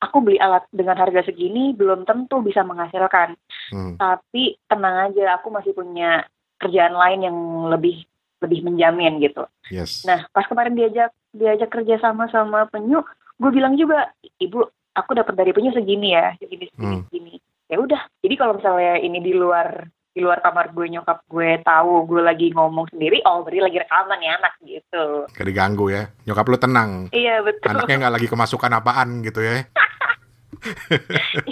aku 0.00 0.16
beli 0.24 0.40
alat 0.40 0.64
dengan 0.72 0.96
harga 0.96 1.28
segini 1.28 1.76
belum 1.76 2.08
tentu 2.08 2.40
bisa 2.40 2.64
menghasilkan. 2.64 3.36
Hmm. 3.70 3.94
Tapi 4.00 4.56
tenang 4.66 5.12
aja, 5.12 5.36
aku 5.38 5.52
masih 5.52 5.76
punya 5.76 6.24
kerjaan 6.56 6.96
lain 6.96 7.20
yang 7.28 7.36
lebih 7.68 8.04
lebih 8.40 8.64
menjamin 8.64 9.20
gitu. 9.20 9.44
Yes. 9.68 10.08
Nah, 10.08 10.24
pas 10.32 10.48
kemarin 10.48 10.72
diajak 10.72 11.12
diajak 11.36 11.68
kerja 11.68 12.00
sama 12.00 12.26
sama 12.32 12.66
penyu, 12.72 13.04
gue 13.36 13.50
bilang 13.52 13.76
juga, 13.76 14.08
ibu, 14.40 14.64
aku 14.96 15.10
dapat 15.12 15.36
dari 15.36 15.52
penyu 15.52 15.70
segini 15.76 16.16
ya, 16.16 16.32
segini 16.40 16.66
segini 16.72 16.96
hmm. 16.96 17.04
segini. 17.12 17.34
Ya 17.70 17.76
udah. 17.78 18.00
Jadi 18.24 18.34
kalau 18.34 18.56
misalnya 18.56 18.98
ini 18.98 19.20
di 19.20 19.36
luar 19.36 19.86
di 20.10 20.26
luar 20.26 20.42
kamar 20.42 20.74
gue 20.74 20.90
nyokap 20.90 21.22
gue 21.30 21.62
tahu 21.62 22.02
gue 22.10 22.22
lagi 22.24 22.50
ngomong 22.50 22.90
sendiri, 22.90 23.22
oh 23.28 23.46
berarti 23.46 23.60
lagi 23.62 23.78
rekaman 23.78 24.24
ya 24.24 24.32
anak 24.42 24.54
gitu. 24.64 25.04
Kayak 25.36 25.48
diganggu 25.52 25.86
ya. 25.92 26.02
Nyokap 26.26 26.48
lu 26.50 26.58
tenang. 26.58 26.90
Iya 27.14 27.44
betul. 27.46 27.70
Anaknya 27.70 27.96
nggak 28.02 28.14
lagi 28.18 28.26
kemasukan 28.26 28.72
apaan 28.74 29.22
gitu 29.22 29.44
ya. 29.44 29.68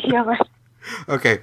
iya 0.09 0.21
mas. 0.25 0.41
Oke, 0.41 1.21
okay. 1.21 1.37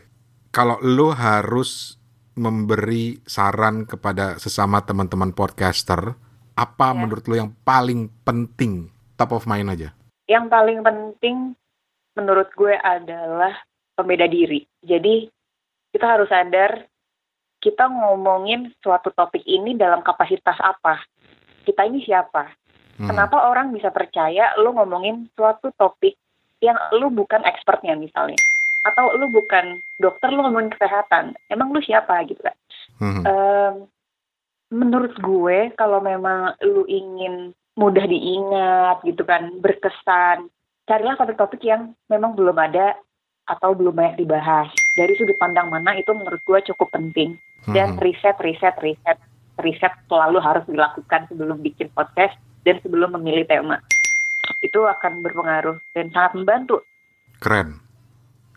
kalau 0.50 0.82
lu 0.82 1.14
harus 1.14 2.02
memberi 2.36 3.24
saran 3.24 3.88
kepada 3.88 4.36
sesama 4.42 4.84
teman-teman 4.84 5.32
podcaster, 5.32 6.18
apa 6.56 6.88
ya. 6.92 6.96
menurut 6.96 7.26
lo 7.28 7.36
yang 7.36 7.52
paling 7.64 8.12
penting, 8.28 8.92
top 9.16 9.32
of 9.36 9.48
mind 9.48 9.72
aja? 9.72 9.90
Yang 10.28 10.46
paling 10.52 10.80
penting 10.84 11.38
menurut 12.16 12.50
gue 12.56 12.76
adalah 12.76 13.56
pembeda 13.96 14.28
diri. 14.28 14.64
Jadi 14.84 15.28
kita 15.96 16.06
harus 16.20 16.28
sadar 16.28 16.84
kita 17.64 17.88
ngomongin 17.88 18.70
suatu 18.84 19.10
topik 19.16 19.42
ini 19.48 19.74
dalam 19.74 20.04
kapasitas 20.06 20.60
apa. 20.60 21.02
Kita 21.66 21.88
ini 21.88 22.04
siapa? 22.04 22.52
Hmm. 23.00 23.10
Kenapa 23.10 23.48
orang 23.50 23.74
bisa 23.74 23.90
percaya 23.90 24.54
lo 24.60 24.76
ngomongin 24.76 25.28
suatu 25.34 25.72
topik 25.76 26.16
yang 26.66 26.78
lo 26.98 27.14
bukan 27.14 27.46
expertnya 27.46 27.94
misalnya? 27.94 28.38
atau 28.86 29.18
lu 29.18 29.28
bukan 29.34 29.82
dokter 29.98 30.30
lu 30.30 30.46
ngomongin 30.46 30.70
kesehatan. 30.78 31.34
Emang 31.50 31.74
lu 31.74 31.82
siapa 31.82 32.22
gitu 32.30 32.40
kan? 32.46 32.56
Hmm. 33.02 33.22
um, 33.26 33.74
menurut 34.72 35.18
gue 35.18 35.74
kalau 35.76 36.00
memang 36.00 36.54
lu 36.62 36.86
ingin 36.86 37.52
mudah 37.76 38.08
diingat 38.08 39.04
gitu 39.04 39.28
kan 39.28 39.52
berkesan 39.60 40.48
carilah 40.88 41.20
topik-topik 41.20 41.60
yang 41.66 41.92
memang 42.08 42.38
belum 42.40 42.56
ada 42.56 42.96
atau 43.50 43.74
belum 43.74 43.98
banyak 43.98 44.22
dibahas. 44.22 44.70
Dari 44.96 45.18
sudut 45.18 45.36
pandang 45.36 45.68
mana 45.74 45.98
itu 45.98 46.14
menurut 46.14 46.40
gue 46.46 46.60
cukup 46.72 46.94
penting. 46.94 47.36
Dan 47.66 47.98
riset 47.98 48.38
riset 48.46 48.78
riset 48.78 49.18
riset 49.58 49.94
selalu 50.06 50.38
harus 50.38 50.62
dilakukan 50.70 51.26
sebelum 51.26 51.58
bikin 51.66 51.90
podcast 51.98 52.38
dan 52.62 52.78
sebelum 52.86 53.18
memilih 53.18 53.50
tema 53.50 53.82
itu 54.62 54.80
akan 54.84 55.22
berpengaruh 55.26 55.78
dan 55.94 56.10
sangat 56.14 56.32
membantu 56.38 56.82
keren 57.40 57.86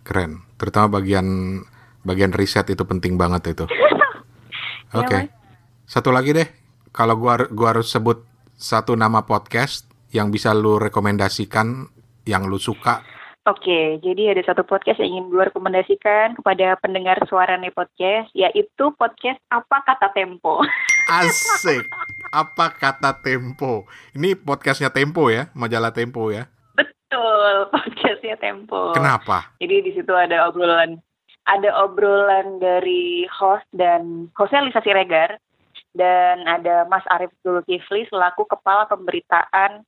Keren. 0.08 0.40
Terutama 0.56 0.96
bagian 0.96 1.60
bagian 2.00 2.32
riset 2.32 2.72
itu 2.72 2.80
penting 2.88 3.20
banget 3.20 3.52
itu. 3.52 3.68
Oke. 4.96 5.04
Okay. 5.04 5.22
Ya, 5.28 5.36
satu 5.84 6.08
lagi 6.08 6.32
deh. 6.32 6.48
Kalau 6.96 7.20
gua 7.20 7.44
gua 7.52 7.76
harus 7.76 7.92
sebut 7.92 8.24
satu 8.56 8.96
nama 8.96 9.28
podcast 9.28 9.84
yang 10.08 10.32
bisa 10.32 10.56
lu 10.56 10.80
rekomendasikan 10.80 11.92
yang 12.24 12.48
lu 12.48 12.56
suka. 12.56 13.04
Oke, 13.44 13.96
jadi 14.04 14.36
ada 14.36 14.44
satu 14.44 14.60
podcast 14.60 15.00
yang 15.00 15.08
ingin 15.08 15.32
gue 15.32 15.40
rekomendasikan 15.48 16.36
kepada 16.36 16.76
pendengar 16.84 17.16
suara 17.32 17.56
nih 17.56 17.72
podcast, 17.72 18.28
yaitu 18.36 18.92
podcast 18.92 19.40
Apa 19.48 19.88
Kata 19.88 20.12
Tempo. 20.12 20.60
Asik. 21.08 21.80
Apa 22.28 22.76
Kata 22.76 23.16
Tempo. 23.20 23.88
Ini 24.12 24.36
podcastnya 24.36 24.92
Tempo 24.92 25.32
ya, 25.32 25.48
majalah 25.56 25.92
Tempo 25.92 26.28
ya. 26.28 26.48
Betul, 26.76 27.54
podcastnya 27.74 28.36
Tempo. 28.36 28.92
Kenapa? 28.92 29.52
Jadi 29.60 29.76
di 29.84 29.90
situ 29.96 30.12
ada 30.12 30.48
obrolan 30.48 31.00
ada 31.48 31.72
obrolan 31.80 32.60
dari 32.60 33.24
host 33.32 33.64
dan 33.72 34.28
hostnya 34.36 34.68
Lisa 34.68 34.84
Siregar 34.84 35.40
dan 35.96 36.44
ada 36.44 36.84
Mas 36.84 37.02
Arief 37.08 37.32
Zulkifli 37.40 38.04
selaku 38.12 38.44
kepala 38.44 38.84
pemberitaan 38.84 39.82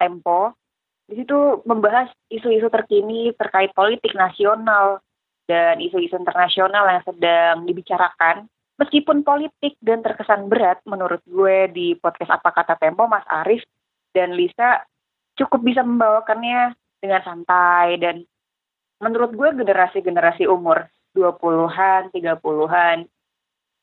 Tempo. 0.00 0.56
Di 1.04 1.20
situ 1.20 1.60
membahas 1.68 2.08
isu-isu 2.32 2.72
terkini 2.72 3.36
terkait 3.36 3.76
politik 3.76 4.16
nasional 4.16 5.04
dan 5.44 5.76
isu-isu 5.76 6.16
internasional 6.16 6.88
yang 6.88 7.04
sedang 7.04 7.68
dibicarakan. 7.68 8.48
Meskipun 8.74 9.22
politik 9.22 9.78
dan 9.78 10.02
terkesan 10.02 10.50
berat 10.50 10.82
menurut 10.82 11.22
gue 11.26 11.70
di 11.70 11.94
podcast 11.94 12.42
Apa 12.42 12.50
Kata 12.50 12.74
Tempo, 12.74 13.06
Mas 13.06 13.22
Arief 13.30 13.62
dan 14.10 14.34
Lisa 14.34 14.82
cukup 15.38 15.62
bisa 15.62 15.86
membawakannya 15.86 16.74
dengan 16.98 17.22
santai 17.22 17.98
dan 18.02 18.26
menurut 18.98 19.30
gue 19.34 19.62
generasi-generasi 19.62 20.50
umur 20.50 20.90
20-an, 21.14 22.10
30-an 22.10 23.06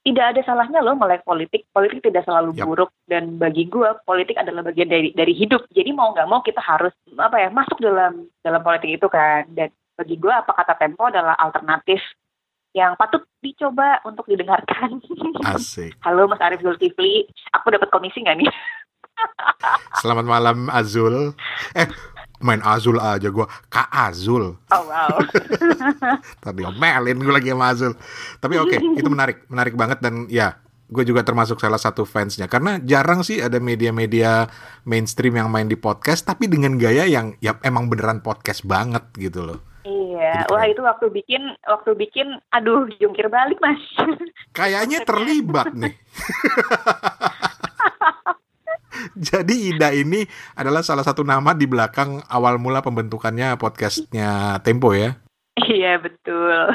tidak 0.01 0.25
ada 0.33 0.41
salahnya 0.41 0.81
loh 0.81 0.97
melek 0.97 1.21
politik. 1.21 1.69
Politik 1.69 2.01
tidak 2.01 2.25
selalu 2.25 2.57
yep. 2.57 2.65
buruk 2.65 2.91
dan 3.05 3.37
bagi 3.37 3.69
gue 3.69 3.85
politik 4.01 4.33
adalah 4.33 4.65
bagian 4.65 4.89
dari 4.89 5.13
dari 5.13 5.33
hidup. 5.37 5.69
Jadi 5.69 5.93
mau 5.93 6.09
nggak 6.09 6.25
mau 6.25 6.41
kita 6.41 6.57
harus 6.57 6.93
apa 7.21 7.37
ya 7.37 7.49
masuk 7.53 7.77
dalam 7.77 8.25
dalam 8.41 8.61
politik 8.65 8.97
itu 8.97 9.07
kan. 9.07 9.45
Dan 9.53 9.69
bagi 9.93 10.17
gue 10.17 10.33
apa 10.33 10.57
kata 10.57 10.73
Tempo 10.81 11.05
adalah 11.05 11.37
alternatif 11.37 12.01
yang 12.72 12.95
patut 12.95 13.24
dicoba 13.43 13.99
untuk 14.07 14.28
didengarkan. 14.28 15.03
Asik. 15.43 15.95
Halo 16.05 16.28
Mas 16.28 16.39
Arief 16.39 16.63
Zulkifli, 16.63 17.28
aku 17.51 17.67
dapat 17.72 17.91
komisi 17.91 18.24
nggak 18.24 18.38
nih? 18.39 18.49
Selamat 20.01 20.26
malam 20.26 20.72
Azul. 20.72 21.36
Eh, 21.76 21.88
main 22.41 22.61
Azul 22.65 22.97
aja 22.97 23.30
gue 23.30 23.45
Kak 23.69 23.89
Azul 23.93 24.57
oh 24.57 24.84
wow 24.89 25.13
tadi 26.43 26.65
omelin 26.65 27.22
gue 27.22 27.34
lagi 27.34 27.53
sama 27.53 27.69
Azul 27.69 27.93
tapi 28.41 28.57
oke 28.57 28.74
okay, 28.74 28.80
itu 28.97 29.05
menarik 29.13 29.45
menarik 29.45 29.78
banget 29.78 30.01
dan 30.01 30.26
ya 30.26 30.57
gue 30.91 31.05
juga 31.07 31.22
termasuk 31.24 31.61
salah 31.61 31.78
satu 31.78 32.03
fansnya 32.03 32.49
karena 32.51 32.82
jarang 32.82 33.22
sih 33.24 33.39
ada 33.39 33.61
media-media 33.61 34.49
mainstream 34.84 35.39
yang 35.39 35.53
main 35.53 35.69
di 35.69 35.78
podcast 35.78 36.28
tapi 36.28 36.51
dengan 36.51 36.76
gaya 36.76 37.07
yang 37.07 37.38
ya 37.39 37.55
emang 37.63 37.88
beneran 37.88 38.19
podcast 38.19 38.65
banget 38.65 39.05
gitu 39.15 39.45
loh 39.45 39.70
Iya, 40.22 40.45
wah 40.53 40.69
itu 40.69 40.86
waktu 40.86 41.09
bikin, 41.09 41.41
waktu 41.65 41.97
bikin, 41.97 42.38
aduh 42.53 42.86
jungkir 43.01 43.26
balik 43.26 43.57
mas. 43.57 43.82
Kayaknya 44.57 45.01
terlibat 45.01 45.74
nih. 45.74 45.97
Jadi 49.17 49.74
Ida 49.74 49.97
ini 49.97 50.22
adalah 50.53 50.86
salah 50.86 51.01
satu 51.01 51.26
nama 51.26 51.57
di 51.57 51.65
belakang 51.65 52.22
awal 52.30 52.61
mula 52.61 52.86
pembentukannya 52.86 53.57
podcastnya 53.57 54.61
Tempo 54.61 54.93
ya? 54.93 55.17
Iya 55.57 55.97
betul. 55.97 56.53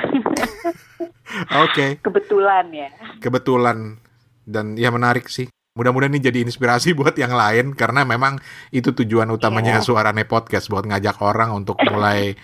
Oke. 1.63 1.71
okay. 1.71 1.91
Kebetulan 2.03 2.67
ya. 2.75 2.91
Kebetulan 3.23 4.03
dan 4.43 4.75
ya 4.75 4.91
menarik 4.91 5.31
sih. 5.31 5.47
Mudah-mudahan 5.79 6.19
ini 6.19 6.25
jadi 6.25 6.43
inspirasi 6.43 6.99
buat 6.99 7.15
yang 7.15 7.37
lain 7.37 7.79
karena 7.79 8.03
memang 8.03 8.43
itu 8.75 8.91
tujuan 8.91 9.31
utamanya 9.31 9.79
yeah. 9.79 9.85
Suarane 9.85 10.27
Podcast 10.27 10.67
buat 10.67 10.83
ngajak 10.83 11.21
orang 11.23 11.53
untuk 11.55 11.79
mulai 11.87 12.35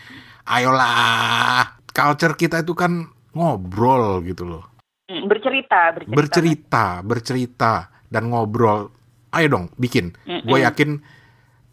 ayolah 0.47 1.78
culture 1.93 2.34
kita 2.34 2.64
itu 2.64 2.72
kan 2.72 3.09
ngobrol 3.32 4.20
gitu 4.24 4.45
loh. 4.49 4.64
Mm, 5.09 5.28
bercerita, 5.28 5.93
bercerita. 5.93 6.16
Bercerita, 6.16 6.86
bercerita 7.05 7.72
dan 8.09 8.32
ngobrol 8.32 8.93
ayo 9.32 9.47
dong 9.49 9.64
bikin. 9.76 10.12
Mm 10.28 10.40
-mm. 10.40 10.49
Gue 10.49 10.59
yakin 10.64 10.90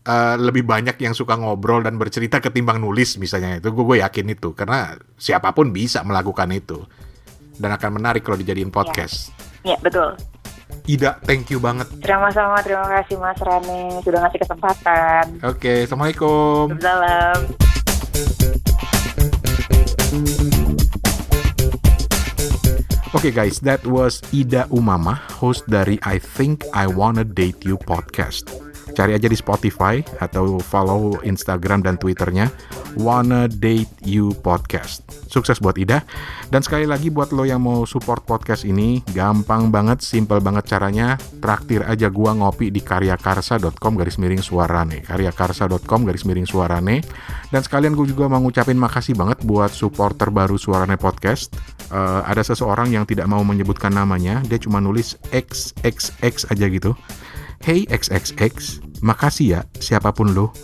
uh, 0.08 0.36
lebih 0.40 0.64
banyak 0.64 0.96
yang 1.00 1.14
suka 1.16 1.36
ngobrol 1.36 1.84
dan 1.84 2.00
bercerita 2.00 2.40
ketimbang 2.40 2.80
nulis 2.80 3.20
misalnya 3.20 3.60
itu. 3.60 3.72
Gue 3.72 4.00
yakin 4.00 4.26
itu 4.32 4.56
karena 4.56 4.96
siapa 5.20 5.52
pun 5.52 5.72
bisa 5.76 6.04
melakukan 6.04 6.50
itu 6.56 6.84
dan 7.60 7.76
akan 7.76 8.00
menarik 8.00 8.24
kalau 8.24 8.40
dijadiin 8.40 8.72
podcast. 8.72 9.36
Iya, 9.68 9.76
ya, 9.76 9.78
betul. 9.84 10.10
Ida, 10.88 11.20
thank 11.28 11.52
you 11.52 11.60
banget. 11.60 11.86
Sama-sama, 12.02 12.64
terima 12.64 12.88
kasih 12.88 13.20
Mas 13.20 13.38
Rane 13.42 14.00
sudah 14.02 14.20
ngasih 14.26 14.40
kesempatan. 14.42 15.24
Oke, 15.44 15.60
okay, 15.60 15.78
assalamualaikum. 15.86 16.80
Salam. 16.80 17.70
Okay 23.20 23.32
guys, 23.36 23.60
that 23.66 23.84
was 23.84 24.22
Ida 24.32 24.70
Umama, 24.72 25.20
host 25.42 25.68
dari 25.68 26.00
I 26.08 26.22
Think 26.24 26.64
I 26.72 26.88
Wanna 26.88 27.28
Date 27.28 27.68
You 27.68 27.76
podcast. 27.76 28.69
Cari 28.94 29.16
aja 29.16 29.28
di 29.30 29.38
Spotify 29.38 30.02
atau 30.20 30.60
follow 30.60 31.18
Instagram 31.24 31.86
dan 31.86 31.96
Twitternya 31.96 32.52
Wanna 32.98 33.46
Date 33.48 33.92
You 34.04 34.34
Podcast. 34.42 35.06
Sukses 35.30 35.62
buat 35.62 35.78
Ida. 35.78 36.02
Dan 36.50 36.66
sekali 36.66 36.90
lagi 36.90 37.14
buat 37.14 37.30
lo 37.30 37.46
yang 37.46 37.62
mau 37.62 37.86
support 37.86 38.26
podcast 38.26 38.66
ini, 38.66 39.06
gampang 39.14 39.70
banget, 39.70 40.02
simple 40.02 40.42
banget 40.42 40.66
caranya. 40.74 41.16
Traktir 41.40 41.86
aja 41.86 42.10
gua 42.10 42.34
ngopi 42.34 42.74
di 42.74 42.82
karyakarsa.com 42.82 43.94
garis 43.96 44.18
miring 44.18 44.42
suarane. 44.42 45.06
karyakarsa.com 45.06 46.02
garis 46.04 46.26
miring 46.26 46.50
suarane. 46.50 47.06
Dan 47.50 47.62
sekalian 47.66 47.98
gue 47.98 48.06
juga 48.06 48.30
mau 48.30 48.38
ngucapin 48.46 48.78
makasih 48.78 49.18
banget 49.18 49.42
buat 49.42 49.74
supporter 49.74 50.30
baru 50.30 50.54
Suarane 50.54 51.02
Podcast 51.02 51.50
uh, 51.90 52.22
ada 52.26 52.42
seseorang 52.46 52.94
yang 52.94 53.06
tidak 53.06 53.26
mau 53.26 53.42
menyebutkan 53.42 53.94
namanya, 53.94 54.42
dia 54.46 54.62
cuma 54.62 54.78
nulis 54.78 55.18
XXX 55.34 56.50
aja 56.50 56.66
gitu. 56.70 56.94
Hey 57.60 57.84
XXX, 57.92 58.80
makasih 59.04 59.48
ya 59.52 59.62
siapa 59.84 60.16
pun 60.16 60.32
lo. 60.32 60.56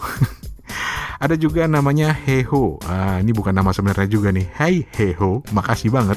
ada 1.23 1.35
juga 1.35 1.67
namanya 1.67 2.15
Heho. 2.15 2.79
Uh, 2.79 3.19
ini 3.19 3.35
bukan 3.35 3.51
nama 3.51 3.75
sebenarnya 3.75 4.07
juga 4.07 4.31
nih. 4.31 4.47
Hey 4.55 4.87
Heho, 4.95 5.43
makasih 5.51 5.91
banget. 5.91 6.15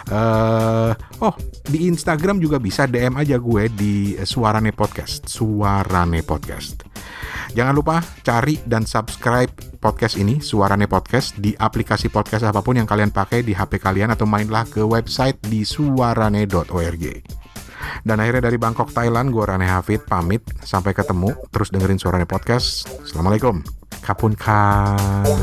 uh, 0.10 0.92
oh, 1.26 1.36
di 1.68 1.86
Instagram 1.90 2.42
juga 2.42 2.58
bisa 2.58 2.88
DM 2.88 3.18
aja 3.20 3.38
gue 3.38 3.64
di 3.74 4.16
Suarane 4.22 4.74
Podcast. 4.74 5.30
Suarane 5.30 6.26
Podcast. 6.26 6.86
Jangan 7.52 7.76
lupa 7.76 8.00
cari 8.24 8.56
dan 8.64 8.88
subscribe 8.88 9.52
podcast 9.84 10.16
ini, 10.16 10.40
Suarane 10.40 10.88
Podcast, 10.88 11.36
di 11.36 11.52
aplikasi 11.52 12.08
podcast 12.08 12.48
apa 12.48 12.64
pun 12.64 12.80
yang 12.80 12.88
kalian 12.88 13.12
pakai 13.12 13.44
di 13.44 13.52
HP 13.52 13.82
kalian 13.82 14.16
atau 14.16 14.24
mainlah 14.24 14.64
ke 14.64 14.80
website 14.80 15.36
di 15.44 15.68
suarane.org. 15.68 17.04
Dan 18.06 18.22
akhirnya 18.22 18.48
dari 18.48 18.58
Bangkok, 18.62 18.94
Thailand, 18.94 19.34
gue 19.34 19.44
Rane 19.44 19.68
Hafid 19.68 20.06
pamit. 20.06 20.46
Sampai 20.62 20.94
ketemu, 20.96 21.34
terus 21.50 21.74
dengerin 21.74 21.98
Suarane 21.98 22.30
Podcast. 22.30 22.88
Assalamualaikum. 23.04 23.62
Kapun 24.02 24.34
kap. 24.34 25.38